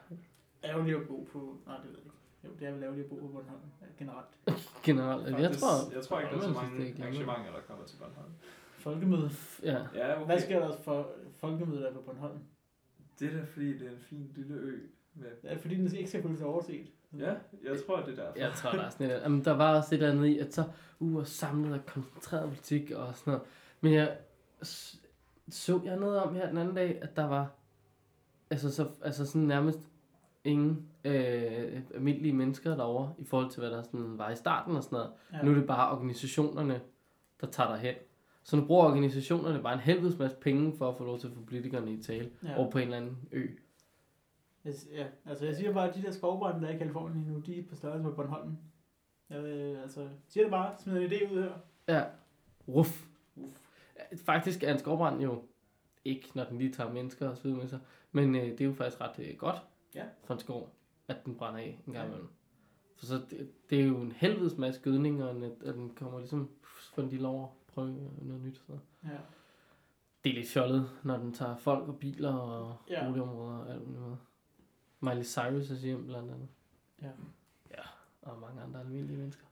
Ærgerligt 0.64 0.96
at 0.96 1.08
bo 1.08 1.28
på, 1.32 1.56
nej 1.66 1.76
det 1.76 1.84
ved 1.84 1.96
jeg 1.96 2.04
ikke. 2.04 2.16
Jo, 2.44 2.50
det 2.60 2.68
er 2.68 2.72
vel 2.72 2.82
ærgerligt 2.82 3.04
at 3.04 3.10
bo 3.10 3.16
på 3.16 3.26
Bornholm 3.26 3.60
generelt. 3.98 4.26
Generelt. 4.86 5.26
Jeg 5.26 5.38
Faktisk, 5.40 5.60
tror, 5.60 5.92
jeg 5.94 6.02
tror 6.04 6.20
ikke, 6.20 6.30
der 6.30 6.36
er 6.36 6.40
så 6.40 6.46
jeg 6.48 6.54
synes, 6.54 6.70
mange 6.70 6.88
er 6.88 6.92
glimrende. 6.92 7.02
arrangementer, 7.04 7.52
der 7.52 7.60
kommer 7.68 7.84
til 7.86 7.96
Bornholm. 7.96 8.32
Folkemøde. 8.78 9.30
ja. 9.62 9.78
Ja, 9.94 10.16
okay. 10.16 10.26
Hvad 10.26 10.40
sker 10.40 10.58
der 10.60 10.76
for 10.82 11.10
folkemødet 11.36 11.82
der 11.82 11.92
på 11.92 12.00
Bornholm? 12.00 12.38
Det 13.18 13.32
er 13.32 13.36
da 13.36 13.44
fordi, 13.44 13.78
det 13.78 13.86
er 13.86 13.90
en 13.90 14.00
fin 14.00 14.30
lille 14.36 14.54
ø. 14.54 14.78
Med... 15.14 15.28
Ja, 15.44 15.54
fordi 15.56 15.74
den 15.74 15.94
ikke 15.96 16.08
skal 16.08 16.22
føle 16.22 16.36
sig 16.38 16.46
overset. 16.46 16.86
Ja, 17.18 17.34
jeg 17.64 17.76
tror, 17.86 17.96
det 18.00 18.18
er 18.18 18.24
derfor. 18.24 18.38
Jeg 18.38 18.52
tror, 18.56 18.70
der 18.70 18.82
er 18.82 18.90
sådan 18.90 19.10
et, 19.10 19.20
jamen, 19.22 19.44
der 19.44 19.52
var 19.52 19.76
også 19.76 19.94
et 19.94 19.98
eller 19.98 20.12
andet 20.12 20.26
i, 20.28 20.38
at 20.38 20.54
så 20.54 20.64
uh, 20.98 21.14
og 21.16 21.26
samlet 21.26 21.74
og 21.74 21.86
koncentreret 21.86 22.48
politik 22.48 22.90
og 22.90 23.14
sådan 23.16 23.30
noget. 23.32 23.46
Men 23.80 23.92
jeg 23.92 24.16
så 25.48 25.80
jeg 25.84 25.96
noget 25.96 26.18
om 26.22 26.34
her 26.34 26.48
den 26.48 26.58
anden 26.58 26.74
dag, 26.74 27.02
at 27.02 27.16
der 27.16 27.24
var 27.24 27.50
altså, 28.50 28.70
så, 28.74 28.88
altså 29.02 29.26
sådan 29.26 29.42
nærmest 29.42 29.78
ingen 30.44 30.88
øh, 31.04 31.82
almindelige 31.94 32.32
mennesker 32.32 32.76
derovre 32.76 33.14
i 33.18 33.24
forhold 33.24 33.50
til, 33.50 33.60
hvad 33.60 33.70
der 33.70 33.82
sådan 33.82 34.18
var 34.18 34.30
i 34.30 34.36
starten 34.36 34.76
og 34.76 34.82
sådan 34.82 34.96
noget. 34.96 35.12
Ja. 35.32 35.42
Nu 35.42 35.50
er 35.50 35.54
det 35.54 35.66
bare 35.66 35.92
organisationerne, 35.96 36.80
der 37.40 37.46
tager 37.46 37.68
derhen. 37.68 37.94
Så 38.44 38.56
nu 38.56 38.64
bruger 38.66 38.84
organisationerne 38.86 39.62
bare 39.62 39.74
en 39.74 39.80
helvedes 39.80 40.18
masse 40.18 40.36
penge 40.36 40.76
for 40.78 40.88
at 40.88 40.96
få 40.96 41.04
lov 41.04 41.18
til 41.18 41.26
at 41.26 41.32
få 41.34 41.40
politikerne 41.44 41.92
i 41.92 42.02
tale 42.02 42.30
Ja. 42.44 42.58
over 42.58 42.70
på 42.70 42.78
en 42.78 42.84
eller 42.84 42.96
anden 42.96 43.28
ø. 43.32 43.46
Jeg, 44.64 44.74
ja, 44.92 45.06
altså 45.26 45.44
jeg 45.46 45.56
siger 45.56 45.72
bare, 45.72 45.88
at 45.88 45.94
de 45.94 46.02
der 46.02 46.10
skovbrænde, 46.10 46.60
der 46.60 46.68
er 46.68 46.74
i 46.74 46.78
Kalifornien 46.78 47.26
nu, 47.26 47.38
de 47.38 47.58
er 47.58 47.62
på 47.70 47.76
størrelse 47.76 48.04
med 48.04 48.12
Bornholm. 48.12 48.56
Jeg 49.30 49.38
øh, 49.44 49.82
altså, 49.82 50.08
siger 50.28 50.44
det 50.44 50.50
bare, 50.50 50.74
smider 50.78 51.00
en 51.00 51.10
idé 51.12 51.32
ud 51.32 51.42
her. 51.42 51.52
Ja. 51.88 52.04
Ruff. 52.68 53.06
Faktisk 54.16 54.62
er 54.62 54.72
en 54.72 54.78
skovbrand 54.78 55.20
jo 55.22 55.42
ikke, 56.04 56.30
når 56.34 56.44
den 56.44 56.58
lige 56.58 56.72
tager 56.72 56.92
mennesker 56.92 57.28
og 57.28 57.36
så 57.36 57.42
videre 57.42 57.58
med 57.58 57.68
sig. 57.68 57.80
Men 58.12 58.34
øh, 58.34 58.42
det 58.42 58.60
er 58.60 58.64
jo 58.64 58.72
faktisk 58.72 59.00
ret 59.00 59.18
øh, 59.18 59.36
godt 59.36 59.56
Ja. 59.94 60.04
for 60.24 60.34
en 60.34 60.40
skov, 60.40 60.74
at 61.08 61.24
den 61.24 61.34
brænder 61.34 61.60
af 61.60 61.80
en 61.86 61.92
gang 61.92 62.04
Ja. 62.06 62.10
imellem. 62.12 62.28
For 62.96 63.06
så 63.06 63.14
det, 63.30 63.50
det 63.70 63.80
er 63.80 63.84
jo 63.84 64.00
en 64.00 64.12
helvedes 64.12 64.56
masse 64.58 64.80
gødning, 64.80 65.22
og 65.24 65.36
en, 65.36 65.42
at 65.42 65.74
den 65.74 65.94
kommer 65.94 66.18
ligesom 66.18 66.50
for 66.94 67.02
en 67.02 67.08
lille 67.08 67.28
over 67.28 67.48
prøve 67.66 68.10
noget 68.22 68.42
nyt. 68.42 68.56
Så. 68.66 68.78
Ja. 69.04 69.08
Det 70.24 70.30
er 70.30 70.34
lidt 70.34 70.48
fjollet, 70.48 70.90
når 71.02 71.16
den 71.16 71.32
tager 71.32 71.56
folk 71.56 71.88
og 71.88 71.98
biler 71.98 72.32
og 72.34 72.76
Ja. 72.90 73.00
ja. 73.04 73.08
boligområder 73.08 73.58
og 73.58 73.72
alt 73.72 73.88
muligt. 73.88 74.20
Miley 75.00 75.22
Cyrus 75.24 75.70
er 75.70 75.74
hjem 75.76 76.06
blandt 76.06 76.30
andet. 76.30 76.48
Ja. 77.02 77.10
Ja, 77.70 77.82
og 78.22 78.40
mange 78.40 78.62
andre 78.62 78.80
almindelige 78.80 79.16
mennesker. 79.18 79.44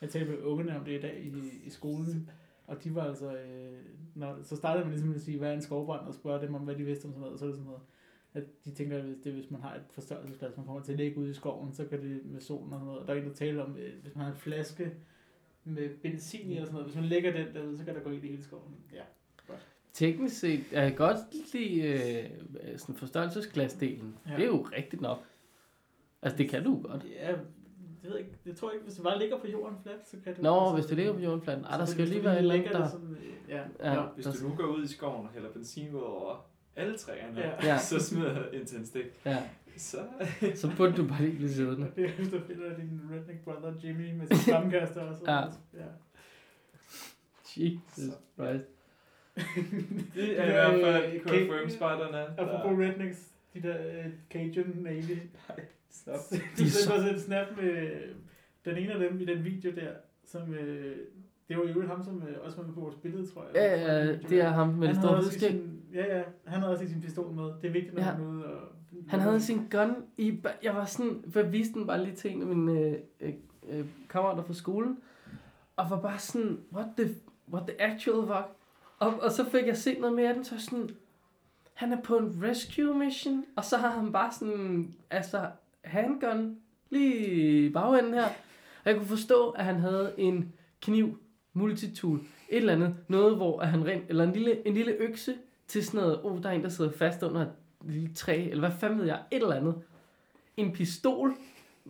Jeg 0.00 0.10
talte 0.10 0.30
med 0.30 0.42
ungerne 0.42 0.76
om 0.78 0.84
det 0.84 0.98
i 0.98 1.00
dag 1.00 1.20
i, 1.24 1.48
i 1.66 1.70
skolen, 1.70 2.30
og 2.68 2.84
de 2.84 2.94
var 2.94 3.04
altså, 3.04 3.32
øh, 3.32 3.78
når, 4.14 4.38
så 4.42 4.56
startede 4.56 4.84
man 4.84 4.92
ligesom 4.92 5.14
at 5.14 5.20
sige, 5.20 5.38
hvad 5.38 5.50
er 5.50 5.54
en 5.54 5.62
skovbrand, 5.62 6.06
og 6.06 6.14
spørge 6.14 6.46
dem 6.46 6.54
om, 6.54 6.60
hvad 6.60 6.74
de 6.74 6.84
vidste 6.84 7.06
om 7.06 7.10
sådan 7.10 7.20
noget, 7.20 7.32
og 7.32 7.38
så 7.38 7.44
er 7.44 7.48
det 7.48 7.56
sådan 7.56 7.66
noget, 7.66 7.82
at 8.34 8.64
de 8.64 8.70
tænker, 8.70 8.98
at 8.98 9.04
hvis, 9.04 9.16
det, 9.24 9.32
hvis 9.32 9.50
man 9.50 9.60
har 9.60 9.74
et 9.74 9.82
forstørrelsesglas, 9.90 10.56
man 10.56 10.66
kommer 10.66 10.82
til 10.82 10.92
at 10.92 10.98
ligge 10.98 11.18
ude 11.18 11.30
i 11.30 11.34
skoven, 11.34 11.72
så 11.72 11.84
kan 11.84 12.02
det 12.02 12.24
med 12.24 12.40
solen 12.40 12.72
og 12.72 12.78
sådan 12.78 12.86
noget, 12.86 13.00
og 13.00 13.06
der 13.06 13.14
er 13.14 13.18
en, 13.18 13.28
der 13.28 13.34
taler 13.34 13.64
om, 13.64 13.76
øh, 13.76 14.02
hvis 14.02 14.14
man 14.14 14.24
har 14.24 14.32
en 14.32 14.38
flaske 14.38 14.92
med 15.64 15.88
benzin 16.02 16.50
i 16.50 16.54
eller 16.54 16.64
sådan 16.64 16.72
noget, 16.72 16.86
hvis 16.86 16.96
man 16.96 17.04
lægger 17.04 17.32
den 17.32 17.54
derude, 17.54 17.78
så 17.78 17.84
kan 17.84 17.94
der 17.94 18.00
gå 18.00 18.10
ind 18.10 18.24
i 18.24 18.28
hele 18.28 18.42
skoven. 18.42 18.76
Ja. 18.92 19.02
Teknisk 19.92 20.40
set, 20.40 20.72
jeg 20.72 20.88
kan 20.88 20.96
godt 20.96 21.18
lide 21.52 21.82
øh, 21.82 22.78
sådan 22.78 22.94
forstørrelsesglasdelen. 22.94 24.18
Ja. 24.26 24.36
Det 24.36 24.42
er 24.42 24.46
jo 24.46 24.66
rigtigt 24.76 25.02
nok. 25.02 25.18
Altså, 26.22 26.38
det 26.38 26.50
kan 26.50 26.64
du 26.64 26.82
godt. 26.82 27.04
Ja, 27.04 27.34
det 28.02 28.10
ved 28.10 28.16
jeg 28.16 28.26
ikke. 28.26 28.38
Jeg 28.46 28.56
tror 28.56 28.70
ikke, 28.70 28.84
hvis 28.84 28.94
det 28.94 29.04
bare 29.04 29.18
ligger 29.18 29.38
på 29.38 29.46
jorden 29.46 29.76
fladt, 29.82 30.08
så 30.08 30.16
kan 30.24 30.34
det... 30.34 30.42
Nå, 30.42 30.74
hvis 30.74 30.86
det 30.86 30.96
ligger 30.96 31.12
på 31.12 31.18
jordfladen. 31.20 31.64
Ej, 31.64 31.76
der 31.76 31.84
skal 31.84 32.08
lige 32.08 32.18
du 32.18 32.24
være 32.24 32.34
et 32.34 32.38
eller 32.38 32.72
der... 32.72 32.80
det 32.82 32.90
sådan, 32.90 33.10
øh, 33.20 33.50
ja, 33.50 33.62
Ja. 33.80 33.92
ja. 33.94 34.02
Hvis 34.14 34.24
der- 34.26 34.32
du 34.32 34.48
nu 34.48 34.54
går 34.54 34.64
ud 34.66 34.84
i 34.84 34.88
skoven 34.88 35.26
og 35.26 35.32
hælder 35.34 35.50
benzin 35.52 35.94
ud 35.94 36.00
over 36.00 36.46
alle 36.76 36.96
træerne, 36.98 37.40
Ja. 37.62 37.78
så 37.78 37.98
smider 38.00 38.32
jeg 38.32 38.60
intenst 38.60 38.96
ikke. 38.96 39.10
Ja. 39.24 39.42
Så, 39.76 39.98
Så 40.54 40.70
burde 40.76 40.92
du 40.96 41.06
bare 41.08 41.22
lige 41.22 41.36
blive 41.36 41.50
siddende. 41.50 41.90
Det 41.96 42.04
er 42.04 42.08
du 42.30 42.40
finder 42.46 42.76
din 42.76 43.00
redneck 43.12 43.44
brother 43.44 43.72
Jimmy 43.84 44.12
med 44.12 44.26
sin 44.26 44.36
flammekaster 44.36 45.00
og 45.02 45.16
så. 45.16 45.24
Ja. 45.26 45.40
ja. 45.82 45.88
Jesus 47.56 48.14
Christ. 48.38 48.64
det 50.14 50.40
er 50.40 50.44
i 50.44 50.50
hvert 50.50 50.80
fald 50.80 51.14
øh, 51.14 51.20
confirm 51.22 51.66
Ca- 51.68 51.76
spejderne. 51.76 52.40
Apropos 52.40 52.78
rednecks, 52.78 53.28
de 53.54 53.62
der 53.62 53.76
uh, 53.78 54.12
Cajun 54.30 54.72
Navy. 54.80 55.18
Stop. 55.90 56.14
De 56.58 56.62
er 56.62 56.66
så- 56.66 56.82
sendte 56.82 56.94
os 56.94 57.10
en 57.12 57.20
snap 57.20 57.46
med 57.56 57.90
den 58.64 58.76
ene 58.76 58.92
af 58.92 58.98
dem 58.98 59.20
i 59.20 59.24
den 59.24 59.44
video 59.44 59.70
der, 59.74 59.90
som... 60.24 60.54
Øh, 60.54 60.96
det 61.48 61.56
var 61.56 61.64
jo 61.64 61.86
ham, 61.86 62.04
som 62.04 62.22
øh, 62.28 62.36
også 62.44 62.56
var 62.56 62.64
med 62.66 62.74
på 62.74 62.80
vores 62.80 62.94
billede, 63.02 63.26
tror 63.26 63.44
jeg. 63.44 63.54
Ja, 63.54 63.94
ja, 63.94 64.12
det 64.16 64.40
er 64.40 64.48
ham 64.48 64.68
med 64.68 64.88
det 64.88 64.96
store 64.96 65.16
hvidskæg. 65.20 65.50
sin, 65.50 65.82
Ja, 65.94 66.16
ja. 66.16 66.22
Han 66.44 66.60
havde 66.60 66.72
også 66.72 66.88
sin 66.88 67.00
pistol 67.00 67.32
med. 67.32 67.44
Det 67.44 67.64
er 67.68 67.70
vigtigt, 67.72 67.94
når 67.94 68.02
Ja. 68.02 68.08
han 68.10 68.22
er 68.22 68.26
ude 68.28 68.44
og... 68.44 68.60
Han 69.08 69.20
havde 69.20 69.40
sin 69.40 69.68
gun 69.70 69.90
i... 70.18 70.40
Jeg 70.62 70.74
var 70.74 70.84
sådan... 70.84 71.24
For 71.30 71.40
jeg 71.40 71.52
viste 71.52 71.74
den 71.74 71.86
bare 71.86 72.04
lige 72.04 72.16
til 72.16 72.30
en 72.32 72.40
af 72.42 72.48
mine 72.48 72.80
øh, 72.80 72.94
øh, 73.20 73.32
øh, 73.68 73.84
kammerater 74.08 74.42
fra 74.42 74.54
skolen. 74.54 74.98
Og 75.76 75.90
var 75.90 76.00
bare 76.00 76.18
sådan... 76.18 76.58
What 76.74 76.86
the, 76.98 77.14
what 77.52 77.66
the 77.68 77.80
actual 77.82 78.26
fuck? 78.26 78.46
Og, 78.98 79.14
og 79.22 79.32
så 79.32 79.44
fik 79.50 79.66
jeg 79.66 79.76
set 79.76 80.00
noget 80.00 80.16
mere 80.16 80.28
af 80.28 80.34
den, 80.34 80.44
så 80.44 80.60
sådan... 80.60 80.90
Han 81.78 81.92
er 81.92 82.00
på 82.00 82.16
en 82.16 82.42
rescue 82.42 82.98
mission, 82.98 83.44
og 83.56 83.64
så 83.64 83.76
har 83.76 83.90
han 83.90 84.12
bare 84.12 84.32
sådan... 84.32 84.94
Altså, 85.10 85.50
handgun 85.84 86.56
lige 86.90 87.66
i 87.66 87.72
bagenden 87.72 88.14
her. 88.14 88.24
Og 88.84 88.84
jeg 88.84 88.96
kunne 88.96 89.06
forstå, 89.06 89.50
at 89.50 89.64
han 89.64 89.80
havde 89.80 90.14
en 90.18 90.52
kniv, 90.82 91.18
multitool, 91.52 92.18
et 92.48 92.56
eller 92.56 92.72
andet. 92.72 92.96
Noget, 93.08 93.36
hvor 93.36 93.60
at 93.60 93.68
han 93.68 93.86
rent... 93.86 94.04
Eller 94.08 94.24
en 94.24 94.32
lille, 94.32 94.66
en 94.66 94.74
lille 94.74 94.92
økse 94.92 95.34
til 95.66 95.84
sådan 95.84 96.00
noget... 96.00 96.20
Oh, 96.24 96.42
der 96.42 96.48
er 96.48 96.52
en, 96.52 96.62
der 96.62 96.68
sidder 96.68 96.90
fast 96.90 97.22
under 97.22 97.40
et 97.40 97.52
lille 97.82 98.14
træ, 98.14 98.48
eller 98.50 98.68
hvad 98.68 98.78
fanden 98.78 98.98
ved 98.98 99.06
jeg, 99.06 99.22
et 99.30 99.42
eller 99.42 99.54
andet. 99.54 99.74
En 100.56 100.72
pistol. 100.72 101.34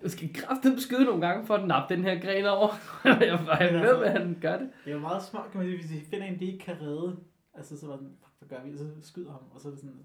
Jeg 0.02 0.10
skal 0.10 0.34
kraftigt 0.34 0.82
skyde 0.82 1.04
nogle 1.04 1.26
gange 1.26 1.46
for 1.46 1.54
at 1.54 1.66
nappe 1.66 1.94
den 1.94 2.04
her 2.04 2.20
gren 2.20 2.46
over. 2.46 2.68
jeg 3.04 3.40
var 3.46 3.58
jeg 3.58 3.74
ved, 3.74 3.96
hvad 3.96 4.10
han 4.10 4.38
gør 4.40 4.58
det. 4.58 4.70
Det 4.84 4.90
er 4.90 4.94
jo 4.94 5.00
meget 5.00 5.22
smart, 5.22 5.50
kan 5.50 5.60
man 5.60 5.68
sige, 5.68 5.80
hvis 5.80 5.90
de 5.90 6.10
finder 6.10 6.26
en, 6.26 6.40
de 6.40 6.44
ikke 6.44 6.64
kan 6.64 6.76
redde. 6.82 7.16
Altså, 7.54 7.80
så 7.80 7.86
var 7.86 7.96
den, 7.96 8.08
hvad 8.38 8.48
gør 8.58 8.64
vi? 8.64 8.72
Og 8.72 8.78
så 8.78 8.86
skyder 9.02 9.30
ham, 9.30 9.40
og 9.54 9.60
så 9.60 9.68
er 9.68 9.72
det 9.72 9.80
sådan, 9.80 9.96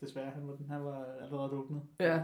desværre, 0.00 0.30
han 0.30 0.48
var, 0.48 0.54
den, 0.54 0.66
han 0.70 0.84
var 0.84 1.04
allerede 1.22 1.48
druknet. 1.48 1.82
Ja. 2.00 2.22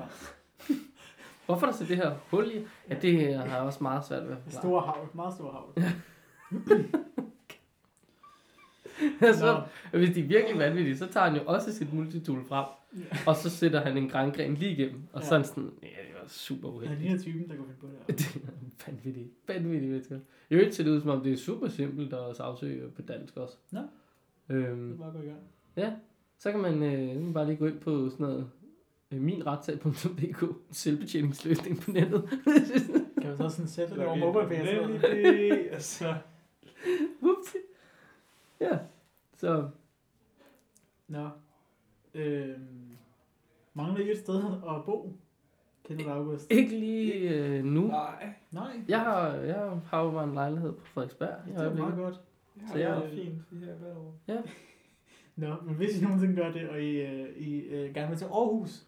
Hvorfor 1.46 1.66
er 1.66 1.70
der 1.70 1.76
så 1.79 1.85
det 1.85 1.96
her 1.96 2.14
hul 2.31 2.50
i? 2.55 2.64
Ja, 2.90 2.94
det 3.02 3.35
har 3.35 3.44
jeg 3.57 3.59
også 3.61 3.79
meget 3.83 4.05
svært 4.05 4.24
ved 4.24 4.33
at 4.33 4.38
forklare. 4.42 4.62
Store 4.62 4.81
havl, 4.83 5.09
meget 5.14 5.35
store 5.35 5.52
havl. 5.52 5.72
så, 9.35 9.62
hvis 9.92 10.14
de 10.14 10.20
er 10.20 10.26
virkelig 10.26 10.59
vanvittige, 10.59 10.96
så 10.96 11.07
tager 11.07 11.26
han 11.31 11.37
jo 11.40 11.46
også 11.46 11.72
sit 11.72 11.92
multitool 11.92 12.44
frem, 12.44 12.66
og 13.26 13.37
så 13.37 13.50
sætter 13.50 13.81
han 13.81 13.96
en 13.96 14.09
grængren 14.09 14.55
lige 14.55 14.70
igennem. 14.72 15.02
Og 15.12 15.20
Ja. 15.20 15.26
sådan 15.26 15.44
sådan, 15.44 15.72
ja, 15.83 15.87
det 15.88 16.14
var 16.22 16.29
super 16.29 16.68
Han 16.68 16.76
uheldigt. 16.76 17.00
ligner 17.00 17.18
typen, 17.18 17.48
der 17.48 17.57
kunne 17.57 17.66
finde 17.66 17.81
på 17.81 17.87
det. 17.87 18.18
Det 18.18 18.37
er 18.37 18.90
vanvittigt. 18.92 19.29
Vanvittigt, 19.48 19.90
mennesker. 19.90 20.18
I 20.50 20.55
øvrigt 20.55 20.74
ser 20.74 20.85
det 20.85 20.90
ud 20.90 21.00
som 21.00 21.11
om, 21.11 21.22
det 21.22 21.33
er 21.33 21.37
super 21.37 21.68
simpelt 21.68 22.12
at 22.14 22.37
sagsøge 22.37 22.90
på 22.90 23.02
dansk 23.02 23.37
også. 23.37 23.57
Nå. 23.70 23.81
Øhm, 24.48 24.88
Det 24.88 24.94
er 24.94 24.98
bare 24.98 25.12
gå 25.12 25.22
i 25.22 25.26
gang. 25.26 25.40
Så 26.38 26.50
kan 26.52 26.60
man, 26.60 26.82
øh, 26.82 27.08
så 27.08 27.14
kan 27.14 27.22
man 27.24 27.32
bare 27.34 27.46
lige 27.46 27.56
gå 27.56 27.66
ind 27.66 27.80
på 27.80 28.10
sådan 28.10 28.26
noget 28.26 28.50
øh, 29.10 29.20
minretssag.dk, 29.20 30.44
selvbetjeningsløsning 30.70 31.80
på 31.80 31.90
nettet. 31.90 32.28
Kan 33.20 33.28
man 33.28 33.36
så 33.36 33.48
sådan 33.48 33.68
sætte 33.68 33.94
det 33.94 34.06
over 34.06 34.16
mobile? 34.16 34.64
Nemlig, 34.82 35.72
altså. 35.72 36.14
Whoopsie. 37.22 37.60
Ja, 38.60 38.78
så 39.36 39.68
Nå. 41.08 41.28
Øhm, 42.14 42.96
mangler 43.74 44.04
I 44.06 44.10
et 44.10 44.18
sted 44.18 44.44
at 44.68 44.84
bo? 44.86 45.12
Kenneth 45.84 46.10
August. 46.10 46.50
ikke 46.52 46.70
lige 46.78 47.14
øh, 47.30 47.64
nu. 47.64 47.86
Nej, 47.86 48.32
Nej. 48.50 48.80
Jeg 48.88 49.00
har, 49.00 49.28
jeg 49.28 49.80
har 49.86 50.02
jo 50.04 50.10
bare 50.10 50.24
en 50.24 50.34
lejlighed 50.34 50.72
på 50.72 50.86
Frederiksberg 50.86 51.34
det 51.46 51.56
er 51.56 51.74
meget 51.74 51.94
godt. 51.96 52.20
Så 52.72 52.78
jeg- 52.78 53.02
det 53.02 53.10
fint 53.10 53.50
det 53.50 53.58
her 53.68 53.74
hvert 53.74 53.96
år. 53.96 54.14
Nå, 55.37 55.55
men 55.66 55.75
hvis 55.75 56.01
I 56.01 56.05
nogensinde 56.05 56.37
gør 56.37 56.53
det, 56.53 56.68
og 56.68 56.83
I, 56.83 57.01
øh, 57.01 57.37
I 57.37 57.59
øh, 57.61 57.94
gerne 57.94 58.09
vil 58.09 58.18
til 58.18 58.25
Aarhus, 58.25 58.87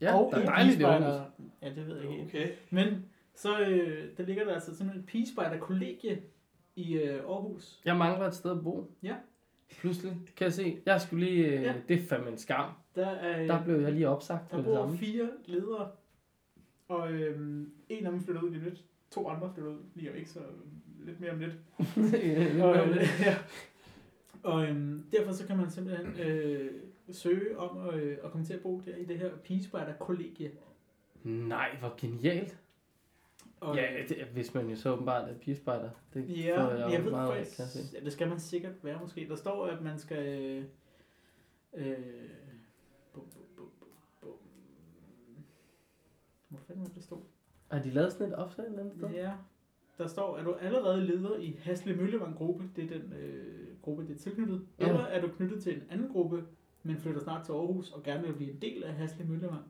Ja, 0.00 0.14
og 0.18 0.30
der 0.32 0.38
er 0.38 0.42
I 0.42 0.46
dejligt 0.46 0.80
i 0.80 0.82
Aarhus. 0.82 1.30
Ja, 1.62 1.68
det 1.68 1.86
ved 1.86 1.96
jeg 1.96 2.04
ikke 2.04 2.16
helt. 2.16 2.28
Okay. 2.34 2.48
Men 2.70 3.04
så 3.34 3.60
øh, 3.60 4.08
der 4.16 4.22
ligger 4.26 4.44
der 4.44 4.54
altså 4.54 4.76
simpelthen 4.76 5.00
et 5.02 5.06
pigespejder-kollegie 5.06 6.22
i 6.76 6.92
øh, 6.94 7.14
Aarhus. 7.14 7.80
Jeg 7.84 7.96
mangler 7.96 8.26
et 8.26 8.34
sted 8.34 8.50
at 8.50 8.62
bo. 8.64 8.90
Ja. 9.02 9.14
Pludselig, 9.80 10.12
kan 10.36 10.44
jeg 10.44 10.52
se. 10.52 10.78
Jeg 10.86 11.00
skulle 11.00 11.26
lige, 11.26 11.46
øh, 11.46 11.62
Ja. 11.62 11.74
det 11.88 12.02
er 12.02 12.06
fandme 12.08 12.30
en 12.30 12.38
skam. 12.38 12.70
Der, 12.94 13.06
er, 13.06 13.46
Der 13.46 13.64
blev 13.64 13.80
jeg 13.80 13.92
lige 13.92 14.08
opsagt 14.08 14.50
der 14.50 14.56
med 14.56 14.64
det 14.64 14.70
bor 14.72 14.82
samme. 14.82 14.98
fire 14.98 15.28
ledere, 15.46 15.88
og 16.88 17.12
øhm, 17.12 17.70
en 17.88 18.06
af 18.06 18.12
dem 18.12 18.20
flytter 18.20 18.42
ud 18.42 18.50
lige 18.50 18.64
lidt. 18.64 18.84
To 19.10 19.28
andre 19.28 19.50
flytter 19.54 19.70
ud 19.70 19.78
lige 19.94 20.10
om 20.10 20.16
ikke, 20.16 20.30
så 20.30 20.40
lidt 21.04 21.20
mere 21.20 21.30
om 21.30 21.38
lidt. 21.38 21.52
Og, 22.64 22.88
øh, 22.88 22.96
ja. 23.26 23.36
Og 24.44 24.64
øhm, 24.68 25.04
derfor 25.12 25.32
så 25.32 25.46
kan 25.46 25.56
man 25.56 25.70
simpelthen 25.70 26.20
øh, 26.20 26.70
søge 27.10 27.58
om 27.58 27.88
at, 27.88 27.94
øh, 27.94 28.18
at 28.24 28.30
komme 28.30 28.46
til 28.46 28.54
at 28.54 28.60
bo 28.62 28.80
der 28.86 28.96
i 28.96 29.04
det 29.04 29.18
her 29.18 29.36
pigespejder-kollegie. 29.36 30.50
Nej, 31.24 31.76
hvor 31.80 31.94
genialt. 32.00 32.58
Og, 33.60 33.76
Ja, 33.76 33.86
det, 34.08 34.16
hvis 34.32 34.54
man 34.54 34.68
jo 34.70 34.76
så 34.76 34.92
åbenbart 34.92 35.28
er 35.30 35.34
pigespejder. 35.34 35.90
Det 36.14 36.44
Ja, 36.44 36.64
får 36.64 36.70
jeg, 36.70 36.92
jeg 36.92 37.04
ved 37.04 37.10
meget 37.10 37.34
faktisk, 37.34 37.56
kan 37.56 37.66
se. 37.66 37.78
ja, 37.98 38.04
det 38.04 38.12
skal 38.12 38.28
man 38.28 38.38
sikkert 38.40 38.72
være 38.82 38.98
måske. 39.00 39.28
Der 39.28 39.36
står, 39.36 39.66
at 39.66 39.82
man 39.82 39.98
skal... 39.98 40.42
Øh, 40.42 40.64
øh, 41.74 41.96
bum, 43.12 43.22
bum, 43.22 43.42
bum, 43.56 43.66
bum. 44.20 44.30
Hvor 46.48 46.58
fanden 46.66 46.84
var 46.84 46.90
det, 46.94 47.02
stod? 47.04 47.18
Har 47.70 47.82
de 47.82 47.90
lavet 47.90 48.12
sådan 48.12 48.28
et 48.28 48.34
opslag 48.34 48.64
et 48.66 48.70
eller 48.70 48.80
andet 48.80 48.94
sted? 48.94 49.10
Ja, 49.10 49.32
der 49.98 50.06
står, 50.06 50.36
er 50.38 50.44
du 50.44 50.54
allerede 50.54 51.06
leder 51.06 51.36
i 51.36 51.58
Hasle 51.62 51.96
Møllevang 51.96 52.36
gruppe, 52.36 52.70
det 52.76 52.84
er 52.84 52.98
den 52.98 53.12
øh, 53.12 53.67
gruppe, 53.88 54.06
det 54.06 54.14
er 54.14 54.18
tilknyttet, 54.18 54.66
Ja. 54.80 54.88
eller 54.88 55.00
er 55.00 55.20
du 55.20 55.28
knyttet 55.28 55.62
til 55.62 55.76
en 55.76 55.82
anden 55.90 56.08
gruppe, 56.08 56.44
men 56.82 56.96
flytter 56.96 57.20
snart 57.20 57.44
til 57.44 57.52
Aarhus 57.52 57.92
og 57.92 58.02
gerne 58.02 58.26
vil 58.26 58.32
blive 58.32 58.50
en 58.50 58.62
del 58.62 58.84
af 58.84 58.92
Hasle 58.94 59.24
Møllevang, 59.24 59.62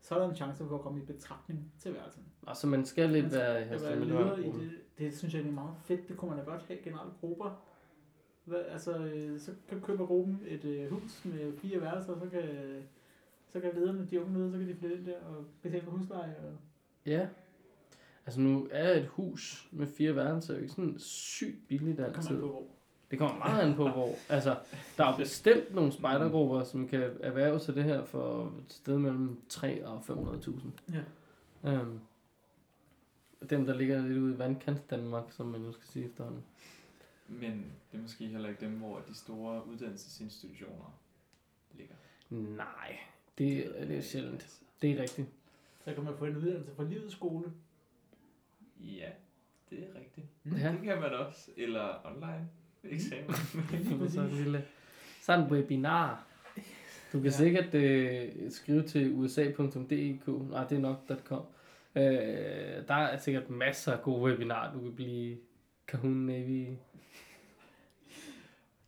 så 0.00 0.14
er 0.14 0.18
der 0.18 0.28
en 0.28 0.36
chance 0.36 0.64
for 0.68 0.74
at 0.74 0.80
komme 0.80 1.02
i 1.02 1.04
betragtning 1.04 1.72
til 1.78 1.94
værelsen. 1.94 2.22
Og 2.42 2.56
så 2.56 2.66
man 2.66 2.84
skal 2.84 3.10
lidt 3.10 3.24
Man 3.24 3.30
skal 3.30 3.40
være 3.40 3.64
Hasle 3.64 3.96
Møllevang 3.98 4.38
i 4.46 4.50
det, 4.50 4.70
det 4.98 5.16
synes 5.18 5.34
jeg 5.34 5.42
er 5.46 5.50
meget 5.50 5.74
fedt. 5.84 6.08
Det 6.08 6.16
kunne 6.16 6.28
man 6.30 6.38
da 6.38 6.44
godt 6.50 6.62
have 6.62 6.78
generelle 6.84 7.12
grupper. 7.20 7.64
Hvad, 8.44 8.62
altså, 8.68 8.98
øh, 8.98 9.40
så 9.40 9.52
kan 9.68 9.80
køber 9.80 10.06
gruppen 10.06 10.40
et 10.46 10.64
øh, 10.64 10.90
hus 10.90 11.24
med 11.24 11.52
fire 11.58 11.80
værelser, 11.80 12.12
og 12.12 12.20
så 12.20 12.26
kan, 12.28 12.42
så 13.48 13.60
kan 13.60 13.70
lederne, 13.74 14.06
de 14.10 14.20
unge 14.22 14.34
ledere, 14.38 14.52
så 14.52 14.58
kan 14.58 14.68
de 14.68 14.74
flytte 14.74 14.96
ind 14.96 15.06
der 15.06 15.20
og 15.20 15.44
betale 15.62 15.84
husleje. 15.86 16.36
Og, 16.36 16.52
Ja. 17.06 17.28
Altså 18.26 18.40
nu 18.40 18.68
er 18.70 18.92
et 18.92 19.06
hus 19.06 19.68
med 19.72 19.86
fire 19.86 20.16
værelser 20.16 20.54
jo 20.54 20.60
ikke 20.60 20.72
sådan 20.72 20.98
sygt 20.98 21.68
billigt 21.68 22.00
altid. 22.00 22.30
man 22.32 22.40
på 22.40 22.46
hvor. 22.46 22.66
Det 23.14 23.18
kommer 23.28 23.38
meget 23.38 23.62
an 23.62 23.74
på, 23.76 23.88
hvor... 23.88 24.14
Altså, 24.28 24.58
der 24.96 25.04
er 25.04 25.16
bestemt 25.16 25.74
nogle 25.74 25.92
spejdergrupper, 25.92 26.64
som 26.64 26.88
kan 26.88 27.00
erhverve 27.20 27.60
sig 27.60 27.74
det 27.74 27.84
her 27.84 28.04
for 28.04 28.44
et 28.58 28.72
sted 28.72 28.98
mellem 28.98 29.40
3 29.48 29.86
og 29.86 30.02
500.000. 30.08 30.94
Ja. 31.62 31.80
Um, 31.80 32.00
dem, 33.50 33.66
der 33.66 33.74
ligger 33.74 34.02
lidt 34.06 34.18
ude 34.18 34.34
i 34.34 34.38
vandkants 34.38 34.80
Danmark, 34.90 35.24
som 35.32 35.46
man 35.46 35.60
nu 35.60 35.72
skal 35.72 35.84
sige 35.88 36.04
efterhånden. 36.06 36.42
Men 37.28 37.72
det 37.92 37.98
er 37.98 38.02
måske 38.02 38.26
heller 38.26 38.48
ikke 38.48 38.60
dem, 38.60 38.72
hvor 38.78 39.00
de 39.08 39.14
store 39.14 39.66
uddannelsesinstitutioner 39.66 40.98
ligger. 41.74 41.94
Nej, 42.30 42.98
det, 43.38 43.66
er- 43.80 43.86
det 43.86 43.96
er 43.98 44.02
sjældent. 44.02 44.60
Det 44.82 44.90
er 44.90 45.02
rigtigt. 45.02 45.28
Så 45.84 45.94
kan 45.94 46.04
man 46.04 46.14
få 46.18 46.24
en 46.24 46.36
uddannelse 46.36 46.74
fra 46.76 46.84
livets 46.84 47.14
skole. 47.14 47.52
Ja, 48.80 49.08
det 49.70 49.78
er 49.78 49.98
rigtigt. 50.00 50.26
Ja. 50.44 50.72
Det 50.72 50.80
kan 50.82 51.00
man 51.00 51.12
også. 51.14 51.50
Eller 51.56 52.06
online 52.06 52.48
eksamen. 52.90 53.34
Lige 54.00 54.10
så, 54.10 54.20
en 54.20 54.28
lille, 54.30 54.64
så 55.22 55.32
en 55.32 55.52
webinar. 55.52 56.26
Du 57.12 57.18
kan 57.20 57.24
Ja. 57.30 57.30
sikkert 57.30 57.74
øh, 57.74 58.50
skrive 58.50 58.82
til 58.82 59.12
usa.dk. 59.14 60.28
Nej, 60.50 60.64
det 60.68 60.76
er 60.76 60.80
nok 60.80 61.10
.com. 61.24 61.42
Øh, 61.96 62.02
der 62.88 62.94
er 62.94 63.18
sikkert 63.18 63.50
masser 63.50 63.92
af 63.92 64.02
gode 64.02 64.22
webinarer, 64.22 64.72
du 64.74 64.80
kan 64.80 64.94
blive 64.94 65.38
Kahun 65.86 66.10
Navy. 66.16 66.66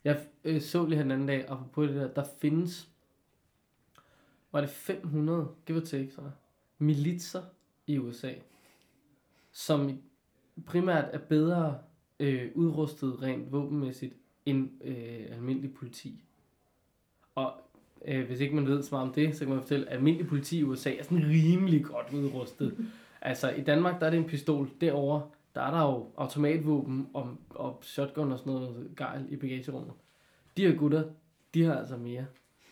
Jeg 0.05 0.21
øh, 0.45 0.61
så 0.61 0.87
lige 0.87 0.97
her 0.97 1.03
den 1.03 1.11
anden 1.11 1.29
dag, 1.29 1.49
og 1.51 1.67
på 1.73 1.87
det 1.87 1.95
der, 1.95 2.09
der 2.15 2.25
findes, 2.41 2.89
var 4.53 4.61
det 4.61 4.71
500, 4.71 5.49
give 5.67 5.79
or 5.79 5.85
take, 5.85 6.11
så, 6.13 6.21
militser 6.79 7.43
i 7.87 7.99
USA, 7.99 8.33
som 9.53 10.03
primært 10.67 11.05
er 11.13 11.19
bedre 11.19 11.79
øh, 12.21 12.51
udrustet 12.55 13.23
rent 13.23 13.53
våbenmæssigt 13.53 14.15
end 14.47 14.71
øh, 14.85 15.27
almindelig 15.31 15.75
politi. 15.75 16.25
Og 17.35 17.53
øh, 18.05 18.27
hvis 18.27 18.41
ikke 18.41 18.55
man 18.55 18.67
ved 18.67 18.83
så 18.83 18.95
meget 18.95 19.09
om 19.09 19.15
det, 19.15 19.37
så 19.37 19.45
kan 19.45 19.49
man 19.49 19.61
fortælle, 19.61 19.87
at 19.87 19.97
almindelig 19.97 20.29
politi 20.29 20.59
i 20.59 20.63
USA 20.63 20.95
er 20.95 21.03
sådan 21.03 21.25
rimelig 21.29 21.85
godt 21.85 22.13
udrustet. 22.13 22.77
altså 23.21 23.51
i 23.51 23.61
Danmark, 23.63 24.01
der 24.01 24.07
er 24.07 24.11
det 24.11 24.19
en 24.19 24.25
pistol. 24.25 24.71
Derovre, 24.81 25.31
der 25.55 25.63
er 25.63 25.71
der 25.71 25.83
jo 25.83 26.07
automatvåben 26.17 27.09
og, 27.15 27.37
og 27.51 27.79
shotgun 27.83 28.33
og 28.33 28.39
sådan 28.39 28.53
noget 28.53 28.91
gejl 28.97 29.27
i 29.29 29.37
bagagerummet. 29.37 29.93
De 30.57 30.67
her 30.67 30.77
gutter, 30.77 31.05
de 31.55 31.63
har 31.63 31.75
altså 31.75 31.97
mere. 31.97 32.27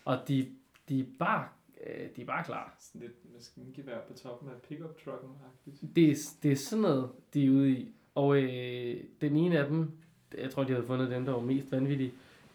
Og 0.05 0.19
de, 0.29 0.49
de 0.89 1.01
er 1.01 1.05
bare 1.19 1.49
øh, 1.87 2.09
de 2.17 2.23
er 2.23 2.27
bare 2.27 2.45
klar. 2.45 2.77
Sådan 2.79 3.01
lidt 3.01 3.33
maskingevær 3.35 4.01
på 4.09 4.13
toppen 4.13 4.49
af 4.49 4.55
pickup 4.69 4.99
trucken 5.05 5.31
-agtigt. 5.31 5.87
Det 5.97 6.11
er, 6.11 6.17
det 6.43 6.53
er 6.53 6.57
sådan 6.57 6.83
noget, 6.83 7.11
de 7.35 7.47
er 7.47 7.51
ude 7.51 7.71
i. 7.71 7.95
Og 8.15 8.37
øh, 8.43 9.05
den 9.21 9.37
ene 9.37 9.59
af 9.59 9.67
dem, 9.69 9.91
jeg 10.39 10.51
tror, 10.51 10.65
de 10.65 10.73
havde 10.73 10.87
fundet 10.87 11.11
dem, 11.11 11.25
der 11.25 11.33
var 11.33 11.41
mest 11.41 11.73
vanvittige, 11.73 12.13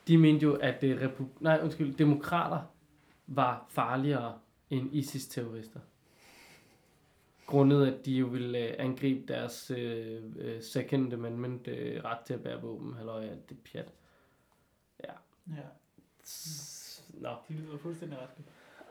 de 0.08 0.18
mente 0.18 0.44
jo, 0.44 0.54
at 0.56 0.82
det 0.82 0.98
repu- 1.00 1.38
nej, 1.40 1.60
undskyld, 1.64 1.96
demokrater 1.96 2.62
var 3.28 3.66
farligere 3.70 4.40
end 4.70 4.96
ISIS-terrorister. 4.96 5.80
Grundet, 7.46 7.88
at 7.88 8.06
de 8.06 8.12
jo 8.14 8.26
ville 8.26 8.60
øh, 8.60 8.76
angribe 8.80 9.34
deres 9.34 9.72
øh, 9.78 10.22
øh, 10.40 10.62
second 10.62 11.14
amendment 11.14 11.68
øh, 11.68 12.04
ret 12.04 12.20
til 12.26 12.34
at 12.34 12.44
bære 12.44 12.62
våben, 12.62 12.96
eller 13.00 13.14
alt 13.14 13.50
det 13.50 13.58
pjat. 13.72 13.94
Ja, 15.04 15.12
S- 16.24 17.06
Nå, 17.14 17.30
de 17.50 17.54
lyder 17.54 17.78
fuldstændig 17.78 18.18
ret. 18.18 18.30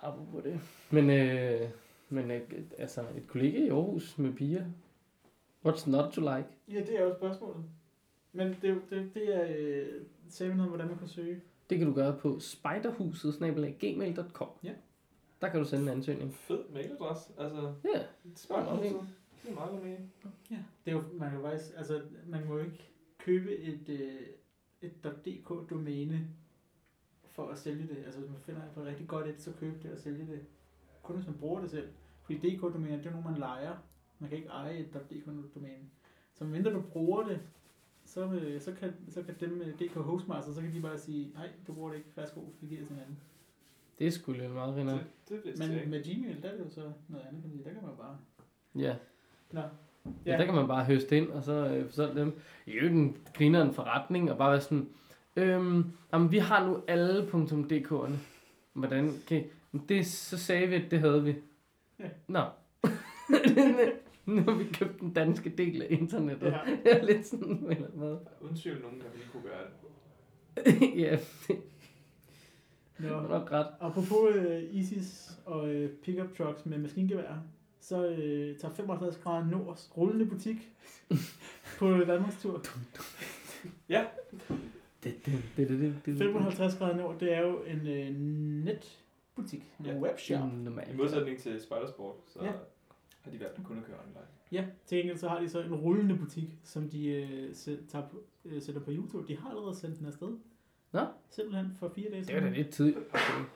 apropos 0.03 0.43
det. 0.43 0.61
Men, 0.91 1.11
øh, 1.11 1.61
men 2.09 2.31
øh, 2.31 2.41
altså, 2.79 3.01
et 3.17 3.27
kollega 3.27 3.59
i 3.59 3.69
Aarhus 3.69 4.19
med 4.19 4.33
piger, 4.33 4.65
what's 5.67 5.91
not 5.91 6.13
to 6.13 6.21
like? 6.21 6.49
Ja, 6.69 6.81
det 6.81 6.99
er 6.99 7.03
jo 7.05 7.15
spørgsmålet. 7.15 7.65
Men 8.33 8.47
det, 8.63 8.65
er 8.71 8.75
jo- 8.75 8.81
det, 8.91 9.15
det 9.15 9.35
er 9.37 9.45
øh, 9.59 10.03
noget 10.57 10.61
om, 10.63 10.69
hvordan 10.69 10.89
man 10.89 10.99
kan 10.99 11.09
søge. 11.09 11.41
Det 11.71 11.79
kan 11.79 11.87
du 11.87 11.95
gøre 11.95 12.17
på 12.19 12.41
spiderhuset 12.41 13.35
gmail.com. 13.81 14.49
Ja. 14.65 14.73
Der 15.41 15.49
kan 15.49 15.61
du 15.61 15.67
sende 15.67 15.83
en 15.83 15.89
ansøgning. 15.89 16.35
Fed 16.35 16.65
mailadresse. 16.73 17.33
Altså, 17.39 17.75
Ja, 17.95 18.03
spørgsmål. 18.37 18.83
Det 19.43 19.51
er 19.51 19.55
meget 19.55 19.71
god 19.71 19.81
mening. 19.81 20.13
Ja. 20.51 20.57
Det 20.85 20.91
er 20.91 20.93
jo, 20.93 21.03
man 21.13 21.31
kan 21.31 21.39
jo 21.41 21.45
faktisk, 21.49 21.71
altså, 21.77 22.03
man 22.27 22.47
må 22.47 22.59
jo 22.59 22.65
ikke 22.65 22.91
købe 23.19 23.57
et, 23.59 23.89
øh, 23.89 24.21
et 24.83 24.93
.dk-domæne 25.27 26.29
for 27.31 27.49
at 27.49 27.59
sælge 27.59 27.83
det. 27.89 27.97
Altså, 28.05 28.21
hvis 28.21 28.31
man 28.31 28.41
finder 28.41 28.61
et 28.61 28.87
rigtig 28.87 29.09
godt 29.09 29.27
et, 29.27 29.41
så 29.41 29.53
køb 29.61 29.83
det 29.83 29.93
og 29.93 29.99
sælge 29.99 30.27
det. 30.27 30.41
Kun 31.03 31.17
hvis 31.17 31.27
man 31.27 31.39
bruger 31.39 31.61
det 31.61 31.71
selv. 31.71 31.89
Fordi 32.23 32.39
DK-domæner, 32.39 32.97
det 32.97 33.07
er 33.07 33.11
nogle, 33.11 33.31
man 33.31 33.39
leger. 33.39 33.77
Man 34.19 34.29
kan 34.29 34.39
ikke 34.39 34.49
eje 34.49 34.79
et 34.79 34.95
.dk-domæne. 35.11 35.85
Så 36.35 36.45
mindre 36.45 36.73
du 36.73 36.81
bruger 36.81 37.23
det, 37.23 37.41
så, 38.09 38.25
øh, 38.25 38.61
så, 38.61 38.73
kan, 38.73 38.95
så 39.09 39.23
kan 39.23 39.35
dem 39.41 39.51
med 39.51 39.73
DK 39.73 39.95
Hostmaster, 39.95 40.53
så 40.53 40.61
kan 40.61 40.75
de 40.75 40.81
bare 40.81 40.99
sige, 40.99 41.31
nej, 41.35 41.49
du 41.67 41.73
bruger 41.73 41.91
det 41.91 41.97
ikke, 41.97 42.09
værsgo, 42.17 42.41
vi 42.61 42.67
giver 42.67 42.81
det 42.81 42.89
til 42.89 42.97
en 42.97 43.03
anden. 43.03 43.19
det 43.99 44.07
er 44.07 44.11
sgu 44.11 44.33
lidt 44.33 44.53
meget 44.53 44.77
rinder. 44.77 44.99
Det, 45.29 45.45
det 45.45 45.59
Men 45.59 45.91
med 45.91 46.03
Gmail, 46.05 46.43
der 46.43 46.49
er 46.49 46.57
det 46.57 46.65
jo 46.65 46.71
så 46.71 46.93
noget 47.09 47.25
andet, 47.29 47.43
fordi 47.43 47.63
der 47.63 47.71
kan 47.73 47.83
man 47.83 47.97
bare... 47.99 48.19
Ja. 48.79 48.97
Nå. 49.53 49.61
ja. 50.27 50.39
der 50.39 50.45
kan 50.45 50.55
man 50.55 50.69
bare 50.69 50.85
høste 50.85 51.17
ind, 51.17 51.31
og 51.31 51.43
så 51.45 51.53
øh, 51.53 51.91
så 51.91 52.15
dem. 52.15 52.41
I 52.67 52.71
øvrigt 52.71 52.95
en 52.95 53.17
griner 53.35 53.63
en 53.63 53.73
forretning, 53.73 54.31
og 54.31 54.39
bare 54.39 54.51
være 54.51 54.61
sådan, 54.61 54.89
øhm, 55.37 55.93
jamen, 56.13 56.33
vi 56.33 56.39
har 56.39 56.67
nu 56.67 56.83
alle 56.89 57.23
.dk'erne. 57.23 58.17
Hvordan 58.73 59.13
kan 59.27 59.45
det, 59.89 60.07
så 60.07 60.39
sagde 60.39 60.67
vi, 60.67 60.75
at 60.75 60.91
det 60.91 61.01
havde 61.01 61.25
vi. 61.25 61.35
Ja. 61.99 62.09
Nå. 62.27 62.45
nu 64.37 64.43
har 64.43 64.55
vi 64.59 64.65
købt 64.73 65.01
den 65.01 65.13
danske 65.13 65.51
del 65.59 65.83
af 65.83 65.87
internettet. 65.91 66.47
Ja. 66.47 66.59
Jeg 66.85 67.01
er 67.01 67.05
lidt 67.05 67.27
sådan, 67.27 67.59
på 67.59 67.65
en 67.67 67.71
eller 67.73 67.87
anden 67.87 68.01
måde. 68.01 68.21
Tvivl 68.57 68.81
nogen, 68.83 68.99
der 69.01 69.07
lige 69.15 69.25
kunne 69.33 69.43
gøre 69.43 69.65
det. 69.67 69.75
ja, 71.05 71.19
Nå. 72.99 73.09
har 73.09 73.29
nok 73.29 73.53
ret. 73.53 73.67
Apropos 73.81 74.35
øh, 74.37 74.63
ISIS 74.75 75.39
og 75.47 75.69
øh, 75.75 75.91
pickup 75.91 76.37
trucks 76.37 76.67
med 76.67 76.79
maskingevær, 76.79 77.43
så 77.81 78.09
øh, 78.09 78.57
tager 78.59 78.75
55 78.75 79.17
grader 79.17 79.47
Nords 79.47 79.93
rullende 79.97 80.27
butik 80.27 80.57
på 81.79 81.99
Danmarks 81.99 82.43
tur. 82.43 82.63
Ja, 83.89 84.05
Det, 85.05 85.27
det, 85.27 85.43
det, 85.57 85.69
det, 85.69 85.79
det, 85.81 85.95
det, 86.07 86.19
55 86.19 86.77
grader 86.77 86.97
Nord, 86.97 87.21
det 87.21 87.35
er 87.35 87.41
jo 87.41 87.63
en 87.63 87.87
øh, 87.87 88.15
netbutik, 88.65 89.65
en 89.81 89.87
Ja. 89.87 89.99
webshop. 89.99 90.49
i 90.93 90.97
modsætning 90.97 91.39
til 91.39 91.61
Spidersport, 91.61 92.17
så 92.27 92.45
Ja. 92.45 92.53
Har 93.29 93.39
de 93.39 93.41
valgt 93.45 93.59
at 93.59 93.65
kun 93.65 93.79
at 93.79 93.85
køre 93.85 93.97
online. 93.99 94.19
Ja, 94.53 94.65
til 94.87 94.99
gengæld 94.99 95.19
så 95.19 95.29
har 95.29 95.41
de 95.41 95.49
så 95.49 95.63
en 95.63 95.75
rullende 95.75 96.17
butik, 96.17 96.59
som 96.65 96.89
de 96.89 97.07
øh, 97.09 97.55
sæt, 97.55 97.79
tager 97.89 98.09
på, 98.09 98.23
øh, 98.45 98.63
sætter 98.63 98.81
på 98.81 98.91
YouTube. 98.91 99.29
De 99.29 99.37
har 99.37 99.51
allerede 99.51 99.75
sendt 99.77 99.99
den 99.99 100.07
afsted. 100.07 100.37
Nå. 100.93 101.01
Simpelthen 101.31 101.67
for 101.79 101.89
fire 101.89 102.11
dage 102.11 102.23
Det 102.25 102.31
er 102.35 102.41
da 102.41 102.49
lidt 102.49 102.69
tid. 102.71 102.95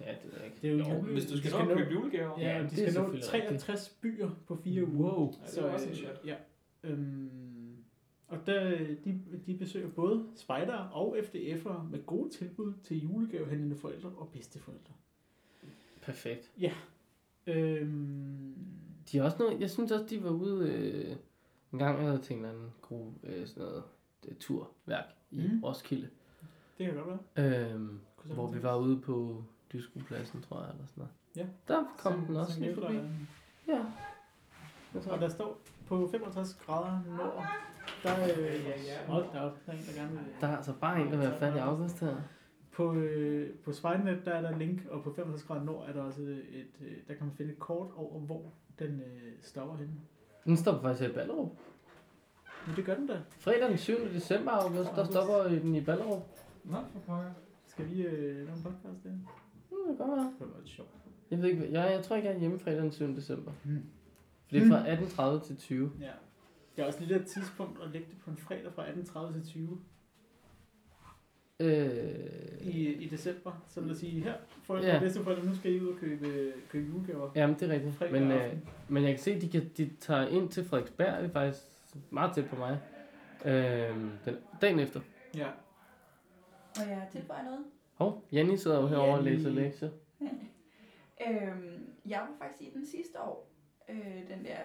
Ja, 0.00 0.14
det 0.24 0.44
ikke. 0.44 0.56
Det 0.62 0.70
er 0.70 0.72
jo 0.72 0.78
Jo, 0.78 0.84
jule- 1.00 1.12
Hvis 1.12 1.26
du 1.26 1.36
skal 1.38 1.52
de 1.52 1.56
nå 1.64 1.70
at 1.70 1.76
købe 1.78 1.90
julegaver, 1.92 2.40
Ja, 2.40 2.56
Ja, 2.56 2.62
de 2.62 2.70
skal 2.70 2.82
er 2.82 2.86
nå 2.86 2.92
selvfølgelig 2.92 3.24
63 3.24 3.88
byer 4.00 4.30
på 4.46 4.56
fire 4.56 4.84
uger. 4.86 5.12
Wow. 5.12 5.34
Ja, 5.42 5.46
det 5.46 5.58
er 5.68 5.72
også 5.72 5.86
en 5.86 5.90
øh, 5.90 5.96
chat. 5.96 6.20
ja. 6.26 6.34
Øhm, 6.84 7.76
og 8.28 8.38
der, 8.46 8.70
de, 9.04 9.20
de 9.46 9.54
besøger 9.54 9.88
både 9.88 10.24
spejder 10.36 10.74
og 10.76 11.16
FDF'ere 11.18 11.82
med 11.90 12.06
gode 12.06 12.30
tilbud 12.30 12.72
til 12.82 13.02
julegavehandlende 13.02 13.76
forældre 13.76 14.08
og 14.08 14.28
bedsteforældre. 14.32 14.92
Perfekt. 16.02 16.50
Øhm, 17.46 18.54
De 19.12 19.18
har 19.18 19.24
også 19.24 19.36
noget, 19.38 19.61
jeg 19.61 19.70
synes 19.70 19.90
også, 19.92 20.07
de 20.11 20.24
var 20.24 20.30
ude 20.30 20.68
øh, 20.68 21.16
en 21.72 21.78
gang, 21.78 21.98
jeg 21.98 22.07
havde 22.07 22.22
til 22.22 22.36
en 22.36 22.38
eller 22.44 22.55
anden 22.55 22.70
gruppe, 22.82 23.12
øh, 23.28 23.46
sådan 23.46 23.62
noget 23.62 23.82
øh, 24.28 24.34
turværk 24.40 25.05
i 25.30 25.48
Mm. 25.53 25.64
Roskilde, 25.64 26.09
det 26.78 26.86
kan 26.86 26.94
godt 26.94 27.18
være. 27.36 27.70
øhm, 27.72 28.00
hvor 28.24 28.46
vi 28.46 28.62
var 28.62 28.76
ude 28.76 29.00
på 29.00 29.44
Dyskopladsen, 29.72 30.42
tror 30.42 30.61
jeg, 30.61 30.70
eller 30.70 30.86
sådan 30.86 31.05
noget. 31.05 31.12
Ja. 31.36 31.46
Der 31.74 31.84
kom 31.98 32.12
Som- 32.12 32.24
den 32.26 32.36
også 32.36 32.61
lige 32.61 32.74
forbi. 32.74 32.86
efterlejren. 32.86 33.28
Ja. 33.68 33.84
Jeg 34.94 35.03
tror, 35.03 35.12
Og 35.12 35.20
der 35.20 35.28
står 35.28 35.59
på 35.86 36.09
65 36.11 36.55
grader 36.55 37.00
nord, 37.16 37.46
der, 38.03 38.24
øh, 38.24 39.07
hold 39.07 39.26
da 39.32 39.38
op, 39.40 39.59
der 39.66 39.72
er 39.72 39.76
en, 39.76 39.82
der 39.86 39.92
gerne 40.03 40.11
vil... 40.12 40.20
der 40.40 40.46
er 40.46 40.57
altså 40.57 40.72
bare 40.80 41.00
en, 41.00 41.07
der 41.11 41.16
vil 41.16 41.26
have 41.26 41.38
fat 41.38 41.55
i 41.55 41.59
august 41.59 42.00
her. 42.00 42.16
På, 42.72 42.94
øh, 42.94 43.55
på 43.64 43.72
Spejlnet, 43.72 44.24
der 44.24 44.30
er 44.32 44.40
der 44.50 44.59
link, 44.59 44.86
og 44.90 45.03
på 45.03 45.12
65 45.12 45.42
grader 45.46 45.64
nord 45.64 45.88
er 45.88 45.92
der 45.92 46.03
også 46.03 46.22
et, 46.22 46.66
øh, 46.80 46.96
der 47.09 47.14
kan 47.14 47.26
man 47.26 47.34
finde 47.36 47.53
et 47.53 47.59
kort 47.59 47.90
over, 47.96 48.20
hvor 48.20 48.53
den 48.78 49.00
øh, 49.00 49.32
stopper 49.42 49.76
henne. 49.76 49.92
Den 50.44 50.56
stopper 50.56 50.82
faktisk 50.82 51.10
i 51.10 51.12
Ballerup. 51.14 51.50
Men 52.66 52.76
det 52.76 52.84
gør 52.84 52.94
den 52.94 53.06
da. 53.06 53.20
Fredag 53.38 53.68
den 53.68 53.78
7. 53.78 53.94
december, 54.14 54.50
august, 54.50 54.90
der 54.96 55.04
stopper 55.04 55.48
den 55.48 55.74
i 55.74 55.80
Ballerup. 55.80 56.22
Nå, 56.64 56.76
for 56.92 56.98
pokker. 56.98 57.32
Skal 57.66 57.90
vi 57.90 58.02
øh, 58.02 58.36
lave 58.36 58.56
en 58.56 58.62
podcast 58.62 59.04
der? 59.04 59.10
Mm, 59.10 59.88
det 59.88 59.96
kan 59.96 59.96
godt 59.96 60.10
være. 60.10 60.32
Det 60.38 60.40
være 60.40 60.60
lidt 60.60 60.68
sjovt. 60.68 60.88
Jeg 61.30 61.42
ved 61.42 61.48
ikke, 61.48 61.72
jeg, 61.72 61.92
jeg 61.92 62.04
tror 62.04 62.16
ikke, 62.16 62.28
jeg 62.28 62.34
er 62.34 62.40
hjemme 62.40 62.58
fredag 62.58 62.82
den 62.82 62.92
7. 62.92 63.16
december. 63.16 63.52
Hmm. 63.64 63.84
For 64.46 64.56
det 64.56 64.62
er 64.62 65.06
fra 65.08 65.36
18.30 65.38 65.46
til 65.46 65.56
20. 65.56 65.92
Ja. 66.00 66.10
Det 66.76 66.82
er 66.82 66.86
også 66.86 67.00
lidt 67.00 67.12
af 67.12 67.18
et 67.18 67.26
tidspunkt 67.26 67.82
at 67.82 67.90
lægge 67.90 68.06
det 68.10 68.18
på 68.24 68.30
en 68.30 68.36
fredag 68.36 68.72
fra 68.72 68.86
18.30 68.86 69.32
til 69.32 69.46
20 69.46 69.80
Øh, 71.62 72.66
i, 72.66 72.92
i 72.92 73.08
december. 73.08 73.62
Så 73.68 73.80
vil 73.80 73.88
jeg 73.88 73.96
sige, 73.96 74.20
her, 74.22 74.34
forældre 74.62 74.88
Ja. 74.88 74.94
og 74.94 75.00
bedsteforældre, 75.00 75.44
nu 75.46 75.56
skal 75.56 75.72
I 75.72 75.80
ud 75.80 75.88
og 75.88 75.96
købe, 75.98 76.52
købe 76.68 76.86
julegaver. 76.88 77.30
Jamen, 77.34 77.56
det 77.60 77.70
er 77.70 77.74
rigtigt. 77.74 77.94
Fredag 77.94 78.12
Men, 78.12 78.30
øh, 78.32 78.52
men 78.88 79.02
jeg 79.02 79.12
kan 79.12 79.18
se, 79.18 79.32
at 79.32 79.42
de, 79.42 79.48
kan, 79.48 79.70
de 79.76 79.90
tager 80.00 80.28
ind 80.28 80.48
til 80.48 80.64
Frederiksberg. 80.64 81.22
Det 81.22 81.28
er 81.28 81.32
faktisk 81.32 81.62
meget 82.10 82.34
tæt 82.34 82.48
på 82.50 82.56
mig. 82.56 82.78
Øh, 83.44 83.96
den, 84.24 84.36
dagen 84.60 84.78
efter. 84.78 85.00
Ja. 85.36 85.46
Og 86.80 86.88
jeg 86.90 87.08
tilføjer 87.12 87.44
noget. 87.44 87.60
Hov, 87.94 88.24
Janni 88.32 88.56
sidder 88.56 88.80
jo 88.80 88.86
herovre 88.86 89.18
og 89.18 89.24
læser 89.24 89.50
lektier. 89.50 89.90
Øhm, 91.30 91.86
jeg 92.08 92.20
var 92.20 92.30
faktisk 92.46 92.62
i 92.62 92.78
den 92.78 92.86
sidste 92.86 93.20
år. 93.20 93.48
Øh, 93.88 93.96
den 94.36 94.44
der 94.44 94.56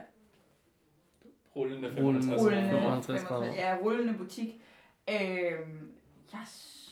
Rullende 1.55 1.87
Rullende. 1.89 2.21
55 2.27 2.41
rullende, 2.41 2.69
55 2.69 3.23
grader. 3.23 3.45
ja, 3.53 3.77
rullende 3.81 4.13
butik. 4.17 4.61
Øhm, 5.09 5.91
jeg 6.33 6.41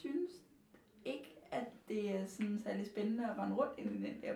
synes 0.05 0.31
ikke, 1.05 1.35
at 1.51 1.63
det 1.87 2.15
er 2.15 2.25
sådan 2.25 2.59
særlig 2.63 2.85
spændende 2.85 3.23
at 3.23 3.37
rende 3.39 3.55
rundt 3.55 3.73
ind 3.77 3.91
i 3.91 4.07
den 4.07 4.21
der 4.21 4.33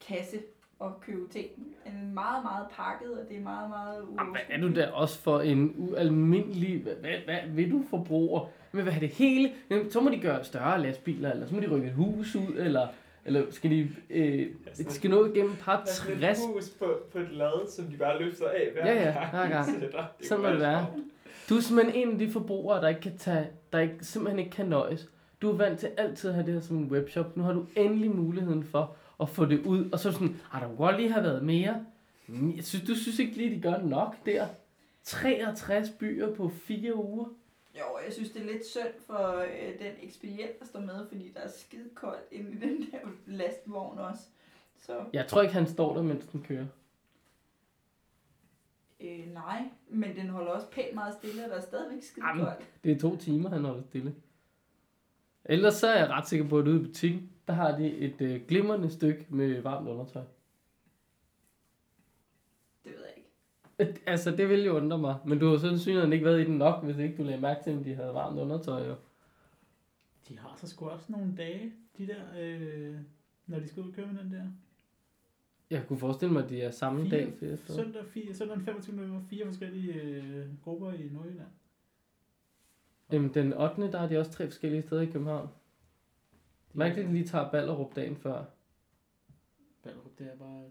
kasse 0.00 0.38
og 0.78 1.00
købe 1.00 1.28
ting. 1.28 1.46
Den 1.84 1.92
er 1.96 2.14
meget, 2.14 2.42
meget 2.42 2.66
pakket, 2.70 3.18
og 3.20 3.28
det 3.28 3.36
er 3.36 3.40
meget, 3.40 3.70
meget 3.70 4.06
Jamen, 4.18 4.32
hvad 4.32 4.42
er 4.48 4.60
du 4.60 4.74
der 4.74 4.90
også 4.90 5.18
for 5.18 5.40
en 5.40 5.74
ualmindelig... 5.78 6.82
Hvad, 6.82 6.94
hvad, 6.94 7.18
hvad 7.24 7.48
vil 7.48 7.70
du 7.70 7.82
forbruger? 7.90 8.48
Men 8.72 8.82
hvad 8.82 8.92
er 8.92 8.98
det 8.98 9.08
hele? 9.08 9.52
Jamen, 9.70 9.90
så 9.90 10.00
må 10.00 10.10
de 10.10 10.20
gøre 10.20 10.44
større 10.44 10.82
lastbiler, 10.82 11.32
eller 11.32 11.46
så 11.46 11.54
må 11.54 11.60
de 11.60 11.70
rykke 11.70 11.86
et 11.86 11.92
hus 11.92 12.36
ud, 12.36 12.54
eller, 12.56 12.88
eller 13.26 13.42
skal 13.50 13.70
de 13.70 13.90
øh, 14.10 14.46
sådan- 14.74 14.92
skal 14.92 15.10
nå 15.10 15.24
igennem 15.26 15.52
et 15.52 15.58
par 15.58 15.76
Der 15.76 15.82
er 15.82 15.94
sådan 15.94 16.18
60 16.20 16.38
et 16.40 16.46
hus 16.46 16.68
på, 16.78 16.98
på 17.12 17.18
et 17.18 17.28
lad, 17.32 17.70
som 17.70 17.84
de 17.84 17.96
bare 17.96 18.22
løfter 18.22 18.48
af 18.48 18.68
hver 18.72 18.92
Ja, 18.92 18.94
ja, 19.08 19.10
gang. 19.20 19.30
hver 19.30 19.48
gang. 19.48 19.64
Så 19.74 19.80
det 19.80 19.94
er- 19.94 20.04
det 20.18 20.26
Sådan 20.28 20.44
må 20.44 20.50
det 20.50 20.60
være. 20.60 20.86
Du 21.48 21.56
er 21.56 21.60
simpelthen 21.60 22.08
en 22.08 22.12
af 22.12 22.18
de 22.18 22.30
forbrugere, 22.30 22.80
der 22.82 22.88
ikke 22.88 23.00
kan 23.00 23.18
tage, 23.18 23.46
der 23.72 23.78
ikke, 23.80 23.94
simpelthen 24.00 24.38
ikke 24.38 24.50
kan 24.50 24.66
nøjes. 24.66 25.08
Du 25.42 25.50
er 25.52 25.56
vant 25.56 25.78
til 25.80 25.88
altid 25.96 26.28
at 26.30 26.34
have 26.34 26.46
det 26.46 26.54
her 26.54 26.60
som 26.60 26.76
en 26.76 26.84
webshop. 26.90 27.36
Nu 27.36 27.42
har 27.42 27.52
du 27.52 27.66
endelig 27.76 28.10
muligheden 28.10 28.64
for 28.64 28.96
at 29.20 29.28
få 29.28 29.44
det 29.44 29.60
ud. 29.66 29.90
Og 29.92 29.98
så 29.98 30.12
sådan, 30.12 30.36
har 30.50 30.60
der 30.60 30.66
kunne 30.66 30.76
godt 30.76 30.96
lige 30.96 31.12
have 31.12 31.24
været 31.24 31.42
mere? 31.44 31.84
Jeg 32.56 32.64
synes, 32.64 32.84
du 32.86 32.94
synes 32.94 33.18
ikke 33.18 33.36
lige, 33.36 33.54
de 33.56 33.60
gør 33.60 33.78
nok 33.82 34.14
der. 34.26 34.46
63 35.04 35.90
byer 35.90 36.34
på 36.34 36.48
fire 36.48 36.94
uger. 36.96 37.24
Jo, 37.78 37.98
jeg 38.04 38.12
synes, 38.12 38.30
det 38.30 38.42
er 38.42 38.46
lidt 38.52 38.66
synd 38.66 39.00
for 39.06 39.38
øh, 39.38 39.78
den 39.78 39.92
ekspedient, 40.02 40.58
der 40.60 40.64
står 40.66 40.80
med, 40.80 41.08
fordi 41.08 41.32
der 41.34 41.40
er 41.40 41.48
skide 41.48 41.90
koldt 41.94 42.24
inde 42.32 42.50
i 42.52 42.54
den 42.54 42.80
der 42.92 42.98
lastvogn 43.26 43.98
også. 43.98 44.22
Så 44.78 45.04
Jeg 45.12 45.26
tror 45.26 45.42
ikke, 45.42 45.54
han 45.54 45.66
står 45.66 45.94
der, 45.94 46.02
mens 46.02 46.26
den 46.26 46.42
kører. 46.42 46.66
øh, 49.00 49.32
nej, 49.32 49.62
men 49.88 50.16
den 50.16 50.28
holder 50.28 50.50
også 50.52 50.70
pænt 50.70 50.94
meget 50.94 51.14
stille, 51.14 51.44
og 51.44 51.50
der 51.50 51.56
er 51.56 51.60
stadigvæk 51.60 52.02
skide 52.02 52.26
Jamen. 52.26 52.44
koldt. 52.44 52.66
Det 52.84 52.92
er 52.92 52.98
to 52.98 53.16
timer, 53.16 53.50
han 53.50 53.64
holder 53.64 53.82
stille. 53.82 54.14
Ellers 55.44 55.74
så 55.74 55.86
er 55.88 55.98
jeg 55.98 56.08
ret 56.10 56.28
sikker 56.28 56.48
på, 56.48 56.58
at 56.58 56.68
ude 56.68 56.80
i 56.82 56.84
butikken, 56.86 57.32
der 57.46 57.52
har 57.52 57.76
de 57.78 57.96
et 57.96 58.20
øh, 58.20 58.46
glimrende 58.48 58.90
stykke 58.90 59.26
med 59.28 59.60
varmt 59.60 59.88
undertøj. 59.88 60.22
Det 62.84 62.92
ved 62.92 63.00
jeg 63.00 63.12
ikke. 63.16 63.28
Øh, 63.64 63.65
Altså, 64.06 64.30
det 64.30 64.48
ville 64.48 64.64
jo 64.64 64.76
undre 64.76 64.98
mig. 64.98 65.16
Men 65.26 65.38
du 65.38 65.50
har 65.50 65.58
sådan 65.58 65.78
synligheden 65.78 66.12
ikke 66.12 66.24
været 66.24 66.40
i 66.40 66.44
den 66.44 66.58
nok, 66.58 66.84
hvis 66.84 66.98
ikke 66.98 67.16
du 67.16 67.22
lagde 67.22 67.40
mærke 67.40 67.64
til, 67.64 67.76
om 67.76 67.84
de 67.84 67.94
havde 67.94 68.14
varmt 68.14 68.38
undertøj. 68.38 68.88
Jo. 68.88 68.94
De 70.28 70.38
har 70.38 70.56
så 70.56 70.68
sgu 70.68 70.88
også 70.88 71.12
nogle 71.12 71.34
dage, 71.36 71.72
de 71.98 72.06
der, 72.06 72.22
øh, 72.40 72.96
når 73.46 73.58
de 73.58 73.68
skal 73.68 73.82
ud 73.82 73.88
og 73.88 73.94
køre 73.94 74.06
med 74.06 74.22
den 74.22 74.32
der. 74.32 74.42
Jeg 75.70 75.86
kunne 75.88 75.98
forestille 75.98 76.32
mig, 76.32 76.44
at 76.44 76.50
de 76.50 76.62
er 76.62 76.70
samme 76.70 77.00
Fire. 77.02 77.10
dag. 77.10 77.32
Fire. 77.40 77.56
Søndag, 77.56 78.04
fire, 78.06 78.34
søndag 78.34 78.56
den 78.56 78.64
25. 78.64 78.96
november, 78.96 79.20
fire 79.30 79.46
forskellige 79.46 79.94
øh, 79.94 80.46
grupper 80.64 80.92
i 80.92 81.08
Nordjylland. 81.12 81.48
Jamen, 83.12 83.34
den 83.34 83.52
8. 83.52 83.82
der 83.92 83.98
har 83.98 84.08
de 84.08 84.18
også 84.18 84.30
tre 84.30 84.46
forskellige 84.46 84.82
steder 84.82 85.02
i 85.02 85.06
København. 85.06 85.48
Mærkeligt, 86.72 87.04
at 87.04 87.08
de 87.10 87.14
lige 87.18 87.28
tager 87.28 87.50
Ballerup 87.50 87.96
dagen 87.96 88.16
før. 88.16 88.44
Ballerup, 89.82 90.18
det 90.18 90.26
er 90.26 90.36
bare, 90.36 90.64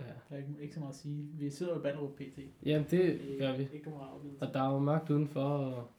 Ja. 0.00 0.04
der 0.04 0.12
er 0.30 0.36
ikke, 0.36 0.54
ikke 0.60 0.74
så 0.74 0.80
meget 0.80 0.92
at 0.92 0.96
sige. 0.98 1.28
Vi 1.38 1.50
sidder 1.50 1.72
jo 1.72 1.78
i 1.78 1.82
Ballerup 1.82 2.16
PT. 2.16 2.38
Jamen, 2.66 2.86
det 2.90 3.36
gør 3.38 3.56
vi. 3.56 3.68
Ikke 3.72 3.92
oplevelse. 3.92 4.46
Og 4.46 4.54
der 4.54 4.62
er 4.62 4.72
jo 4.72 4.78
mørkt 4.78 5.10
udenfor, 5.10 5.40
og 5.44 5.90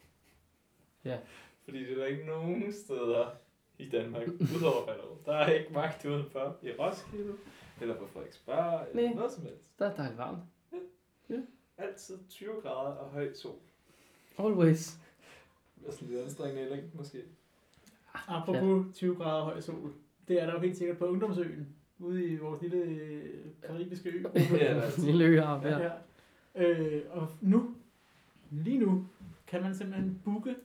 Fordi 1.64 1.80
det 1.80 1.92
er 1.92 1.96
der 1.96 2.06
ikke 2.06 2.26
nogen 2.26 2.74
steder 2.74 3.32
i 3.78 3.90
Danmark, 3.90 4.28
udover 4.58 4.86
Ballerup. 4.86 5.26
Der 5.26 5.34
er 5.34 5.52
ikke 5.54 5.74
magt 5.74 6.06
udenfor 6.06 6.58
i 6.64 6.72
Roskilde, 6.80 7.34
eller 7.82 7.96
på 7.98 8.06
Frederiksberg, 8.08 8.88
eller 8.90 9.04
Nej. 9.04 9.14
noget 9.14 9.32
som 9.32 9.44
helst. 9.44 9.80
der 9.80 9.86
er 9.90 9.96
dejligt 9.96 10.18
varmt. 10.18 10.40
Altid 11.78 12.18
20 12.30 12.50
grader 12.62 12.96
og 12.96 13.10
høj 13.10 13.34
sol. 13.34 13.56
Always. 14.40 14.98
Det 15.80 15.88
er 15.88 15.92
sådan 15.92 16.08
lidt 16.08 16.22
anstrengende 16.22 16.62
i 16.62 16.70
længden 16.70 16.92
måske. 16.94 17.24
Apropos 18.28 18.86
20 18.96 19.16
grader 19.16 19.44
høj 19.44 19.60
sol. 19.62 19.94
Det 20.28 20.42
er 20.42 20.46
der 20.46 20.54
jo 20.54 20.60
helt 20.60 20.78
sikkert 20.78 20.98
på 20.98 21.06
Ungdomsøen. 21.06 21.76
Ude 22.00 22.26
i 22.26 22.38
vores 22.38 22.62
lille 22.62 22.78
øh, 22.78 23.46
karibiske 23.68 24.10
ø. 24.10 24.24
Ja, 24.52 24.74
der 24.76 24.82
er 24.82 25.06
Lille 25.06 25.26
ø 25.26 25.34
Ja, 25.36 25.58
her. 25.60 25.78
her. 25.78 25.94
Øh, 26.56 27.02
og 27.10 27.28
nu, 27.42 27.76
lige 28.52 28.78
nu, 28.80 29.06
kan 29.48 29.62
man 29.62 29.76
simpelthen 29.76 30.22
booke 30.24 30.56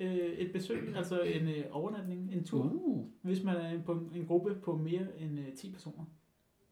øh, 0.00 0.16
et 0.16 0.52
besøg, 0.52 0.96
altså 0.96 1.20
en 1.20 1.48
øh, 1.48 1.64
overnatning, 1.70 2.32
en 2.34 2.44
tur, 2.44 2.64
Uh. 2.64 3.06
hvis 3.22 3.42
man 3.42 3.56
er 3.56 3.82
på 3.82 3.92
en, 3.92 4.10
en 4.14 4.26
gruppe 4.26 4.54
på 4.54 4.76
mere 4.76 5.06
end 5.20 5.38
øh, 5.38 5.52
10 5.54 5.72
personer. 5.72 6.04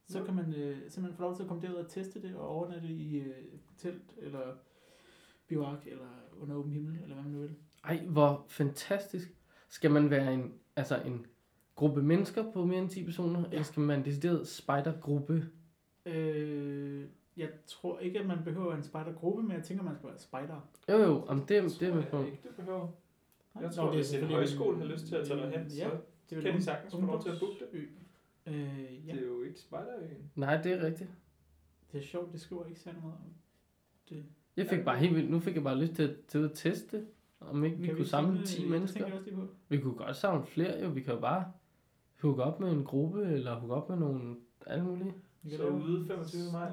Så 0.08 0.24
kan 0.24 0.34
man 0.34 0.54
øh, 0.54 0.76
simpelthen 0.88 1.16
få 1.16 1.22
lov 1.22 1.36
til 1.36 1.42
at 1.42 1.48
komme 1.48 1.62
derud 1.62 1.76
og 1.76 1.88
teste 1.90 2.22
det 2.22 2.34
og 2.34 2.48
overnatte 2.48 2.88
i 2.88 3.18
øh, 3.18 3.34
telt 3.78 4.14
eller 4.18 4.54
bivak 5.46 5.86
eller 5.86 6.06
under 6.40 6.54
åben 6.56 6.72
himmel, 6.72 6.94
eller 7.02 7.14
hvad 7.14 7.24
man 7.24 7.32
nu 7.32 7.38
vil. 7.40 7.54
Ej, 7.84 8.04
hvor 8.06 8.44
fantastisk. 8.48 9.34
Skal 9.68 9.90
man 9.90 10.10
være 10.10 10.34
en, 10.34 10.52
altså 10.76 11.02
en 11.06 11.26
gruppe 11.74 12.02
mennesker 12.02 12.52
på 12.52 12.64
mere 12.64 12.78
end 12.78 12.88
10 12.90 13.04
personer, 13.04 13.40
ja. 13.40 13.46
eller 13.50 13.62
skal 13.62 13.80
man 13.82 14.04
decideret 14.04 14.48
spejdergruppe? 14.48 15.48
Øh, 16.06 17.04
jeg 17.36 17.48
tror 17.66 17.98
ikke, 17.98 18.20
at 18.20 18.26
man 18.26 18.38
behøver 18.44 18.74
en 18.76 18.82
spejdergruppe, 18.82 19.42
men 19.42 19.52
jeg 19.52 19.62
tænker, 19.62 19.84
man 19.84 19.94
skal 19.96 20.08
være 20.08 20.18
spejder. 20.18 20.68
Jo 20.88 20.96
jo, 20.98 21.24
om 21.26 21.38
det, 21.40 21.48
det 21.48 21.56
er 21.58 21.68
tror 21.68 21.94
med 21.94 22.02
jeg 22.02 22.10
på. 22.10 22.24
ikke, 22.24 22.38
det 22.42 22.56
behøver. 22.56 22.88
Jeg 23.54 23.62
nå, 23.62 23.68
tror, 23.68 23.84
det 23.84 23.90
er 23.90 23.96
hvis 23.96 24.14
en 24.14 24.24
højskole 24.24 24.78
har 24.78 24.84
lyst 24.84 25.06
til 25.06 25.16
at 25.16 25.26
tage 25.26 25.40
dig 25.40 25.50
hen, 25.58 25.66
ja, 25.68 25.90
så 25.90 25.96
det 26.30 26.38
er 26.38 26.42
kan 26.42 26.54
de 26.54 26.62
sagtens 26.62 26.94
få 26.94 27.00
lov 27.00 27.22
til 27.22 27.30
at 27.30 27.36
booke 27.40 27.54
det. 27.72 27.88
Øh, 28.46 29.08
ja, 29.08 29.12
det 29.12 29.22
er 29.22 29.26
jo 29.26 29.42
ikke 29.42 29.60
Spejderøen. 29.60 30.30
Nej, 30.36 30.62
det 30.62 30.72
er 30.72 30.86
rigtigt. 30.86 31.10
det 31.92 31.98
er 32.00 32.04
sjovt, 32.04 32.32
det 32.32 32.40
skriver 32.40 32.66
ikke 32.66 32.80
særlig 32.80 33.00
meget 33.02 33.14
om. 33.16 33.32
Det. 34.08 34.24
Jeg 34.56 34.66
fik 34.66 34.84
bare 34.84 34.98
helt 34.98 35.14
vildt, 35.16 35.30
nu 35.30 35.40
fik 35.40 35.54
jeg 35.54 35.62
bare 35.64 35.78
lyst 35.78 35.92
til 35.92 36.02
at 36.02 36.16
tage 36.28 36.44
ud 36.44 36.48
og 36.50 36.54
teste, 36.56 37.06
om 37.40 37.64
ikke 37.64 37.76
vi 37.76 37.86
Kan 37.86 37.96
kunne 37.96 38.06
samle 38.06 38.30
samle- 38.36 38.46
10 38.46 38.62
det 38.62 38.70
mennesker. 38.70 39.00
tænker 39.00 39.14
jeg 39.30 39.38
også. 39.38 39.54
Vi 39.68 39.78
kunne 39.80 39.94
godt 39.94 40.16
samle 40.16 40.46
flere 40.46 40.82
jo, 40.82 40.88
vi 40.88 41.00
kan 41.00 41.14
jo 41.14 41.20
bare 41.20 41.52
hooke 42.22 42.42
op 42.42 42.60
med 42.60 42.72
en 42.72 42.84
gruppe, 42.84 43.22
eller 43.22 43.54
hooke 43.54 43.74
op 43.74 43.88
med 43.88 43.98
nogle 43.98 44.36
alle 44.66 44.84
mulige. 44.84 45.14
Vi 45.42 45.50
kan 45.50 45.58
Så 45.58 45.68
ude 45.68 46.06
25. 46.06 46.52
maj. 46.52 46.70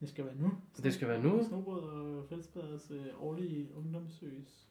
Det 0.00 0.08
skal 0.08 0.24
være 0.24 0.34
nu. 0.36 0.52
Det 0.82 0.94
skal 0.94 1.08
være 1.08 1.22
nu. 1.22 1.44
Snobrød 1.48 1.82
og 1.82 2.24
Fællesbadets 2.28 2.90
øh, 2.90 3.06
årlige 3.20 3.68
ungdomsøs. 3.76 4.68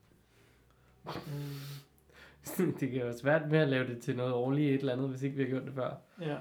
Øh, 1.07 2.67
det 2.79 2.89
kan 2.89 2.99
jo 2.99 3.05
være 3.05 3.17
svært 3.17 3.51
med 3.51 3.59
at 3.59 3.69
lave 3.69 3.87
det 3.87 3.99
til 4.01 4.15
noget 4.15 4.33
årligt 4.33 4.73
et 4.73 4.79
eller 4.79 4.93
andet, 4.93 5.09
hvis 5.09 5.23
ikke 5.23 5.37
vi 5.37 5.43
har 5.43 5.49
gjort 5.49 5.65
det 5.65 5.73
før, 5.73 5.95
ja. 6.21 6.37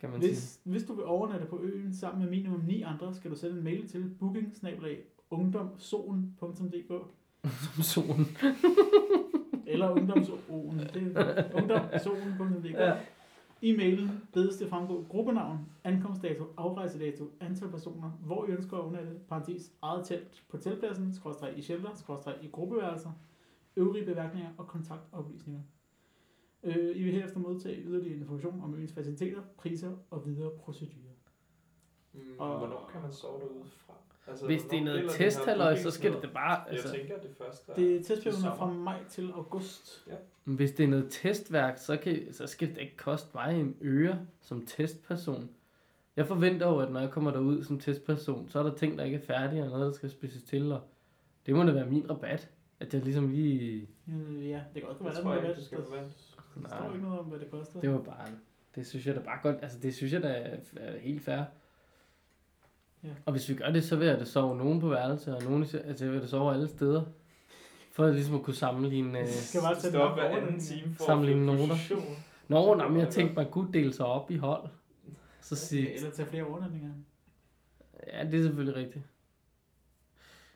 kan 0.00 0.10
man 0.10 0.20
sige. 0.20 0.30
Hvis, 0.32 0.60
hvis 0.64 0.84
du 0.84 0.94
vil 0.94 1.04
overnatte 1.04 1.46
på 1.46 1.60
øen 1.62 1.94
sammen 1.94 2.22
med 2.22 2.30
minimum 2.30 2.60
9 2.60 2.82
andre, 2.82 3.14
skal 3.14 3.30
du 3.30 3.36
sende 3.36 3.58
en 3.58 3.64
mail 3.64 3.88
til 3.88 4.14
booking 4.20 4.54
ungdomsoen.dk 5.30 6.92
Som 7.74 7.82
solen. 7.82 8.26
eller 9.68 9.90
ungdomsoen. 9.90 10.78
Det 10.94 11.16
er 11.16 11.54
ungdomsoen.dk. 11.62 12.70
Ja. 12.74 12.96
I 13.62 13.76
mailen 13.76 14.10
bedes 14.32 14.56
det 14.56 14.68
fremgå 14.68 15.04
gruppenavn, 15.08 15.58
ankomstdato, 15.84 16.44
afrejsedato, 16.56 17.24
antal 17.40 17.68
personer, 17.70 18.10
hvor 18.10 18.46
I 18.46 18.50
ønsker 18.50 18.76
at 18.76 18.82
overnatte, 18.82 19.12
parentes, 19.28 19.72
eget 19.82 20.06
telt 20.06 20.44
på 20.48 20.56
teltpladsen, 20.56 21.14
skrådstræk 21.14 21.58
i 21.58 21.62
shelter, 21.62 21.94
skrådstræk 21.94 22.34
i 22.42 22.46
gruppeværelser, 22.52 23.10
øvrige 23.76 24.04
bemærkninger 24.04 24.50
og 24.58 24.66
kontaktoplysninger. 24.66 25.60
Øh, 26.62 26.96
I 26.96 27.02
vil 27.02 27.12
herefter 27.12 27.38
modtage 27.38 27.82
yderligere 27.82 28.16
information 28.16 28.60
om 28.64 28.74
øens 28.74 28.92
faciliteter, 28.92 29.42
priser 29.56 29.92
og 30.10 30.26
videre 30.26 30.50
procedurer. 30.50 31.14
Mm, 32.12 32.20
Og- 32.38 32.58
hvornår 32.58 32.88
kan 32.92 33.02
man 33.02 33.12
sove 33.12 33.40
derude 33.40 33.64
fra? 33.66 33.92
Altså, 34.28 34.46
Hvis 34.46 34.62
det 34.62 34.78
er 34.78 34.84
noget 34.84 35.10
testhalløj, 35.10 35.76
så 35.76 35.90
skal 35.90 36.12
det 36.12 36.22
da 36.22 36.28
bare... 36.34 36.58
Jeg 36.58 36.66
Altså, 36.68 36.90
tænker, 36.92 37.18
det 37.18 37.30
første 37.38 37.72
er... 37.72 37.74
Det 37.74 37.96
er 37.96 38.02
testperioden 38.02 38.44
er 38.44 38.54
fra 38.54 38.72
maj 38.72 38.98
til 39.10 39.30
august. 39.34 40.08
hvis 40.44 40.72
det 40.72 40.84
er 40.84 40.88
noget 40.88 41.06
testværk, 41.10 41.78
så, 41.78 41.96
kan, 41.96 42.32
så 42.32 42.46
skal 42.46 42.68
det 42.68 42.78
ikke 42.78 42.96
koste 42.96 43.30
mig 43.34 43.60
en 43.60 43.76
øre 43.82 44.18
som 44.40 44.66
testperson. 44.66 45.50
Jeg 46.16 46.26
forventer 46.26 46.66
jo, 46.68 46.78
at 46.78 46.92
når 46.92 47.00
jeg 47.00 47.10
kommer 47.10 47.30
derud 47.30 47.64
som 47.64 47.80
testperson, 47.80 48.48
så 48.48 48.58
er 48.58 48.62
der 48.62 48.74
ting, 48.74 48.98
der 48.98 49.04
ikke 49.04 49.16
er 49.16 49.20
færdige, 49.22 49.62
og 49.64 49.68
noget, 49.70 49.86
der 49.86 49.92
skal 49.92 50.10
spidses 50.10 50.42
til, 50.42 50.72
og 50.72 50.80
det 51.46 51.54
må 51.54 51.62
da 51.62 51.72
være 51.72 51.86
min 51.86 52.10
rabat. 52.10 52.48
At 52.80 52.94
jeg 52.94 53.02
ligesom 53.02 53.28
lige... 53.30 53.88
Øh, 54.08 54.48
ja, 54.48 54.60
det 54.74 54.82
kan 54.82 54.88
også 54.88 55.02
være, 55.02 55.12
Det 55.12 55.18
at 55.18 55.24
jeg 55.26 55.42
der, 55.42 55.48
ikke, 55.48 55.60
du 55.60 55.64
skal 55.64 55.78
der, 55.78 55.84
der 56.62 56.68
står 56.68 56.92
ikke 56.92 57.04
noget 57.04 57.18
om, 57.18 57.24
hvad 57.26 57.38
det 57.38 57.50
koster. 57.50 57.80
Det 57.80 57.90
var 57.90 58.02
bare... 58.02 58.26
Det 58.74 58.86
synes 58.86 59.06
jeg 59.06 59.14
da 59.14 59.20
bare 59.20 59.38
godt... 59.42 59.56
Altså, 59.62 59.78
det 59.78 59.94
synes 59.94 60.12
jeg 60.12 60.22
da 60.22 60.28
er, 60.28 60.56
er 60.76 60.98
helt 60.98 61.22
fair. 61.22 61.42
Ja. 63.04 63.08
Og 63.26 63.32
hvis 63.32 63.48
vi 63.48 63.54
gør 63.54 63.70
det, 63.70 63.84
så 63.84 63.96
vil 63.96 64.06
jeg 64.08 64.18
da 64.20 64.24
sove 64.24 64.56
nogen 64.56 64.80
på 64.80 64.88
værelse, 64.88 65.36
og 65.36 65.42
nogen, 65.42 65.62
altså 65.62 66.04
jeg 66.04 66.14
vil 66.14 66.22
da 66.22 66.26
sove 66.26 66.54
alle 66.54 66.68
steder. 66.68 67.02
For 67.92 68.04
at 68.04 68.14
ligesom 68.14 68.34
at 68.34 68.42
kunne 68.42 68.54
sammenligne... 68.54 69.20
Øh... 69.20 69.28
skal 69.28 69.60
bare 69.60 69.74
Det 69.74 69.82
tage 69.82 70.02
op 70.02 70.18
hver 70.18 70.28
anden 70.28 70.60
time 70.60 70.94
for 70.94 71.04
Sammenligne 71.04 71.52
at 71.52 71.58
noter. 71.58 71.74
Nå, 72.48 72.74
nej, 72.74 72.88
men 72.88 73.00
jeg 73.00 73.08
tænkte, 73.08 73.34
man 73.34 73.50
kunne 73.50 73.72
dele 73.72 73.92
sig 73.92 74.06
op 74.06 74.30
i 74.30 74.36
hold. 74.36 74.68
Så 75.40 75.56
sige, 75.56 75.94
Eller 75.94 76.10
tage 76.10 76.28
flere 76.28 76.44
overnatninger. 76.44 76.90
ja, 78.12 78.24
det 78.24 78.34
er 78.34 78.42
selvfølgelig 78.42 78.76
rigtigt. 78.76 79.04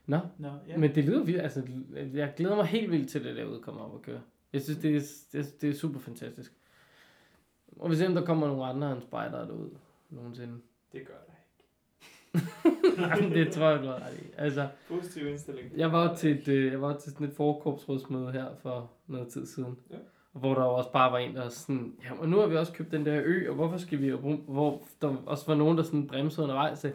Nå, 0.07 0.19
Nå, 0.39 0.49
ja. 0.69 0.77
men 0.77 0.95
det 0.95 1.05
lyder 1.05 1.25
vildt, 1.25 1.41
altså, 1.41 1.63
jeg 2.15 2.33
glæder 2.37 2.57
mig 2.57 2.67
helt 2.67 2.91
vildt 2.91 3.11
til, 3.11 3.19
at 3.19 3.25
det 3.25 3.37
derude 3.37 3.61
kommer 3.63 3.81
op 3.81 3.93
og 3.95 4.03
køre. 4.03 4.21
Jeg 4.53 4.63
synes, 4.63 4.79
det 4.79 4.97
er, 4.97 5.01
det, 5.33 5.61
det 5.61 5.71
er 5.71 5.75
super 5.75 6.01
fantastisk. 6.01 6.53
Og 7.77 7.91
vi 7.91 7.97
ser, 7.97 8.09
om 8.09 8.15
der 8.15 8.25
kommer 8.25 8.47
nogle 8.47 8.65
andre 8.65 8.93
end 8.93 9.03
spejdere 9.03 9.47
derud 9.47 9.71
nogensinde. 10.11 10.53
Det 10.93 11.07
gør 11.07 11.15
der 11.15 11.33
ikke. 11.33 11.42
Det 13.35 13.53
tror 13.53 13.69
jeg, 13.71 13.81
du 13.83 13.87
har 13.87 13.95
ret 13.95 14.19
i. 14.23 14.27
Altså, 14.39 14.69
Positiv 14.89 15.27
indstilling. 15.29 15.71
jeg 15.77 15.93
var 15.93 16.09
jo 16.11 16.17
til, 16.17 16.31
et, 16.31 16.49
øh, 16.49 16.73
jeg 16.73 16.83
var 16.83 16.97
til 16.97 17.13
sådan 17.13 17.27
et 17.27 17.33
forkorpsrådsmøde 17.37 18.33
her 18.33 18.47
for 18.63 18.91
noget 19.07 19.29
tid 19.29 19.47
siden. 19.47 19.77
Ja. 19.91 19.97
Hvor 20.33 20.55
der 20.55 20.63
jo 20.63 20.75
også 20.75 20.93
bare 20.93 21.13
var 21.13 21.19
en, 21.19 21.37
der 21.37 21.49
sådan, 21.49 21.95
ja, 22.05 22.11
og 22.21 22.29
nu 22.29 22.39
har 22.39 22.47
vi 22.47 22.57
også 22.57 22.73
købt 22.73 22.93
den 22.93 23.07
der 23.07 23.21
ø, 23.25 23.49
og 23.49 23.55
hvorfor 23.55 23.77
skal 23.77 24.01
vi, 24.03 24.13
og 24.13 24.19
hvor 24.49 24.83
der 25.03 25.17
også 25.27 25.47
var 25.47 25.55
nogen, 25.55 25.77
der 25.79 25.85
sådan 25.85 26.07
bremsede 26.07 26.43
undervejs, 26.45 26.79
så 26.79 26.91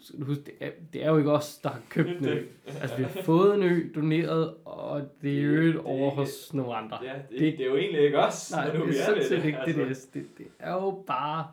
skal 0.00 0.20
du 0.20 0.24
huske, 0.24 0.42
det 0.44 0.52
er, 0.60 0.70
det 0.92 1.04
er 1.04 1.10
jo 1.10 1.18
ikke 1.18 1.32
os, 1.32 1.58
der 1.58 1.68
har 1.68 1.80
købt 1.90 2.08
en 2.08 2.28
ø. 2.28 2.42
Altså, 2.82 2.96
vi 2.96 3.02
har 3.02 3.22
fået 3.22 3.54
en 3.54 3.62
ø 3.62 3.88
doneret, 3.94 4.54
og 4.64 5.00
det 5.22 5.38
er 5.44 5.48
Det- 5.50 5.64
det 5.74 5.74
er 5.74 5.82
over 5.86 6.10
hos 6.10 6.54
nogle 6.54 6.74
andre. 6.74 6.98
Ja, 7.04 7.12
det, 7.14 7.22
Det- 7.30 7.38
det, 7.40 7.58
det, 7.58 7.60
er 7.66 7.70
jo 7.70 7.76
egentlig 7.76 8.00
ikke 8.02 8.18
os, 8.18 8.52
Nej, 8.52 8.70
det 8.70 8.78
nu 8.80 8.86
vi 8.86 8.90
er 8.90 9.04
sådan 9.04 9.24
set 9.24 9.44
ikke 9.44 9.58
det, 9.66 9.74
det, 9.74 9.86
altså. 9.86 10.08
er. 10.14 10.18
det, 10.20 10.38
det 10.38 10.46
er 10.58 10.72
jo 10.72 11.04
bare 11.06 11.46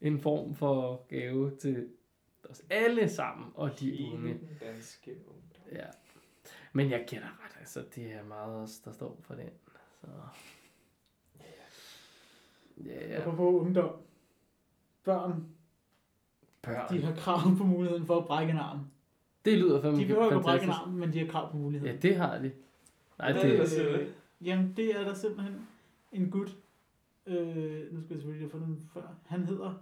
en 0.00 0.20
form 0.20 0.54
for 0.54 1.06
gave 1.08 1.50
til 1.60 1.86
os 2.50 2.62
alle 2.70 3.08
sammen, 3.08 3.52
og 3.54 3.80
de 3.80 3.90
Hele 3.90 4.12
unge. 4.14 4.40
danske 4.60 5.10
ungdom. 5.10 5.72
Ja. 5.72 5.86
Men 6.72 6.90
jeg 6.90 7.04
gætter 7.08 7.28
ret, 7.28 7.56
altså 7.60 7.84
det 7.94 8.12
er 8.12 8.24
meget 8.24 8.54
os, 8.54 8.78
der 8.78 8.92
står 8.92 9.18
for 9.20 9.34
den. 9.34 9.50
Så. 10.00 10.06
Ja, 12.84 13.08
ja. 13.08 13.20
Apropos 13.20 13.60
ungdom. 13.60 13.90
Børn, 15.04 15.46
Børn. 16.62 16.96
de 16.96 17.02
har 17.02 17.14
krav 17.14 17.38
på 17.58 17.64
muligheden 17.64 18.06
for 18.06 18.18
at 18.20 18.26
brække 18.26 18.50
en 18.52 18.58
arm. 18.58 18.80
Det 19.44 19.58
lyder 19.58 19.82
fandme 19.82 19.98
De 20.00 20.06
behøver 20.06 20.24
ikke 20.24 20.36
at 20.36 20.42
brække 20.42 20.64
en 20.64 20.70
arm, 20.70 20.88
men 20.88 21.12
de 21.12 21.18
har 21.18 21.26
krav 21.26 21.50
på 21.50 21.56
muligheden. 21.56 21.94
Ja, 21.94 22.00
det 22.00 22.16
har 22.16 22.38
de. 22.38 22.52
Nej, 23.18 23.30
er 23.30 23.42
det, 23.42 23.58
det, 23.58 23.68
siger 23.68 23.98
det? 23.98 24.14
Jamen, 24.40 24.72
det 24.76 24.96
er 24.96 25.04
der 25.04 25.14
simpelthen 25.14 25.66
en 26.12 26.30
gut. 26.30 26.56
Øh, 27.26 27.92
nu 27.94 28.00
skal 28.00 28.14
jeg 28.14 28.22
selvfølgelig 28.22 28.42
have 28.42 28.50
fundet 28.50 28.68
den 28.68 28.90
før. 28.94 29.14
Han 29.26 29.44
hedder, 29.44 29.74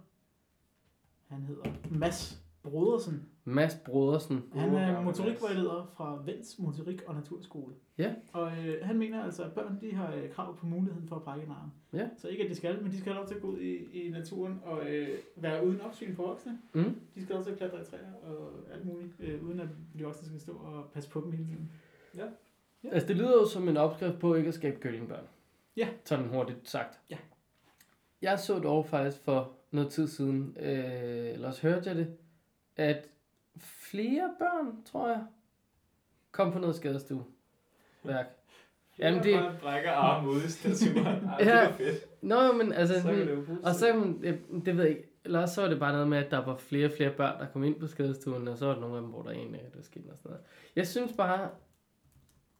han 1.27 1.41
hedder 1.41 1.71
Mads 1.89 2.44
Brodersen. 2.69 3.25
Mads 3.43 3.77
Brodersen. 3.85 4.43
Han 4.53 4.75
er 4.75 5.01
motorikvejleder 5.01 5.91
fra 5.97 6.21
Vents 6.25 6.59
Motorik- 6.59 7.03
og 7.07 7.15
Naturskole. 7.15 7.73
Ja. 7.97 8.13
Og 8.33 8.51
øh, 8.57 8.77
han 8.81 8.97
mener 8.97 9.23
altså, 9.23 9.43
at 9.43 9.51
børn 9.53 9.77
de 9.81 9.93
har 9.93 10.13
øh, 10.13 10.29
krav 10.29 10.57
på 10.57 10.65
muligheden 10.65 11.07
for 11.07 11.15
at 11.15 11.23
brække 11.23 11.45
en 11.45 11.51
arm. 11.51 11.71
Ja. 11.93 12.09
Så 12.17 12.27
ikke 12.27 12.43
at 12.43 12.49
de 12.49 12.55
skal, 12.55 12.83
men 12.83 12.91
de 12.91 12.97
skal 12.97 13.13
have 13.13 13.19
lov 13.19 13.27
til 13.27 13.35
at 13.35 13.41
gå 13.41 13.47
ud 13.47 13.59
i, 13.59 14.05
i 14.07 14.11
naturen 14.11 14.61
og 14.63 14.89
øh, 14.89 15.09
være 15.35 15.65
uden 15.67 15.81
opsyn 15.81 16.15
for 16.15 16.23
voksne. 16.23 16.59
Mm. 16.73 16.95
De 17.15 17.23
skal 17.23 17.35
også 17.35 17.55
klatre 17.57 17.81
i 17.81 17.85
træer 17.85 18.13
og 18.23 18.51
alt 18.73 18.85
muligt, 18.85 19.13
øh, 19.19 19.43
uden 19.43 19.59
at 19.59 19.67
de 19.97 20.03
voksne 20.03 20.27
skal 20.27 20.39
stå 20.39 20.51
og 20.51 20.85
passe 20.93 21.09
på 21.09 21.21
dem 21.21 21.31
hele 21.31 21.45
tiden. 21.45 21.69
Altså, 22.91 23.07
det 23.07 23.15
lyder 23.15 23.31
jo 23.31 23.45
som 23.47 23.69
en 23.69 23.77
opskrift 23.77 24.19
på 24.19 24.35
ikke 24.35 24.47
at 24.47 24.53
skabe 24.53 24.79
kølingbørn. 24.79 25.23
Ja. 25.77 25.87
Sådan 26.05 26.27
hurtigt 26.27 26.69
sagt. 26.69 26.99
Ja. 27.09 27.17
Jeg 28.21 28.39
så 28.39 28.59
dog 28.59 28.85
faktisk 28.85 29.23
for 29.23 29.51
noget 29.71 29.89
tid 29.91 30.07
siden, 30.07 30.57
øh, 30.59 31.33
eller 31.33 31.47
også 31.47 31.61
hørte 31.61 31.89
jeg 31.89 31.95
det, 31.95 32.07
at 32.75 33.07
flere 33.61 34.33
børn, 34.39 34.83
tror 34.85 35.07
jeg, 35.07 35.23
kom 36.31 36.51
på 36.51 36.59
noget 36.59 36.75
skadestue. 36.75 37.25
Værk. 38.03 38.25
Jamen, 38.99 39.23
det- 39.23 39.35
Man 39.43 39.55
brækker 39.61 39.91
armen 39.91 40.29
ude 40.29 40.45
i 40.45 40.49
staturen. 40.49 41.05
Ej, 41.25 41.37
det 41.37 41.45
Ja. 41.45 41.51
er 41.57 41.71
fedt. 41.73 42.23
Nå, 42.23 42.51
men 42.51 42.73
altså, 42.73 42.95
Så 43.01 43.07
kan 43.07 43.27
det 43.27 43.59
og 43.63 43.75
så, 43.75 43.87
kan 43.87 43.99
man- 43.99 44.21
det, 44.21 44.65
det 44.65 44.77
ved 44.77 44.83
jeg 44.83 44.97
ikke, 44.97 45.09
eller 45.25 45.41
også 45.41 45.55
så 45.55 45.61
var 45.61 45.69
det 45.69 45.79
bare 45.79 45.91
noget 45.93 46.07
med, 46.07 46.17
at 46.17 46.31
der 46.31 46.45
var 46.45 46.55
flere 46.57 46.85
og 46.87 46.91
flere 46.97 47.11
børn, 47.11 47.39
der 47.39 47.47
kom 47.47 47.63
ind 47.63 47.79
på 47.79 47.87
skadestuen, 47.87 48.47
og 48.47 48.57
så 48.57 48.65
var 48.65 48.73
der 48.73 48.81
nogle 48.81 48.95
af 48.95 49.01
dem, 49.01 49.09
hvor 49.11 49.21
der 49.21 49.31
egentlig 49.31 49.61
der 49.73 49.81
skete 49.81 50.09
og 50.11 50.17
sådan 50.17 50.29
noget. 50.31 50.45
Jeg 50.75 50.87
synes 50.87 51.13
bare, 51.17 51.49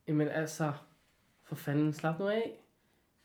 jamen 0.07 0.27
altså, 0.27 0.71
for 1.43 1.55
fanden, 1.55 1.93
slap 1.93 2.19
nu 2.19 2.27
af. 2.27 2.64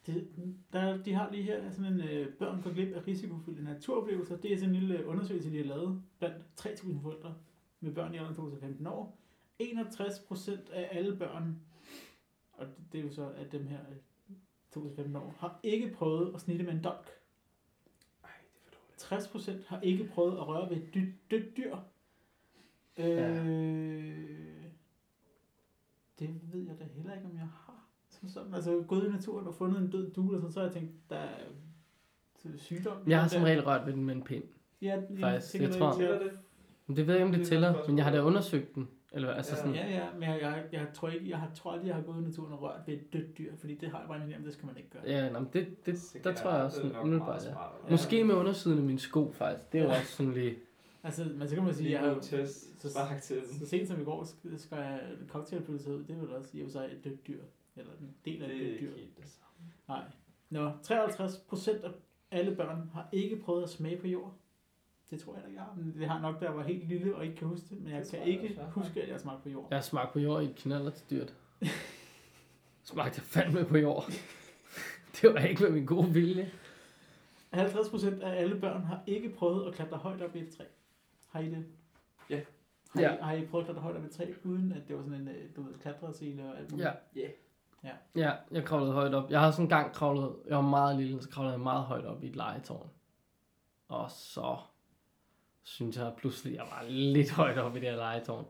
Det, 0.06 0.28
der, 0.72 1.02
de 1.02 1.12
har 1.12 1.30
lige 1.30 1.42
her 1.42 1.70
sådan 1.70 1.92
en 1.92 2.00
øh, 2.00 2.34
børn 2.34 2.62
går 2.62 2.72
glip 2.72 2.94
af 2.94 3.06
risikofyldte 3.06 3.62
naturoplevelser. 3.64 4.36
Det 4.36 4.52
er 4.52 4.56
sådan 4.58 4.74
en 4.74 4.80
lille 4.80 5.06
undersøgelse, 5.06 5.50
de 5.50 5.56
har 5.56 5.64
lavet 5.64 6.02
blandt 6.18 6.36
3.000 6.60 7.02
forældre 7.02 7.34
med 7.80 7.92
børn 7.94 8.14
i 8.14 8.16
alderen 8.16 8.36
2-15 8.84 8.88
år. 8.88 9.18
61 9.58 10.18
procent 10.28 10.68
af 10.70 10.88
alle 10.92 11.16
børn, 11.16 11.60
og 12.52 12.66
det, 12.66 12.76
det 12.92 12.98
er 13.00 13.02
jo 13.04 13.10
så 13.10 13.28
af 13.30 13.46
dem 13.50 13.66
her 13.66 13.78
øh, 14.76 14.76
2-15 14.84 15.16
år, 15.18 15.34
har 15.38 15.60
ikke 15.62 15.90
prøvet 15.94 16.34
at 16.34 16.40
snitte 16.40 16.64
med 16.64 16.72
en 16.72 16.84
dolk. 16.84 17.10
Ej, 18.24 18.30
det 18.42 18.58
er 18.58 18.60
for 18.64 18.70
dårligt. 18.70 18.98
60 18.98 19.28
procent 19.28 19.66
har 19.66 19.80
ikke 19.80 20.04
prøvet 20.04 20.32
at 20.36 20.48
røre 20.48 20.70
ved 20.70 20.76
et 20.76 20.94
dy- 20.94 21.14
dødt 21.30 21.56
dyr. 21.56 21.76
Øh, 22.98 23.06
Det 26.18 26.40
ved 26.52 26.66
jeg 26.66 26.78
da 26.78 26.84
heller 26.84 27.14
ikke, 27.14 27.26
om 27.26 27.34
jeg 27.36 27.48
har. 27.48 27.69
Som 28.20 28.28
sådan, 28.28 28.54
altså 28.54 28.84
gået 28.88 29.04
i 29.04 29.08
naturen 29.10 29.46
og 29.46 29.54
fundet 29.54 29.78
en 29.80 29.90
død 29.90 30.10
duel, 30.10 30.34
og 30.34 30.40
sådan, 30.40 30.52
så 30.52 30.60
har 30.60 30.66
jeg 30.66 30.74
tænkt, 30.74 30.90
der 31.10 31.16
er 31.16 31.28
sygdom. 32.56 32.96
Jeg 33.06 33.20
har 33.22 33.28
som 33.28 33.42
regel 33.42 33.62
rørt 33.64 33.86
ved 33.86 33.92
den 33.92 34.04
med 34.04 34.14
en 34.14 34.22
pind. 34.22 34.44
Ja, 34.82 35.00
faktisk, 35.20 35.54
jeg 35.54 35.68
det 35.68 35.76
tror- 35.76 35.92
det? 35.92 36.30
Men 36.86 36.96
det 36.96 37.06
ved 37.06 37.14
jeg 37.14 37.20
ikke, 37.20 37.26
om 37.26 37.32
det 37.32 37.38
Det 37.40 37.46
er 37.46 37.50
tæller, 37.50 37.84
men 37.88 37.96
jeg 37.96 38.04
har 38.04 38.12
da 38.12 38.22
undersøgt 38.22 38.74
den. 38.74 38.88
Eller 39.12 39.30
altså 39.30 39.52
Ja. 39.52 39.56
sådan, 39.60 39.74
Ja, 39.74 39.90
ja, 39.90 40.06
men 40.14 40.22
jeg, 40.22 40.38
jeg, 40.42 40.64
jeg, 40.72 40.86
tror 40.94 41.08
ikke, 41.08 41.30
jeg 41.30 41.38
har, 41.38 41.50
tror 41.54 41.72
aldrig, 41.72 41.86
jeg 41.88 41.94
har 41.94 42.02
gået 42.02 42.18
i 42.22 42.24
naturen 42.24 42.52
og 42.52 42.62
rørt 42.62 42.80
ved 42.86 42.94
et 42.94 43.12
dødt 43.12 43.38
dyr, 43.38 43.52
fordi 43.56 43.74
det 43.74 43.90
har 43.90 43.98
jeg 43.98 44.08
bare 44.08 44.24
en 44.38 44.44
det 44.44 44.52
skal 44.52 44.66
man 44.66 44.76
ikke 44.76 44.90
gøre. 44.90 45.02
ja, 45.06 45.30
nå, 45.30 45.38
men 45.38 45.48
det, 45.52 45.86
det, 45.86 45.98
Så 46.00 46.18
der 46.24 46.34
tror 46.34 46.50
jeg 46.52 46.62
også 46.64 46.76
sådan 46.76 46.96
umiddelbart, 47.02 47.46
ja. 47.46 47.54
Måske 47.90 48.24
med 48.24 48.34
undersiden 48.34 48.78
af 48.78 48.84
min 48.84 48.98
sko, 48.98 49.32
faktisk. 49.32 49.72
Det 49.72 49.80
er 49.80 49.84
jo 49.84 49.90
Ja. 49.90 49.98
også 49.98 50.12
sådan 50.12 50.32
lige... 50.32 50.54
Altså, 51.02 51.24
men 51.36 51.48
så 51.48 51.54
kan 51.54 51.64
man 51.64 51.74
sige, 51.74 51.84
Lige 51.88 52.00
jeg 52.00 52.10
har 52.14 52.20
test. 52.20 52.80
så, 52.82 52.88
den. 53.34 53.58
så 53.60 53.66
sent 53.66 53.88
som 53.88 54.00
i 54.00 54.04
går 54.04 54.22
sk- 54.24 54.58
skal 54.58 54.78
jeg 54.78 55.00
cocktailpølse 55.28 55.90
ud, 55.96 56.04
det 56.04 56.16
er 56.16 56.20
vel 56.20 56.30
også 56.30 56.50
i 56.52 56.62
og 56.62 56.70
sig 56.70 56.84
et 56.92 57.04
dødt 57.04 57.26
dyr, 57.26 57.40
eller 57.80 57.92
en 58.00 58.14
del 58.24 58.42
af 58.42 58.48
Det 58.48 58.56
et 58.56 58.66
er 58.66 58.70
ikke 58.72 58.86
dyr. 58.86 58.96
helt 58.96 59.16
det 59.16 59.28
samme. 59.28 59.72
Nej. 59.88 60.02
Nå, 60.50 60.72
53 60.82 61.36
procent 61.48 61.84
af 61.84 61.90
alle 62.30 62.54
børn 62.56 62.90
har 62.92 63.08
ikke 63.12 63.36
prøvet 63.36 63.62
at 63.62 63.70
smage 63.70 63.96
på 64.00 64.06
jord. 64.06 64.34
Det 65.10 65.20
tror 65.20 65.34
jeg 65.34 65.42
da 65.42 65.48
ikke, 65.48 65.58
jeg 65.60 65.64
har. 65.66 65.74
Men 65.74 65.94
det 65.98 66.08
har 66.08 66.20
nok, 66.20 66.40
da 66.40 66.44
jeg 66.44 66.56
var 66.56 66.62
helt 66.62 66.88
lille 66.88 67.14
og 67.16 67.24
ikke 67.24 67.36
kan 67.36 67.48
huske 67.48 67.66
det. 67.70 67.80
Men 67.80 67.92
jeg 67.92 68.02
Det 68.02 68.10
kan 68.10 68.22
ikke 68.22 68.54
jeg 68.56 68.66
huske, 68.66 69.02
at 69.02 69.08
jeg 69.08 69.14
har 69.14 69.18
smagt 69.20 69.42
på 69.42 69.48
jord. 69.48 69.66
Jeg 69.70 69.76
har 69.78 69.82
smagt 69.82 70.12
på 70.12 70.18
jord 70.18 70.42
i 70.42 70.46
et 70.46 70.56
knaller 70.56 70.90
til 70.90 71.10
dyrt. 71.10 71.34
Smagte 72.82 73.18
jeg 73.18 73.24
fandme 73.24 73.64
på 73.64 73.76
jord. 73.76 74.04
det 75.22 75.34
var 75.34 75.40
ikke 75.40 75.62
med 75.62 75.70
min 75.70 75.86
gode 75.86 76.08
vilje. 76.12 76.50
50 77.50 77.88
procent 77.88 78.22
af 78.22 78.40
alle 78.42 78.60
børn 78.60 78.82
har 78.82 79.02
ikke 79.06 79.28
prøvet 79.30 79.66
at 79.68 79.74
klatre 79.74 79.96
højt 79.96 80.22
op 80.22 80.36
i 80.36 80.38
et 80.38 80.48
træ. 80.56 80.64
Har 81.28 81.40
I 81.40 81.50
det? 81.50 81.66
Ja. 82.30 82.40
Har, 82.90 83.00
Ja. 83.00 83.14
I, 83.14 83.18
har 83.20 83.32
I 83.34 83.46
prøvet 83.46 83.62
at 83.64 83.66
klatre 83.66 83.82
højt 83.82 83.96
op 83.96 84.02
i 84.02 84.06
et 84.06 84.12
træ, 84.12 84.32
uden 84.44 84.72
at 84.72 84.88
det 84.88 84.96
var 84.96 85.02
sådan 85.02 85.20
en, 85.20 85.28
øh, 85.28 85.56
du 85.56 85.62
ved, 85.62 85.74
klatresele 85.78 86.44
og 86.50 86.58
alt 86.58 86.70
muligt? 86.70 86.88
Ja. 87.16 87.28
Ja. 87.84 87.90
Ja, 88.16 88.32
jeg 88.50 88.64
kravlede 88.64 88.92
højt 88.92 89.14
op. 89.14 89.30
Jeg 89.30 89.40
har 89.40 89.50
sådan 89.50 89.64
en 89.64 89.68
gang 89.68 89.92
kravlet, 89.92 90.36
jeg 90.48 90.56
var 90.56 90.62
meget 90.62 90.96
lille, 90.96 91.22
så 91.22 91.28
kravlede 91.28 91.52
jeg 91.52 91.60
meget 91.60 91.84
højt 91.84 92.04
op 92.04 92.22
i 92.24 92.26
et 92.26 92.36
legetårn. 92.36 92.90
Og 93.88 94.10
så 94.10 94.56
synes 95.62 95.96
jeg 95.96 96.12
pludselig, 96.16 96.54
jeg 96.54 96.64
var 96.70 96.84
lidt 96.88 97.30
højt 97.30 97.58
op 97.58 97.76
i 97.76 97.80
det 97.80 97.88
her 97.88 97.96
legetårn. 97.96 98.44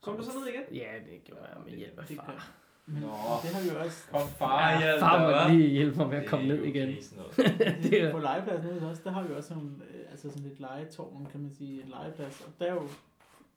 Kom 0.00 0.16
du 0.16 0.22
så 0.22 0.30
ned 0.38 0.46
igen? 0.46 0.62
Ja, 0.82 0.92
det 1.10 1.24
gjorde 1.24 1.42
jeg 1.42 1.56
med 1.66 1.72
hjælp 1.76 1.98
af 1.98 2.04
Det 2.06 2.16
far. 2.16 2.50
Nå. 2.86 2.96
det 3.42 3.50
har 3.54 3.62
vi 3.62 3.68
jo 3.78 3.84
også. 3.84 4.10
Kom 4.10 4.28
far, 4.28 4.70
Ja, 4.70 4.78
hjælp 4.78 5.00
far 5.00 5.44
hva'? 5.46 5.50
lige 5.52 5.68
hjælpe 5.68 5.96
mig 5.96 6.08
med 6.08 6.16
at 6.18 6.28
komme 6.28 6.48
ned 6.48 6.62
igen. 6.64 6.88
Det 7.82 8.02
er- 8.02 8.12
På 8.12 8.18
legepladsen 8.18 8.70
ude 8.70 8.90
os, 8.90 8.98
der 8.98 9.10
har 9.10 9.22
vi 9.22 9.34
også 9.34 9.48
sådan, 9.48 9.82
øh, 9.94 10.10
altså 10.10 10.30
sådan 10.30 10.46
et 10.50 10.60
legetårn, 10.60 11.26
kan 11.30 11.40
man 11.40 11.50
sige, 11.54 11.82
en 11.82 11.88
legeplads. 11.88 12.40
Og 12.40 12.52
der 12.58 12.66
er 12.66 12.74
jo 12.74 12.82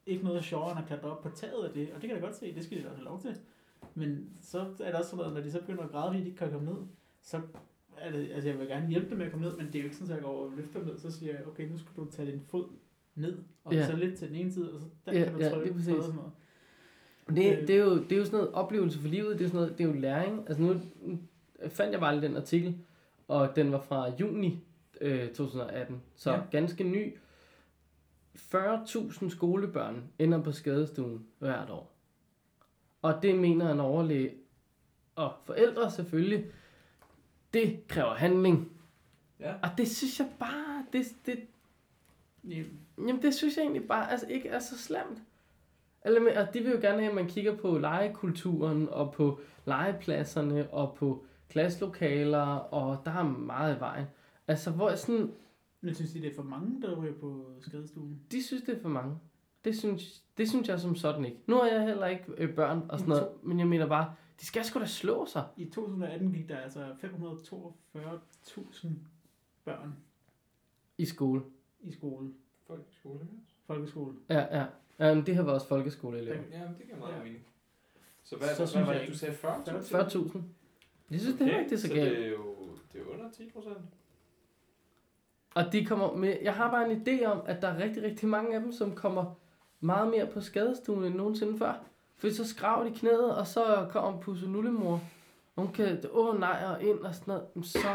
ikke 0.05 0.23
noget 0.23 0.43
sjovere 0.43 0.71
end 0.71 0.79
at 0.79 0.85
klatre 0.87 1.11
op 1.11 1.21
på 1.21 1.29
taget 1.29 1.63
af 1.67 1.73
det, 1.73 1.87
og 1.95 2.01
det 2.01 2.09
kan 2.09 2.11
jeg 2.11 2.21
godt 2.21 2.35
se, 2.35 2.55
det 2.55 2.63
skal 2.63 2.77
de 2.77 2.83
da 2.83 2.87
også 2.89 2.97
have 2.97 3.05
lov 3.09 3.21
til. 3.21 3.35
Men 3.95 4.29
så 4.41 4.59
er 4.59 4.91
der 4.91 4.97
også 4.97 5.09
sådan 5.09 5.17
noget, 5.17 5.33
når 5.33 5.41
de 5.41 5.51
så 5.51 5.59
begynder 5.59 5.83
at 5.83 5.91
græde, 5.91 6.07
fordi 6.09 6.19
de 6.19 6.25
ikke 6.25 6.37
kan 6.37 6.51
komme 6.51 6.65
ned, 6.71 6.77
så 7.21 7.41
er 7.97 8.11
det, 8.11 8.31
altså 8.31 8.49
jeg 8.49 8.59
vil 8.59 8.67
gerne 8.67 8.87
hjælpe 8.87 9.09
dem 9.09 9.17
med 9.17 9.25
at 9.25 9.31
komme 9.31 9.45
ned, 9.47 9.57
men 9.57 9.65
det 9.67 9.75
er 9.75 9.79
jo 9.79 9.85
ikke 9.85 9.95
sådan, 9.95 10.11
at 10.11 10.15
jeg 10.15 10.23
går 10.23 10.31
over 10.31 10.45
og 10.45 10.53
løfter 10.57 10.79
dem 10.79 10.87
ned, 10.87 10.97
så 10.97 11.11
siger 11.11 11.33
jeg, 11.33 11.47
okay, 11.47 11.69
nu 11.69 11.77
skal 11.77 11.91
du 11.97 12.05
tage 12.11 12.31
din 12.31 12.41
fod 12.47 12.65
ned, 13.15 13.37
og 13.63 13.73
Ja. 13.73 13.87
så 13.87 13.95
lidt 13.95 14.17
til 14.17 14.27
den 14.27 14.35
ene 14.35 14.51
side, 14.51 14.73
og 14.73 14.79
så 14.81 14.85
der 15.05 15.13
Ja, 15.19 15.23
kan 15.23 15.33
du 15.33 15.39
trykke 15.39 15.59
lige 15.59 15.71
på 15.73 15.77
præcis. 15.77 15.93
og 15.93 16.03
sådan 16.03 16.15
noget. 16.15 16.31
Det, 17.59 17.67
det, 17.67 17.75
er 17.75 17.83
jo, 17.85 18.03
det 18.03 18.11
er 18.11 18.17
jo 18.17 18.25
sådan 18.25 18.37
noget 18.39 18.53
oplevelse 18.53 18.99
for 18.99 19.07
livet, 19.07 19.39
det 19.39 19.45
er, 19.45 19.49
sådan 19.49 19.61
noget, 19.61 19.77
det 19.77 19.83
er 19.83 19.87
jo 19.87 19.99
læring. 19.99 20.39
Altså 20.47 20.61
nu 20.63 20.73
nu 21.01 21.17
fandt 21.69 21.91
jeg 21.91 21.99
bare 21.99 22.21
den 22.21 22.35
artikel, 22.37 22.77
og 23.27 23.55
den 23.55 23.71
var 23.71 23.79
fra 23.81 24.11
juni 24.19 24.63
øh, 25.01 25.27
2018, 25.29 26.01
så 26.15 26.31
ja. 26.31 26.41
ganske 26.51 26.83
ny. 26.83 27.13
40.000 28.35 29.29
skolebørn 29.29 30.03
ender 30.19 30.43
på 30.43 30.51
skadestuen 30.51 31.25
hvert 31.39 31.69
år. 31.69 31.95
Og 33.01 33.21
det 33.21 33.39
mener 33.39 33.71
en 33.71 33.79
overlæge, 33.79 34.33
og 35.15 35.33
forældre 35.45 35.91
selvfølgelig, 35.91 36.45
det 37.53 37.87
kræver 37.87 38.13
handling. 38.13 38.71
Ja. 39.39 39.53
Og 39.53 39.69
det 39.77 39.87
synes 39.87 40.19
jeg 40.19 40.27
bare, 40.39 40.85
det, 40.93 41.05
det, 41.25 41.39
Ja, 42.47 42.63
Jamen 42.97 43.21
det 43.21 43.33
synes 43.33 43.57
jeg 43.57 43.63
egentlig 43.63 43.87
bare 43.87 44.11
altså, 44.11 44.27
ikke 44.27 44.49
er 44.49 44.59
så 44.59 44.77
slemt. 44.77 45.21
Eller, 46.05 46.41
og 46.41 46.53
de 46.53 46.59
vil 46.59 46.71
jo 46.71 46.79
gerne 46.81 46.97
have, 46.97 47.09
at 47.09 47.15
man 47.15 47.27
kigger 47.27 47.57
på 47.57 47.77
legekulturen, 47.77 48.89
og 48.89 49.13
på 49.13 49.39
legepladserne, 49.65 50.69
og 50.69 50.95
på 50.95 51.25
klasselokaler, 51.49 52.45
og 52.55 53.01
der 53.05 53.11
er 53.11 53.23
meget 53.23 53.77
i 53.77 53.79
vejen. 53.79 54.05
Altså, 54.47 54.71
hvor 54.71 54.95
sådan, 54.95 55.31
Men 55.81 55.95
synes 55.95 56.15
I, 56.15 56.19
det 56.21 56.31
er 56.31 56.35
for 56.35 56.43
mange, 56.43 56.81
der 56.81 56.95
ryger 56.95 57.13
på 57.13 57.45
skadestuen? 57.61 58.21
de 58.31 58.43
synes, 58.43 58.63
det 58.63 58.77
er 58.77 58.81
for 58.81 58.89
mange. 58.89 59.15
Det 59.69 59.77
synes, 59.79 60.23
det 60.37 60.49
synes 60.49 60.67
jeg 60.67 60.79
som 60.79 60.95
sådan 60.95 61.25
ikke. 61.25 61.37
Nu 61.47 61.55
har 61.55 61.67
jeg 61.67 61.83
heller 61.85 62.07
ikke 62.07 62.23
øh, 62.37 62.55
børn 62.55 62.85
og 62.89 62.99
sådan 62.99 63.09
noget, 63.09 63.29
men 63.43 63.59
jeg 63.59 63.67
mener 63.67 63.87
bare, 63.87 64.15
de 64.41 64.45
skal 64.45 64.65
sgu 64.65 64.79
da 64.79 64.85
slå 64.85 65.25
sig. 65.25 65.43
I 65.57 65.65
2018 65.65 66.33
gik 66.33 66.49
der 66.49 66.57
altså 66.57 66.85
542.000 67.95 68.87
børn 69.65 69.95
I 70.97 71.05
skole. 71.05 71.41
i 71.81 71.91
skole, 71.91 72.33
Folkeskole, 72.67 73.19
folkeskole. 73.67 74.15
Ja, 74.29 74.57
ja. 74.59 74.65
Jamen, 74.99 75.25
det 75.25 75.35
her 75.35 75.41
var 75.41 75.53
også 75.53 75.67
folkeskoleelever. 75.67 76.35
Ja, 76.51 76.59
men 76.65 76.75
det 76.77 76.85
giver 76.85 76.97
meget 76.97 77.13
Ja. 77.17 77.23
mening. 77.23 77.45
Så 78.23 78.35
hvad, 78.35 78.47
Så 78.47 78.53
så 78.55 78.59
hvad 78.61 78.67
synes 78.67 78.87
var 78.87 78.93
jeg 78.93 79.01
det, 79.01 79.09
du 79.09 79.17
sagde 79.17 79.33
40? 79.35 79.63
40.000. 79.63 80.39
Jeg 81.11 81.19
synes, 81.19 81.35
okay, 81.35 81.45
det 81.45 81.53
er 81.53 81.59
ikke 81.59 81.69
det 81.69 81.75
er 81.75 81.79
så 81.81 81.87
så 81.87 81.93
galt. 81.93 82.17
det 82.17 82.25
er 82.25 82.29
jo 82.29 82.55
det 82.93 83.01
er 83.01 83.05
under 83.13 83.31
10 83.31 83.49
procent. 83.49 83.77
Og 85.55 85.63
de 85.73 85.85
kommer 85.85 86.15
med, 86.15 86.37
jeg 86.41 86.53
har 86.55 86.71
bare 86.71 86.91
en 86.91 87.01
idé 87.01 87.25
om, 87.25 87.41
at 87.45 87.61
der 87.61 87.67
er 87.67 87.77
rigtig, 87.83 88.03
rigtig 88.03 88.29
mange 88.29 88.55
af 88.55 88.61
dem, 88.61 88.71
som 88.71 88.95
kommer 88.95 89.35
meget 89.79 90.09
mere 90.09 90.27
på 90.27 90.41
skadestuen 90.41 91.03
end 91.03 91.15
nogensinde 91.15 91.57
før. 91.57 91.83
For 92.17 92.29
så 92.29 92.47
skraver 92.47 92.83
de 92.89 92.95
knæet, 92.95 93.35
og 93.35 93.47
så 93.47 93.87
kommer 93.89 94.21
pussenullemor. 94.21 95.01
Hun 95.55 95.71
kan, 95.73 96.03
åh 96.11 96.39
nej, 96.39 96.63
og 96.65 96.83
ind 96.83 96.99
og 96.99 97.15
sådan 97.15 97.31
noget. 97.55 97.65
Så 97.65 97.87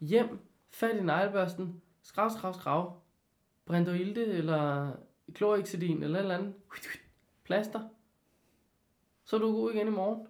hjem, 0.00 0.38
fat 0.70 0.96
i 0.96 1.02
neglebørsten, 1.02 1.82
skrav, 2.02 2.30
skrav, 2.30 2.54
skrav. 2.54 2.96
Brindoilde, 3.66 4.24
eller 4.26 4.92
klorexidin, 5.34 6.02
eller 6.02 6.18
et 6.18 6.22
eller 6.22 6.38
andet. 6.38 6.54
Plaster. 7.44 7.80
Så 9.24 9.36
er 9.36 9.40
du 9.40 9.52
god 9.52 9.72
igen 9.72 9.86
i 9.86 9.90
morgen. 9.90 10.26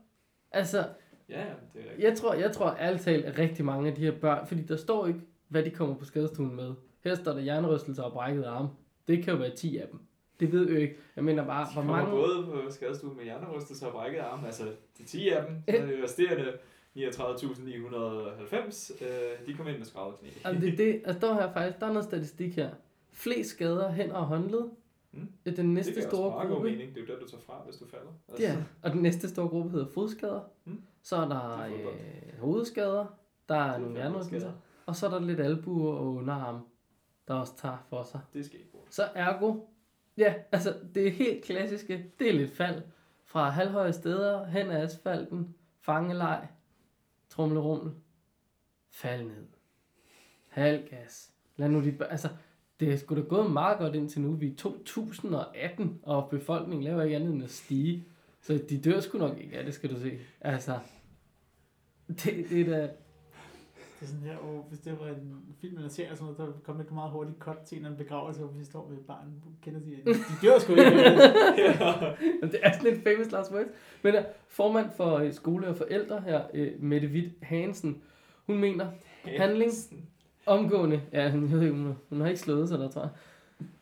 Altså, 0.53 0.89
Ja, 1.29 1.41
ja, 1.41 1.47
det 1.47 1.81
er 1.81 1.85
rigtigt. 1.85 2.01
jeg 2.05 2.19
tror, 2.19 2.35
jeg 2.35 2.53
tror 2.53 2.77
ærligt 2.79 3.03
talt, 3.03 3.39
rigtig 3.39 3.65
mange 3.65 3.89
af 3.89 3.95
de 3.97 4.01
her 4.01 4.19
børn, 4.21 4.47
fordi 4.47 4.63
der 4.63 4.77
står 4.77 5.07
ikke, 5.07 5.21
hvad 5.49 5.63
de 5.63 5.71
kommer 5.71 5.95
på 5.95 6.05
skadestuen 6.05 6.57
med. 6.57 6.75
Her 7.05 7.15
står 7.15 7.33
der 7.33 7.41
hjernerystelser 7.41 8.03
og 8.03 8.13
brækket 8.13 8.45
arm. 8.45 8.69
Det 9.09 9.25
kan 9.25 9.33
jo 9.33 9.39
være 9.39 9.57
10 9.57 9.77
af 9.79 9.89
dem. 9.93 10.01
Det 10.41 10.53
ved 10.53 10.71
jeg 10.71 10.81
ikke. 10.81 10.97
Jeg 11.17 11.25
mener 11.25 11.45
bare, 11.47 11.67
De 11.69 11.73
hvor 11.73 11.83
kommer 11.83 11.97
mange... 11.97 12.11
både 12.11 12.47
på 12.47 12.71
skadestuen 12.71 13.17
med 13.17 13.25
hjernerystelser 13.25 13.87
og 13.87 13.93
brækket 13.93 14.19
arm. 14.19 14.45
Altså, 14.45 14.65
de 14.99 15.05
10 15.05 15.29
af 15.29 15.47
dem, 15.47 15.57
så 15.69 15.77
er 15.77 15.87
det 15.87 16.05
resterende 16.05 16.53
39.990, 16.97 19.05
øh, 19.05 19.47
de 19.47 19.55
kom 19.55 19.69
ind 19.69 19.79
med 19.79 19.87
skravet 19.87 20.15
knæ. 20.19 20.29
Altså, 20.45 20.67
det, 20.67 20.79
det, 20.79 21.03
altså, 21.05 21.27
der, 21.27 21.35
her 21.35 21.53
faktisk, 21.53 21.81
der 21.81 21.87
er 21.87 21.93
noget 21.93 22.05
statistik 22.05 22.57
her. 22.57 22.71
Flest 23.13 23.51
skader 23.51 23.93
hænder 23.93 24.15
og 24.15 24.27
håndled. 24.27 24.63
Mm. 25.13 25.29
Den 25.57 25.75
næste 25.75 25.95
det 25.95 26.03
store 26.03 26.47
gruppe. 26.49 26.71
mening. 26.71 26.95
Det 26.95 27.03
er 27.03 27.07
jo 27.07 27.15
der, 27.15 27.21
du 27.21 27.29
tager 27.31 27.43
fra, 27.43 27.63
hvis 27.67 27.77
du 27.77 27.87
falder. 27.87 28.11
Altså, 28.29 28.47
Ja, 28.47 28.57
og 28.83 28.93
den 28.93 29.03
næste 29.03 29.29
store 29.29 29.49
gruppe 29.49 29.71
hedder 29.71 29.87
fodskader. 29.95 30.41
Mm. 30.65 30.83
Så 31.03 31.17
er 31.17 31.29
der 31.29 31.65
Det 31.67 31.85
er 31.85 31.89
øh, 31.91 32.41
hovedskader, 32.41 33.07
der 33.49 33.55
er 33.55 33.67
nogle 33.71 33.85
fandme 33.85 33.97
hjernerystelser, 33.97 34.53
og 34.87 34.97
så 34.97 35.07
er 35.07 35.11
der 35.11 35.21
lidt 35.21 35.41
albuer 35.41 35.95
og 35.95 36.15
underarm, 36.15 36.59
der 37.29 37.35
også 37.35 37.57
tager 37.57 37.87
for 37.89 38.03
sig. 38.03 38.21
Det 38.35 38.45
skal 38.47 38.59
ikke 38.59 38.71
bruge. 38.71 38.85
Så 38.91 39.03
ergo, 39.15 39.55
ja, 40.21 40.35
altså 40.53 40.75
det 40.95 41.07
er 41.07 41.11
helt 41.11 41.45
klassiske, 41.45 42.07
det 42.19 42.29
er 42.29 42.33
lidt 42.33 42.53
fald 42.57 42.83
fra 43.25 43.51
halvhøje 43.51 43.93
steder 43.93 44.47
hen 44.47 44.71
ad 44.71 44.83
asfalten, 44.83 45.55
fangeleg, 45.81 46.49
trumlerummel, 47.29 47.93
fald 48.91 49.23
ned, 49.25 49.47
halvgas. 50.49 51.33
Lad 51.57 51.69
nu 51.69 51.85
de, 51.85 51.93
bør- 51.93 52.05
altså 52.07 52.29
det 52.81 52.93
er 52.93 52.97
sgu 52.97 53.17
da 53.17 53.21
gået 53.21 53.51
meget 53.51 53.79
godt 53.79 53.95
indtil 53.95 54.21
nu. 54.21 54.33
Vi 54.33 54.49
er 54.49 54.55
2018, 54.57 56.01
og 56.03 56.31
befolkningen 56.31 56.85
laver 56.85 57.03
ikke 57.03 57.17
andet 57.17 57.33
end 57.35 57.45
at 57.45 57.51
stige. 57.51 58.05
Så 58.43 58.61
de 58.69 58.81
dør 58.81 59.01
sgu 59.01 59.19
nok 59.19 59.39
ikke 59.39 59.57
Ja, 59.57 59.65
det, 59.65 59.75
skal 59.75 59.91
du 59.91 60.01
se. 60.01 60.19
Altså, 60.41 60.79
det, 62.09 62.25
det 62.51 62.61
er 62.61 62.65
da... 62.65 62.91
Det 64.01 64.07
er 64.07 64.11
sådan 64.11 64.27
her, 64.27 64.37
og 64.37 64.67
hvis 64.69 64.79
det 64.79 65.01
var 65.01 65.07
en 65.07 65.55
film 65.61 65.77
eller 65.77 65.91
serie, 65.91 66.07
eller 66.07 66.17
sådan 66.17 66.35
noget, 66.39 66.55
der 66.55 66.61
kom 66.65 66.81
et 66.81 66.93
meget 66.93 67.11
hurtigt 67.11 67.39
cut 67.39 67.57
til 67.59 67.77
en 67.77 67.79
eller 67.79 67.91
anden 67.91 68.05
begravelse, 68.05 68.41
hvor 68.41 68.53
vi 68.59 68.65
står 68.65 68.89
med 68.89 68.99
et 68.99 69.07
barn. 69.07 69.43
Kender 69.63 69.81
de, 69.81 70.13
de 70.15 70.47
dør 70.47 70.59
sgu 70.59 70.73
ikke. 70.73 70.91
Men 72.41 72.51
det 72.51 72.61
er 72.63 72.73
sådan 72.73 72.93
et 72.93 73.03
famous 73.03 73.33
last 73.33 73.53
words. 73.53 73.69
Men 74.03 74.15
uh, 74.15 74.21
formand 74.49 74.91
for 74.97 75.23
uh, 75.23 75.33
skole 75.33 75.69
og 75.69 75.77
forældre 75.77 76.21
her, 76.21 76.43
uh, 76.55 76.83
Mette 76.83 77.09
Witt 77.09 77.33
Hansen, 77.43 78.03
hun 78.47 78.59
mener, 78.59 78.87
Handling. 79.25 79.73
omgående, 80.47 81.03
ja, 81.13 81.31
hun, 81.31 81.43
jeg 81.43 81.51
ved 81.51 81.63
ikke, 81.63 81.77
hun, 81.77 81.95
hun 82.09 82.21
har 82.21 82.29
ikke 82.29 82.41
slået 82.41 82.69
sig 82.69 82.79
der, 82.79 82.89
tror 82.89 83.01
jeg. 83.01 83.11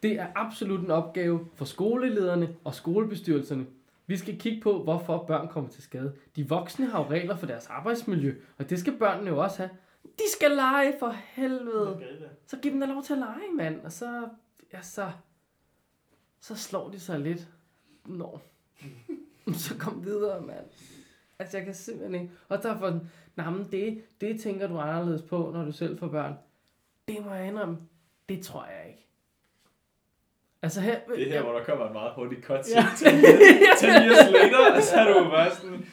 Det 0.03 0.12
er 0.12 0.27
absolut 0.35 0.81
en 0.81 0.91
opgave 0.91 1.47
for 1.55 1.64
skolelederne 1.64 2.55
og 2.64 2.75
skolebestyrelserne. 2.75 3.66
Vi 4.07 4.16
skal 4.16 4.39
kigge 4.39 4.61
på, 4.61 4.83
hvorfor 4.83 5.25
børn 5.27 5.49
kommer 5.49 5.71
til 5.71 5.83
skade. 5.83 6.12
De 6.37 6.49
voksne 6.49 6.87
har 6.87 6.99
jo 6.99 7.11
regler 7.11 7.37
for 7.37 7.47
deres 7.47 7.66
arbejdsmiljø, 7.66 8.35
og 8.59 8.71
det 8.71 8.79
skal 8.79 8.99
børnene 8.99 9.31
jo 9.31 9.43
også 9.43 9.57
have. 9.59 9.71
De 10.19 10.33
skal 10.33 10.51
lege 10.51 10.95
for 10.99 11.11
helvede. 11.11 12.01
Så 12.47 12.57
giv 12.57 12.73
dem 12.73 12.81
da 12.81 12.87
lov 12.87 13.03
til 13.03 13.12
at 13.12 13.19
lege, 13.19 13.53
mand. 13.55 13.81
Og 13.85 13.93
så, 13.93 14.29
ja, 14.73 14.83
så, 14.83 15.11
så 16.41 16.55
slår 16.57 16.91
de 16.91 17.01
sig 17.01 17.19
lidt. 17.21 17.49
Nå. 18.07 18.41
så 19.55 19.79
kom 19.79 20.05
videre, 20.05 20.41
mand. 20.41 20.64
Altså, 21.39 21.57
jeg 21.57 21.64
kan 21.66 21.75
simpelthen 21.75 22.14
ikke. 22.23 22.35
Og 22.49 22.62
derfor, 22.62 22.87
sådan, 22.87 23.11
nej, 23.37 23.51
men 23.51 23.69
det, 23.73 24.03
det 24.21 24.41
tænker 24.41 24.66
du 24.66 24.79
anderledes 24.79 25.23
på, 25.23 25.51
når 25.55 25.64
du 25.64 25.73
selv 25.73 25.99
får 25.99 26.09
børn. 26.09 26.35
Det 27.09 27.25
må 27.25 27.35
jeg 27.35 27.47
indrømme. 27.47 27.79
Det 28.29 28.45
tror 28.45 28.64
jeg 28.64 28.89
ikke. 28.89 29.05
Altså 30.62 30.81
her... 30.81 31.01
Det 31.09 31.29
er 31.29 31.33
her, 31.33 31.43
hvor 31.43 31.53
der 31.53 31.64
kommer 31.64 31.87
en 31.87 31.93
meget 31.93 32.12
hurtig 32.14 32.43
cut 32.43 32.64
til 32.64 32.75
Ja. 32.75 32.87
10 32.97 33.05
years 33.87 34.31
later, 34.33 34.77
og 34.77 34.83
så 34.83 34.97
er 34.97 35.23
du 35.23 35.31
bare 35.31 35.55
sådan, 35.55 35.87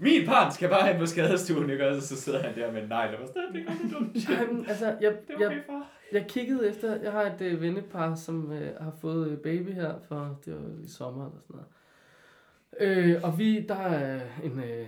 min 0.00 0.26
barn 0.26 0.52
skal 0.52 0.68
bare 0.68 0.92
hen 0.92 0.98
på 0.98 1.06
skadestuen, 1.06 1.70
ikke? 1.70 1.88
Og 1.88 2.02
så 2.02 2.16
sidder 2.16 2.42
han 2.42 2.56
der 2.56 2.72
med 2.72 2.82
en 2.82 2.88
negl, 2.88 3.14
og 3.14 3.20
bare, 3.20 3.52
det 3.52 3.66
går 3.66 3.74
det 3.82 3.92
dumt. 3.92 4.28
Jamen, 4.30 4.66
altså, 4.68 4.86
jeg, 4.86 5.16
Det 5.28 5.34
er 5.34 5.50
jeg, 5.50 5.62
far. 5.66 5.90
Jeg 6.12 6.26
kiggede 6.28 6.68
efter, 6.68 6.96
jeg 7.02 7.12
har 7.12 7.22
et 7.22 7.40
øh, 7.40 7.60
vennepar, 7.62 8.14
som 8.14 8.52
øh, 8.52 8.76
har 8.80 8.92
fået 9.00 9.30
øh, 9.30 9.38
baby 9.38 9.70
her, 9.72 9.94
for 10.08 10.38
det 10.44 10.54
var 10.54 10.84
i 10.84 10.88
sommer 10.88 11.26
eller 11.26 11.40
sådan 11.40 11.56
noget. 11.56 11.68
Øh, 12.80 13.20
og 13.24 13.38
vi, 13.38 13.60
der 13.60 13.74
er 13.74 14.20
en, 14.44 14.60
øh, 14.60 14.86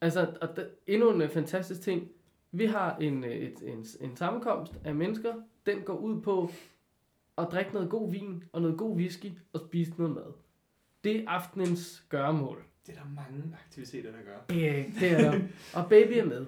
altså, 0.00 0.26
og 0.40 0.56
der, 0.56 0.64
endnu 0.86 1.10
en 1.10 1.22
øh, 1.22 1.30
fantastisk 1.30 1.80
ting. 1.80 2.08
Vi 2.52 2.64
har 2.66 2.96
en, 2.96 3.24
øh, 3.24 3.30
et, 3.30 3.62
en, 3.62 3.86
en 4.00 4.16
sammenkomst 4.16 4.72
af 4.84 4.94
mennesker, 4.94 5.34
den 5.66 5.80
går 5.80 5.96
ud 5.96 6.20
på 6.20 6.50
at 7.38 7.48
drikke 7.52 7.72
noget 7.72 7.90
god 7.90 8.10
vin 8.10 8.44
og 8.52 8.62
noget 8.62 8.78
god 8.78 8.96
whisky 8.96 9.32
og 9.52 9.60
spise 9.60 9.92
noget 9.98 10.14
mad. 10.14 10.32
Det 11.04 11.16
er 11.16 11.30
aftenens 11.30 12.04
gøremål. 12.08 12.64
Det 12.86 12.94
er 12.96 12.98
der 13.02 13.08
mange 13.16 13.56
aktiviteter, 13.66 14.10
der 14.10 14.18
gør. 14.18 14.38
Det, 14.48 14.86
det 15.00 15.10
er 15.12 15.30
der. 15.30 15.40
Og 15.74 15.88
baby 15.88 16.12
er 16.12 16.24
med. 16.24 16.46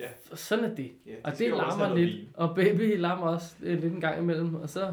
Ja. 0.00 0.06
Og 0.30 0.38
sådan 0.38 0.64
er 0.64 0.74
det. 0.74 0.92
Ja, 1.06 1.10
de 1.12 1.16
Og 1.24 1.38
det 1.38 1.50
larmer 1.50 1.94
lidt, 1.94 2.10
vin. 2.16 2.28
og 2.34 2.54
baby 2.54 2.98
larmer 2.98 3.26
også 3.26 3.56
øh, 3.62 3.80
lidt 3.82 3.94
en 3.94 4.00
gang 4.00 4.18
imellem, 4.22 4.54
og 4.54 4.70
så 4.70 4.92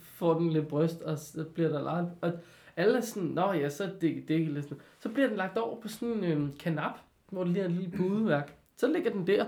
får 0.00 0.38
den 0.38 0.50
lidt 0.50 0.68
bryst, 0.68 1.00
og 1.02 1.18
så 1.18 1.44
bliver 1.44 1.68
der 1.68 1.82
lagt, 1.82 2.06
og 2.20 2.32
alle 2.76 2.96
er 2.96 3.00
sådan, 3.00 3.28
nå 3.28 3.52
ja, 3.52 3.68
så 3.68 3.84
er 3.84 3.88
det, 3.88 4.00
det 4.28 4.30
ikke 4.30 4.52
lidt 4.52 4.64
sådan. 4.64 4.80
Så 5.00 5.08
bliver 5.08 5.28
den 5.28 5.36
lagt 5.36 5.58
over 5.58 5.80
på 5.80 5.88
sådan 5.88 6.24
en 6.24 6.42
øh, 6.42 6.56
kanap, 6.60 6.92
hvor 7.30 7.44
der 7.44 7.50
lige 7.50 7.62
er 7.62 7.66
et 7.66 7.72
lille 7.72 7.96
pudeværk. 7.96 8.54
Så 8.76 8.92
ligger 8.92 9.10
den 9.12 9.26
der, 9.26 9.46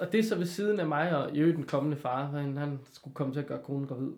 og 0.00 0.12
det 0.12 0.20
er 0.20 0.24
så 0.24 0.36
ved 0.36 0.46
siden 0.46 0.80
af 0.80 0.86
mig, 0.86 1.16
og 1.16 1.36
i 1.36 1.38
øvrigt 1.38 1.56
den 1.56 1.66
kommende 1.66 1.96
far, 1.96 2.30
for 2.30 2.38
han, 2.38 2.56
han 2.56 2.78
skulle 2.92 3.14
komme 3.14 3.32
til 3.32 3.40
at 3.40 3.46
gøre 3.46 3.62
konen 3.62 3.86
gravid. 3.86 4.12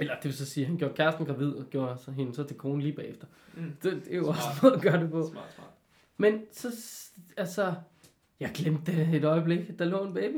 Eller 0.00 0.14
det 0.14 0.24
vil 0.24 0.34
så 0.34 0.46
sige, 0.46 0.64
at 0.64 0.68
han 0.68 0.78
gjorde 0.78 0.94
kæresten 0.94 1.26
gravid, 1.26 1.52
og 1.52 1.64
gjorde 1.70 1.98
så 1.98 2.10
hende 2.10 2.34
så 2.34 2.44
til 2.44 2.56
konen 2.56 2.80
lige 2.80 2.92
bagefter. 2.92 3.26
Mm. 3.54 3.76
Det, 3.82 4.02
det 4.04 4.12
er 4.12 4.16
jo 4.16 4.28
også 4.28 4.42
Smart. 4.42 4.62
noget 4.62 4.76
at 4.76 4.82
gøre 4.82 5.00
det 5.02 5.10
på. 5.10 5.28
Smart, 5.30 5.54
smart. 5.54 5.68
Men 6.16 6.42
så, 6.52 6.68
altså, 7.36 7.74
jeg 8.40 8.50
glemte 8.54 8.92
det 8.92 9.14
et 9.14 9.24
øjeblik, 9.24 9.78
der 9.78 9.84
lå 9.84 10.04
en 10.04 10.14
baby. 10.14 10.36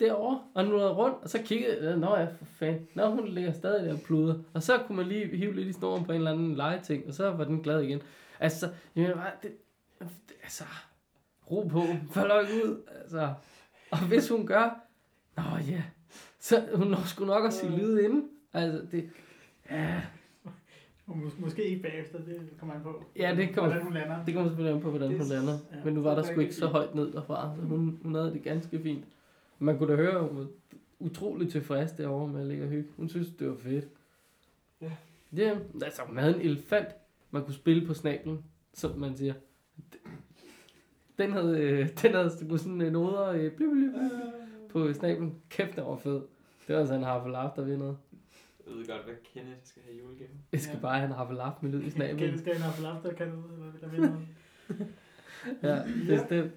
Derovre, 0.00 0.42
og 0.54 0.64
nu 0.64 0.76
er 0.76 0.90
rundt, 0.90 1.16
og 1.22 1.28
så 1.28 1.42
kiggede 1.42 1.88
jeg, 1.88 1.96
nå 1.96 2.16
ja, 2.16 2.24
for 2.24 2.44
fanden, 2.44 2.88
nå 2.94 3.10
hun 3.10 3.28
ligger 3.28 3.52
stadig 3.52 3.86
der 3.86 3.92
og 3.92 4.00
pluder. 4.00 4.38
Og 4.54 4.62
så 4.62 4.78
kunne 4.78 4.96
man 4.96 5.06
lige 5.06 5.36
hive 5.36 5.54
lidt 5.54 5.68
i 5.68 5.72
snoren 5.72 6.04
på 6.04 6.12
en 6.12 6.18
eller 6.18 6.32
anden 6.32 6.54
legeting, 6.54 7.06
og 7.06 7.14
så 7.14 7.30
var 7.30 7.44
den 7.44 7.62
glad 7.62 7.80
igen. 7.80 8.00
Altså, 8.40 8.66
jeg 8.66 9.02
mener 9.02 9.14
bare, 9.14 9.30
det, 9.42 9.52
det, 9.98 10.34
altså, 10.42 10.64
ro 11.50 11.68
på, 11.68 11.82
ikke 12.42 12.66
ud, 12.66 12.82
altså. 13.00 13.34
Og 13.90 13.98
hvis 13.98 14.28
hun 14.28 14.46
gør, 14.46 14.80
nå 15.36 15.42
ja, 15.68 15.82
så 16.44 16.62
hun 16.74 16.86
når 16.86 17.02
sgu 17.06 17.24
nok 17.24 17.44
at 17.46 17.52
sige 17.52 17.76
lyd 17.78 17.98
inden. 17.98 18.28
Altså, 18.52 18.86
det, 18.90 19.10
ja, 19.70 20.02
mås- 21.08 21.40
måske 21.40 21.64
ikke 21.64 21.82
bagefter, 21.82 22.18
det 22.18 22.40
kommer 22.58 22.74
an 22.74 22.82
på. 22.82 23.04
Ja, 23.16 23.34
det 23.36 23.54
kommer- 23.54 23.70
Hvordan 23.70 23.84
hun 23.86 23.94
lander. 23.94 24.24
Det 24.24 24.34
kommer 24.34 24.50
selvfølgelig 24.50 24.74
an 24.76 24.82
på, 24.82 24.90
hvordan 24.90 25.10
Det- 25.10 25.18
hun 25.18 25.28
lander. 25.28 25.52
ja, 25.72 25.84
Men 25.84 25.94
nu 25.94 26.02
var 26.02 26.14
der 26.14 26.22
er 26.22 26.26
sgu 26.26 26.40
ikke 26.40 26.54
så 26.54 26.66
højt 26.66 26.94
ned 26.94 27.12
derfra. 27.12 27.56
Så 27.56 27.62
hun, 27.62 27.98
hun 28.02 28.14
havde 28.14 28.32
det 28.32 28.42
ganske 28.42 28.80
fint. 28.80 29.04
Man 29.58 29.78
kunne 29.78 29.92
da 29.92 29.96
høre, 29.96 30.22
hun 30.28 30.38
var 30.38 30.46
utrolig 30.98 31.50
tilfreds 31.52 31.92
derovre 31.92 32.28
med 32.32 32.40
at 32.40 32.46
ligge 32.46 32.64
og 32.64 32.68
hygge. 32.70 32.88
Hun 32.96 33.08
synes, 33.08 33.28
det 33.38 33.48
var 33.48 33.56
fedt. 33.56 33.88
Ja. 34.80 34.90
Ja, 35.36 35.58
altså 35.82 36.02
hun 36.06 36.16
havde 36.16 36.34
en 36.34 36.40
elefant, 36.40 36.88
man 37.30 37.44
kunne 37.44 37.54
spille 37.54 37.86
på 37.86 37.94
snablen, 37.94 38.44
som 38.74 38.98
man 38.98 39.16
siger. 39.16 39.34
Den 41.18 41.32
havde, 41.32 41.58
øh, 41.60 41.88
den 42.02 42.14
havde 42.14 42.30
sådan 42.30 42.80
en 42.80 42.92
noder 42.92 43.28
øh, 43.28 43.38
blip, 43.38 43.56
blip, 43.56 43.70
blip, 43.70 44.12
på 44.70 44.92
snablen. 44.92 45.34
Kæft, 45.50 45.76
den 45.76 45.84
var 45.84 45.96
fed. 45.96 46.20
Det 46.68 46.76
var 46.76 46.84
sådan 46.84 47.00
en 47.00 47.04
harfelaf, 47.06 47.50
der 47.56 47.62
vindede. 47.64 47.96
Jeg 48.66 48.74
ved 48.76 48.86
godt, 48.86 49.04
hvad 49.04 49.14
Kenneth 49.24 49.58
skal 49.64 49.82
have 49.82 49.94
i 49.96 49.98
julegave. 50.00 50.30
Jeg 50.52 50.60
skal 50.60 50.74
Ja. 50.76 50.80
bare 50.80 50.94
have 50.98 51.06
en 51.06 51.12
harfelaf 51.12 51.52
med 51.62 51.70
lyd 51.70 51.78
i 51.80 51.82
Kan 51.82 51.90
snablen. 51.92 52.38
skal 52.38 52.54
have 52.58 52.78
en 52.90 52.96
after 52.96 53.12
kan 53.12 53.30
du, 53.30 53.42
eller 53.52 53.72
der 53.80 53.88
vil 53.88 54.00
noget. 54.10 54.26
Ja, 55.62 55.82
bestemt. 56.08 56.52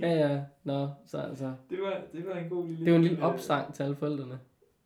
Ja, 0.00 0.08
ja. 0.28 0.44
Nå, 0.64 0.88
så 1.06 1.18
altså. 1.18 1.54
Det 1.70 1.82
var, 1.82 2.02
det 2.12 2.26
var 2.26 2.34
en 2.34 2.48
god 2.48 2.66
lille... 2.66 2.80
Det 2.80 2.86
er 2.88 2.90
jo 2.90 2.96
en 2.96 3.02
lille 3.08 3.22
opsang 3.24 3.74
til 3.74 3.82
alle 3.82 3.96
forældrene. 3.96 4.40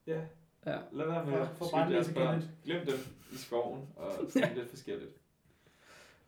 Ja. 0.07 0.21
Ja. 0.67 0.79
Lad 0.93 1.07
være 1.07 1.27
med 1.27 1.35
at 1.35 1.49
for 1.49 1.65
skyde 1.65 1.95
jeres 1.95 2.13
børn. 2.15 2.41
Kenneth. 2.41 2.49
Glem 2.65 2.87
dem 2.87 2.95
i 3.33 3.37
skoven 3.37 3.89
og 3.97 4.13
tænk 4.33 4.55
lidt 4.57 4.69
forskelligt. 4.71 5.11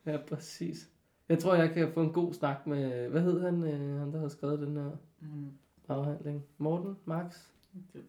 Ja, 0.06 0.16
præcis. 0.28 0.90
Jeg 1.28 1.38
tror, 1.38 1.54
jeg 1.54 1.70
kan 1.74 1.92
få 1.92 2.02
en 2.02 2.12
god 2.12 2.32
snak 2.34 2.66
med, 2.66 3.08
hvad 3.08 3.22
hed 3.22 3.40
han, 3.40 3.62
øh, 3.62 3.98
han 4.00 4.12
der 4.12 4.20
har 4.20 4.28
skrevet 4.28 4.58
den 4.58 4.76
her 4.76 4.90
Mm, 5.20 5.50
afhandling? 5.88 6.44
Morten? 6.58 6.96
Max? 7.04 7.46
det, 7.72 7.82
det 7.92 8.02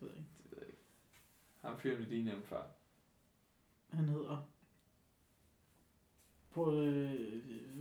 ved 0.00 0.08
jeg 0.08 0.18
ikke. 0.18 0.28
Det 0.42 0.50
ved 0.50 0.58
jeg 0.58 0.66
ikke. 0.66 0.78
Ham 1.64 1.78
fyren 1.78 1.98
vi 1.98 2.04
lige 2.04 2.24
nævnte 2.24 2.46
før. 2.46 2.62
Han 3.92 4.04
hedder... 4.08 4.48
På 6.54 6.80
øh, 6.80 7.10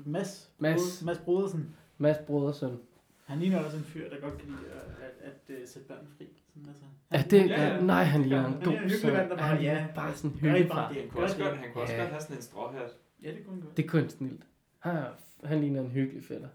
Mads. 0.05 0.51
Mads. 0.59 0.81
Brod- 0.81 1.05
Mads 1.05 1.17
Brodersen. 1.17 1.75
Mads 1.97 2.17
Brodersøn. 2.27 2.77
Han 3.25 3.39
ligner 3.39 3.59
også 3.63 3.77
en 3.77 3.83
fyr, 3.83 4.09
der 4.09 4.19
godt 4.19 4.37
kan 4.37 4.47
lide 4.47 4.71
at, 4.71 4.81
at, 5.21 5.31
at, 5.49 5.55
at 5.61 5.69
sætte 5.69 5.87
børn 5.87 6.07
fri. 6.17 6.27
Sådan, 6.53 6.69
altså. 6.69 6.85
Ja, 7.11 7.17
Han- 7.17 7.29
det, 7.29 7.49
Ja, 7.49 7.61
ja, 7.63 7.75
ja. 7.75 7.81
nej, 7.81 8.03
han 8.03 8.21
ligner 8.21 8.41
Han 8.41 8.51
en 8.53 8.61
er 8.61 8.65
god 8.65 8.73
en 8.73 8.79
hyggelig 8.79 8.99
søn. 8.99 9.13
mand, 9.13 9.29
der 9.29 9.37
bare, 9.37 9.47
Han 9.47 9.61
ja, 9.61 9.87
bare 9.95 10.15
sådan 10.15 10.37
hyggelig 10.37 10.67
bare 10.67 10.77
far. 10.87 10.93
det. 10.93 11.01
Han 11.01 11.09
kunne 11.09 11.23
også 11.23 11.37
godt, 11.43 11.57
han 11.57 11.73
kunne 11.73 11.81
også 11.81 11.93
Ja. 11.93 11.99
godt 11.99 12.09
have 12.11 12.21
sådan 12.21 12.35
en 12.35 12.41
stråhat. 12.41 12.91
Ja, 13.23 13.31
det 13.31 13.45
kunne 13.45 13.53
han 13.55 13.61
godt. 13.63 13.77
Det 13.77 13.89
kunne 13.89 14.01
han 14.01 14.09
snilt. 14.09 14.47
Han, 14.79 14.95
er- 14.95 15.13
han 15.47 15.59
ligner 15.61 15.81
en 15.81 15.91
hyggelig 15.91 16.23
fætter. 16.23 16.49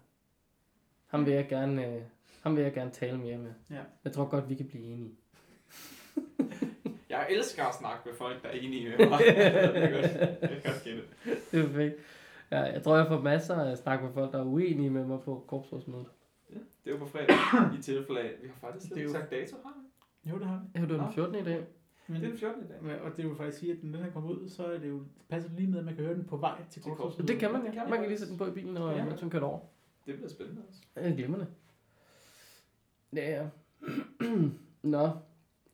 Ham 1.07 1.25
vil 1.25 1.33
jeg 1.33 1.47
gerne, 1.49 1.87
øh, 1.95 2.01
ham 2.41 2.55
vil 2.55 2.63
jeg 2.63 2.73
gerne 2.73 2.91
tale 2.91 3.17
mere 3.17 3.37
med. 3.37 3.53
Ja. 3.69 3.81
Jeg 4.03 4.11
tror 4.13 4.25
godt, 4.29 4.49
vi 4.49 4.55
kan 4.55 4.67
blive 4.67 4.83
enige. 4.83 5.15
Jeg 7.19 7.27
elsker 7.29 7.65
at 7.65 7.75
snakke 7.75 7.99
med 8.05 8.13
folk, 8.13 8.43
der 8.43 8.49
er 8.49 8.53
enige 8.53 8.89
med 8.97 9.09
mig. 9.09 9.19
det 9.25 9.37
er 9.37 9.91
godt. 10.01 10.41
Det 10.41 10.51
er 10.51 10.71
godt. 10.71 11.51
Det 11.51 11.59
er 11.59 11.67
perfekt. 11.67 11.95
Ja, 12.51 12.59
jeg 12.59 12.83
tror, 12.83 12.97
jeg 12.97 13.07
får 13.07 13.21
masser 13.21 13.55
af 13.55 13.77
snak 13.77 14.01
med 14.03 14.09
folk, 14.13 14.31
der 14.33 14.39
er 14.39 14.45
uenige 14.45 14.89
med 14.89 15.05
mig 15.05 15.19
på 15.21 15.43
korpsrådsmødet. 15.47 16.05
Ja, 16.49 16.55
det 16.55 16.63
er 16.85 16.91
jo 16.91 16.97
på 16.97 17.05
fredag, 17.05 17.27
i 17.79 17.81
tilfælde 17.81 18.21
af, 18.21 18.31
vi 18.41 18.47
har 18.47 18.55
faktisk 18.67 18.85
Det 18.85 18.91
er 18.91 18.95
slet 18.95 18.97
ikke 18.97 19.07
jo- 19.11 19.19
sagt 19.19 19.31
dato, 19.31 19.55
har 19.63 19.73
vi? 20.23 20.29
Jo, 20.29 20.39
det 20.39 20.47
har 20.47 20.57
vi. 20.73 20.79
Ja, 20.79 20.81
det 20.81 20.89
var 20.89 20.95
den 20.95 21.05
Nå. 21.05 21.11
14. 21.11 21.35
i 21.35 21.43
dag. 21.43 21.63
Men, 22.07 22.21
Det 22.21 22.25
er 22.25 22.29
den 22.29 22.39
14. 22.39 22.63
i 22.63 22.67
dag. 22.67 23.01
Og 23.01 23.11
det 23.17 23.25
er 23.25 23.29
jo 23.29 23.35
faktisk 23.35 23.57
sige, 23.59 23.71
at 23.71 23.77
når 23.83 23.97
den 23.97 24.05
her 24.05 24.11
kommer 24.13 24.29
ud, 24.29 24.49
så 24.49 24.65
er 24.65 24.77
det 24.77 24.89
jo, 24.89 25.03
passer 25.29 25.49
lige 25.57 25.67
med, 25.71 25.79
at 25.79 25.85
man 25.85 25.95
kan 25.95 26.03
høre 26.05 26.15
den 26.15 26.25
på 26.25 26.37
vej 26.37 26.57
til 26.69 26.81
korpsrådet. 26.81 27.27
Det 27.27 27.39
kan 27.39 27.51
man, 27.51 27.61
Det 27.61 27.67
ja. 27.67 27.71
kan 27.73 27.81
man 27.81 27.89
Man 27.89 27.99
kan 27.99 28.07
lige 28.07 28.17
sætte 28.19 28.31
den 28.31 28.37
på 28.37 28.45
i 28.45 28.51
bilen, 28.51 28.77
og 28.77 28.95
Ja. 28.95 29.05
man 29.05 29.29
kører 29.29 29.43
over. 29.43 29.59
Det 30.05 30.15
bliver 30.15 30.29
spændende 30.29 30.61
også. 30.69 30.79
Ja, 30.95 31.09
glimrende. 31.09 31.47
Ja, 33.15 33.31
ja. 33.41 33.47
Nå, 34.83 35.09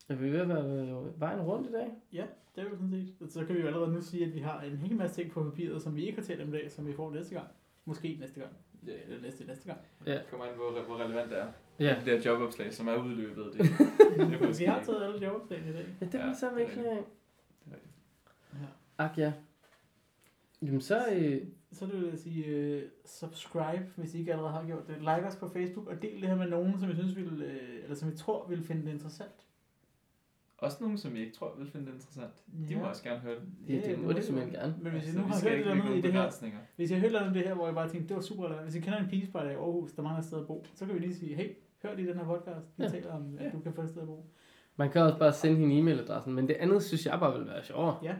Er 0.09 0.15
vi 0.15 0.31
ved 0.31 0.39
at 0.39 0.49
være 0.49 1.13
vejen 1.17 1.41
rundt 1.41 1.69
i 1.69 1.71
dag? 1.71 1.87
Ja, 2.13 2.25
det 2.55 2.61
er 2.61 2.69
jo 2.69 2.75
sådan 2.75 2.91
set. 2.91 3.31
Så 3.31 3.45
kan 3.45 3.55
vi 3.55 3.61
jo 3.61 3.67
allerede 3.67 3.91
nu 3.91 4.01
sige, 4.01 4.25
at 4.25 4.33
vi 4.33 4.39
har 4.39 4.61
en 4.61 4.77
hel 4.77 4.95
masse 4.95 5.21
ting 5.21 5.31
på 5.31 5.43
papiret, 5.43 5.81
som 5.81 5.95
vi 5.95 6.05
ikke 6.05 6.19
har 6.19 6.25
talt 6.25 6.41
om 6.41 6.49
i 6.49 6.51
dag, 6.51 6.71
som 6.71 6.87
vi 6.87 6.93
får 6.93 7.13
næste 7.13 7.35
gang. 7.35 7.47
Måske 7.85 8.17
næste 8.19 8.39
gang. 8.39 8.51
Ja, 8.87 8.91
Eller 9.03 9.21
næste 9.21 9.45
næste 9.45 9.65
gang. 9.65 9.79
Ja. 10.05 10.13
det 10.13 10.27
kommer 10.29 10.45
an, 10.45 10.55
hvor, 10.55 10.83
hvor 10.85 11.03
relevant 11.03 11.29
det 11.29 11.39
er. 11.39 11.47
Ja. 11.79 11.95
Det 12.05 12.23
der 12.23 12.31
jobopslag, 12.31 12.73
som 12.73 12.87
er 12.87 12.95
udløbet. 12.95 13.53
Det, 13.53 13.61
det 14.41 14.59
Vi 14.59 14.65
har 14.65 14.83
taget 14.83 15.03
alle 15.03 15.27
jobopslagene 15.27 15.69
i 15.69 15.73
dag. 15.73 15.85
Ja, 16.01 16.05
det 16.05 16.13
Ja, 16.13 16.33
så 16.33 16.45
er 16.45 16.51
af. 16.51 16.55
Det 16.55 16.85
er 16.87 17.73
rigtigt. 17.73 17.93
Ja. 18.53 18.65
Ak 18.97 19.17
ja. 19.17 19.33
Jamen 20.61 20.81
så, 20.81 21.05
øh, 21.11 21.41
Så 21.71 21.85
vil 21.85 22.07
jeg 22.09 22.19
sige 22.19 22.75
uh, 22.75 22.81
subscribe, 23.05 23.85
hvis 23.95 24.15
I 24.15 24.19
ikke 24.19 24.31
allerede 24.31 24.53
har 24.53 24.65
gjort 24.65 24.87
det. 24.87 24.97
Like 24.99 25.27
os 25.27 25.35
på 25.35 25.49
Facebook, 25.49 25.87
og 25.87 26.01
del 26.01 26.21
det 26.21 26.29
her 26.29 26.35
med 26.35 26.49
nogen, 26.49 26.79
som 26.79 26.91
I 26.91 26.93
synes 26.93 27.15
vil, 27.15 27.27
uh, 27.27 27.83
eller 27.83 27.95
som 27.95 28.09
I 28.09 28.15
tror 28.15 28.47
vil 28.47 28.63
finde 28.63 28.85
det 28.85 28.91
interessant. 28.91 29.45
Også 30.65 30.77
nogen, 30.81 30.97
som 30.97 31.11
jeg 31.15 31.21
ikke 31.21 31.33
tror 31.33 31.55
vil 31.57 31.71
finde 31.71 31.85
det 31.85 31.93
interessant. 31.93 32.33
De 32.69 32.75
må 32.75 32.83
også 32.85 33.03
gerne 33.03 33.19
høre 33.19 33.35
det. 33.35 33.43
ja, 33.69 33.89
det 33.91 33.99
må 33.99 34.11
de 34.11 34.23
simpelthen 34.23 34.53
gerne. 34.53 34.75
Men 34.81 34.91
hvis 34.91 35.03
I 35.03 35.05
Altså, 35.07 35.19
nu 35.21 35.25
vi 35.25 35.31
har 35.31 35.41
hørt 35.49 35.65
det 35.65 35.71
andet 35.71 35.97
i 35.97 36.01
det 36.01 36.13
her, 36.13 36.31
hvis 36.75 36.91
I 36.91 36.93
har 36.93 37.01
hørt 37.01 37.11
noget 37.11 37.27
om 37.27 37.33
det 37.33 37.43
her, 37.43 37.53
hvor 37.53 37.65
jeg 37.65 37.75
bare 37.75 37.89
tænkte, 37.89 38.07
det 38.07 38.15
var 38.15 38.21
super 38.21 38.45
relevant. 38.45 38.63
Hvis 38.63 38.75
I 38.75 38.79
kender 38.79 38.99
en 38.99 39.09
pigespejder 39.09 39.51
i 39.51 39.53
Aarhus, 39.53 39.91
der 39.91 40.01
mangler 40.01 40.19
et 40.19 40.25
sted 40.25 40.39
at 40.39 40.47
bo, 40.47 40.65
så 40.75 40.85
kan 40.85 40.95
vi 40.95 40.99
lige 40.99 41.15
sige, 41.15 41.35
hey, 41.35 41.49
hør 41.83 41.95
lige 41.95 42.07
den 42.07 42.17
her 42.17 42.25
podcast. 42.25 42.65
Vi 42.77 42.83
Ja. 42.83 42.89
taler 42.89 43.11
om, 43.13 43.37
at 43.39 43.45
Ja. 43.45 43.51
du 43.51 43.59
kan 43.59 43.73
få 43.73 43.81
et 43.81 43.89
sted 43.89 44.01
at 44.01 44.07
bo. 44.07 44.25
Man 44.75 44.91
kan 44.91 45.01
også 45.01 45.17
bare 45.19 45.33
sende 45.33 45.57
hende 45.57 45.79
e-mailadressen, 45.79 46.29
men 46.33 46.47
det 46.47 46.53
andet 46.53 46.83
synes 46.83 47.05
jeg 47.05 47.19
bare 47.19 47.37
vil 47.39 47.47
være 47.47 47.63
sjovere. 47.63 47.97
Ja. 48.03 48.15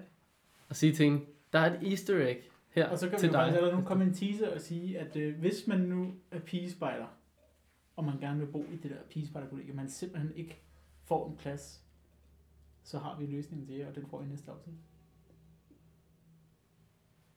At 0.70 0.76
sige 0.76 0.94
til 0.94 1.06
hende, 1.06 1.22
der 1.54 1.60
er 1.60 1.74
et 1.74 1.90
easter 1.92 2.28
egg 2.28 2.50
her 2.70 2.90
Og 2.90 2.98
så 3.00 3.06
kan 3.10 3.14
vi 3.14 3.20
til 3.20 3.28
jo 3.28 3.34
faktisk 3.34 3.52
dig. 3.54 3.58
allerede 3.62 3.82
nu 3.82 3.88
komme 3.88 4.04
en 4.04 4.14
teaser 4.14 4.54
og 4.54 4.62
sige, 4.62 5.00
at 5.00 5.16
øh, 5.16 5.40
hvis 5.40 5.68
man 5.68 5.80
nu 5.80 6.14
er 6.32 6.40
pigespejder, 6.40 7.06
og 7.96 8.04
man 8.04 8.18
gerne 8.20 8.40
vil 8.40 8.46
bo 8.48 8.66
i 8.74 8.76
det 8.84 8.92
der 8.92 8.96
pigespejderkollegie, 9.10 9.74
man 9.74 9.90
simpelthen 9.90 10.32
ikke 10.36 10.62
får 11.04 11.30
en 11.30 11.36
plads, 11.38 11.85
så 12.86 12.98
har 12.98 13.16
vi 13.20 13.26
løsningen 13.26 13.68
til 13.68 13.76
jer, 13.76 13.88
og 13.90 13.96
den 13.96 14.06
får 14.10 14.22
I 14.22 14.26
næste 14.26 14.52
afsnit. 14.52 14.76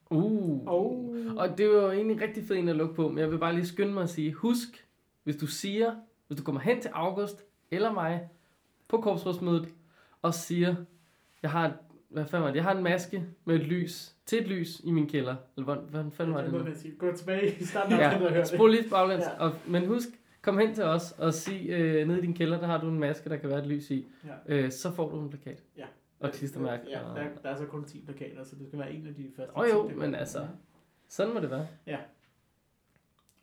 Uh. 0.09 0.67
Og, 0.67 1.15
Og 1.37 1.57
det 1.57 1.69
var 1.69 1.75
jo 1.75 1.91
egentlig 1.91 2.21
rigtig 2.21 2.43
fedt 2.43 2.59
en 2.59 2.69
at 2.69 2.75
lukke 2.75 2.95
på, 2.95 3.09
men 3.09 3.17
jeg 3.17 3.31
vil 3.31 3.37
bare 3.37 3.53
lige 3.55 3.65
skynde 3.65 3.93
mig 3.93 4.03
at 4.03 4.09
sige, 4.09 4.33
husk, 4.33 4.87
hvis 5.23 5.35
du 5.35 5.47
siger, 5.47 5.95
hvis 6.27 6.37
du 6.37 6.43
kommer 6.43 6.61
hen 6.61 6.81
til 6.81 6.91
August 6.93 7.43
eller 7.71 7.93
mig 7.93 8.29
på 8.87 9.01
korpsrådsmødet 9.01 9.67
og 10.21 10.33
siger, 10.33 10.75
jeg 11.41 11.51
har, 11.51 11.73
hvad 12.09 12.25
fanden 12.25 12.43
var 12.43 12.49
det, 12.49 12.55
jeg 12.55 12.63
har 12.63 12.75
en 12.75 12.83
maske 12.83 13.23
med 13.45 13.55
et 13.55 13.61
lys, 13.61 14.15
til 14.25 14.39
et 14.41 14.47
lys 14.47 14.79
i 14.83 14.91
min 14.91 15.07
kælder. 15.09 15.35
Eller 15.57 15.65
hvordan, 15.65 15.83
hvordan 15.89 16.11
fanden 16.11 16.35
var 16.35 16.41
det 16.41 16.51
nu? 16.51 16.65
Gå 16.97 17.15
tilbage 17.15 17.55
i 17.59 17.63
starten 17.63 17.93
af 17.93 18.05
afsnittet 18.05 18.27
og 18.27 18.33
hør 18.33 18.37
Ja, 18.39 18.43
det. 18.43 18.47
spol 18.47 18.71
lidt 18.71 18.89
baglæns. 18.89 19.23
Ja. 19.23 19.43
Og, 19.45 19.51
men 19.67 19.85
husk, 19.87 20.09
kom 20.41 20.57
hen 20.57 20.75
til 20.75 20.83
os 20.83 21.11
og 21.11 21.33
sig, 21.33 21.69
øh, 21.69 22.07
nede 22.07 22.19
i 22.19 22.21
din 22.21 22.33
kælder, 22.33 22.59
der 22.59 22.67
har 22.67 22.81
du 22.81 22.87
en 22.89 22.99
maske, 22.99 23.29
der 23.29 23.37
kan 23.37 23.49
være 23.49 23.59
et 23.59 23.67
lys 23.67 23.91
i. 23.91 24.07
Ja. 24.25 24.55
Øh, 24.55 24.71
så 24.71 24.91
får 24.91 25.09
du 25.09 25.19
en 25.21 25.29
plakat. 25.29 25.63
Ja. 25.77 25.85
Og 26.19 26.31
klistermærke. 26.31 26.83
Ja, 26.89 27.09
og- 27.09 27.15
der, 27.15 27.27
der 27.43 27.49
er 27.49 27.57
så 27.57 27.65
kun 27.65 27.85
10 27.85 28.05
plakater, 28.05 28.43
så 28.43 28.55
det 28.55 28.67
skal 28.67 28.79
være 28.79 28.91
en 28.91 29.07
af 29.07 29.15
de 29.15 29.31
første 29.35 29.57
Åh 29.57 29.65
10, 29.65 29.71
jo, 29.71 29.91
men 29.95 30.15
altså. 30.15 30.47
Sådan 31.07 31.33
må 31.33 31.39
det 31.39 31.49
være. 31.51 31.67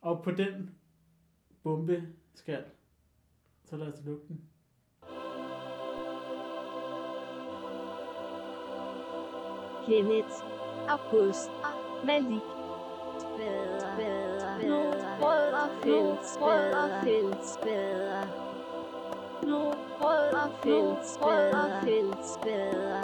Og 0.01 0.23
på 0.23 0.31
den 0.31 0.69
bombe 1.63 2.03
skal, 2.33 2.63
så 3.65 3.77
lad 3.77 3.87
os 3.87 3.99
lukke 4.05 4.27
den. 4.27 4.41
Kenneth, 9.85 10.35
August, 10.89 11.49
Malik, 12.05 12.41
Spader, 13.19 13.76
nu 14.63 14.79
Rød 15.21 15.53
og 15.53 15.69
fælles, 15.83 16.37
Rød. 16.39 18.27
Nu 19.43 19.73
rødder 20.01 20.61
findes 20.63 21.17
bedre, 21.17 21.67
Rød 21.81 21.83
og. 22.43 23.03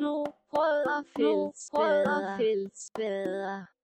Nu 0.00 0.26
rødder 0.52 1.02
findes 1.16 1.70
bedre, 1.74 2.36
Rød. 2.96 3.79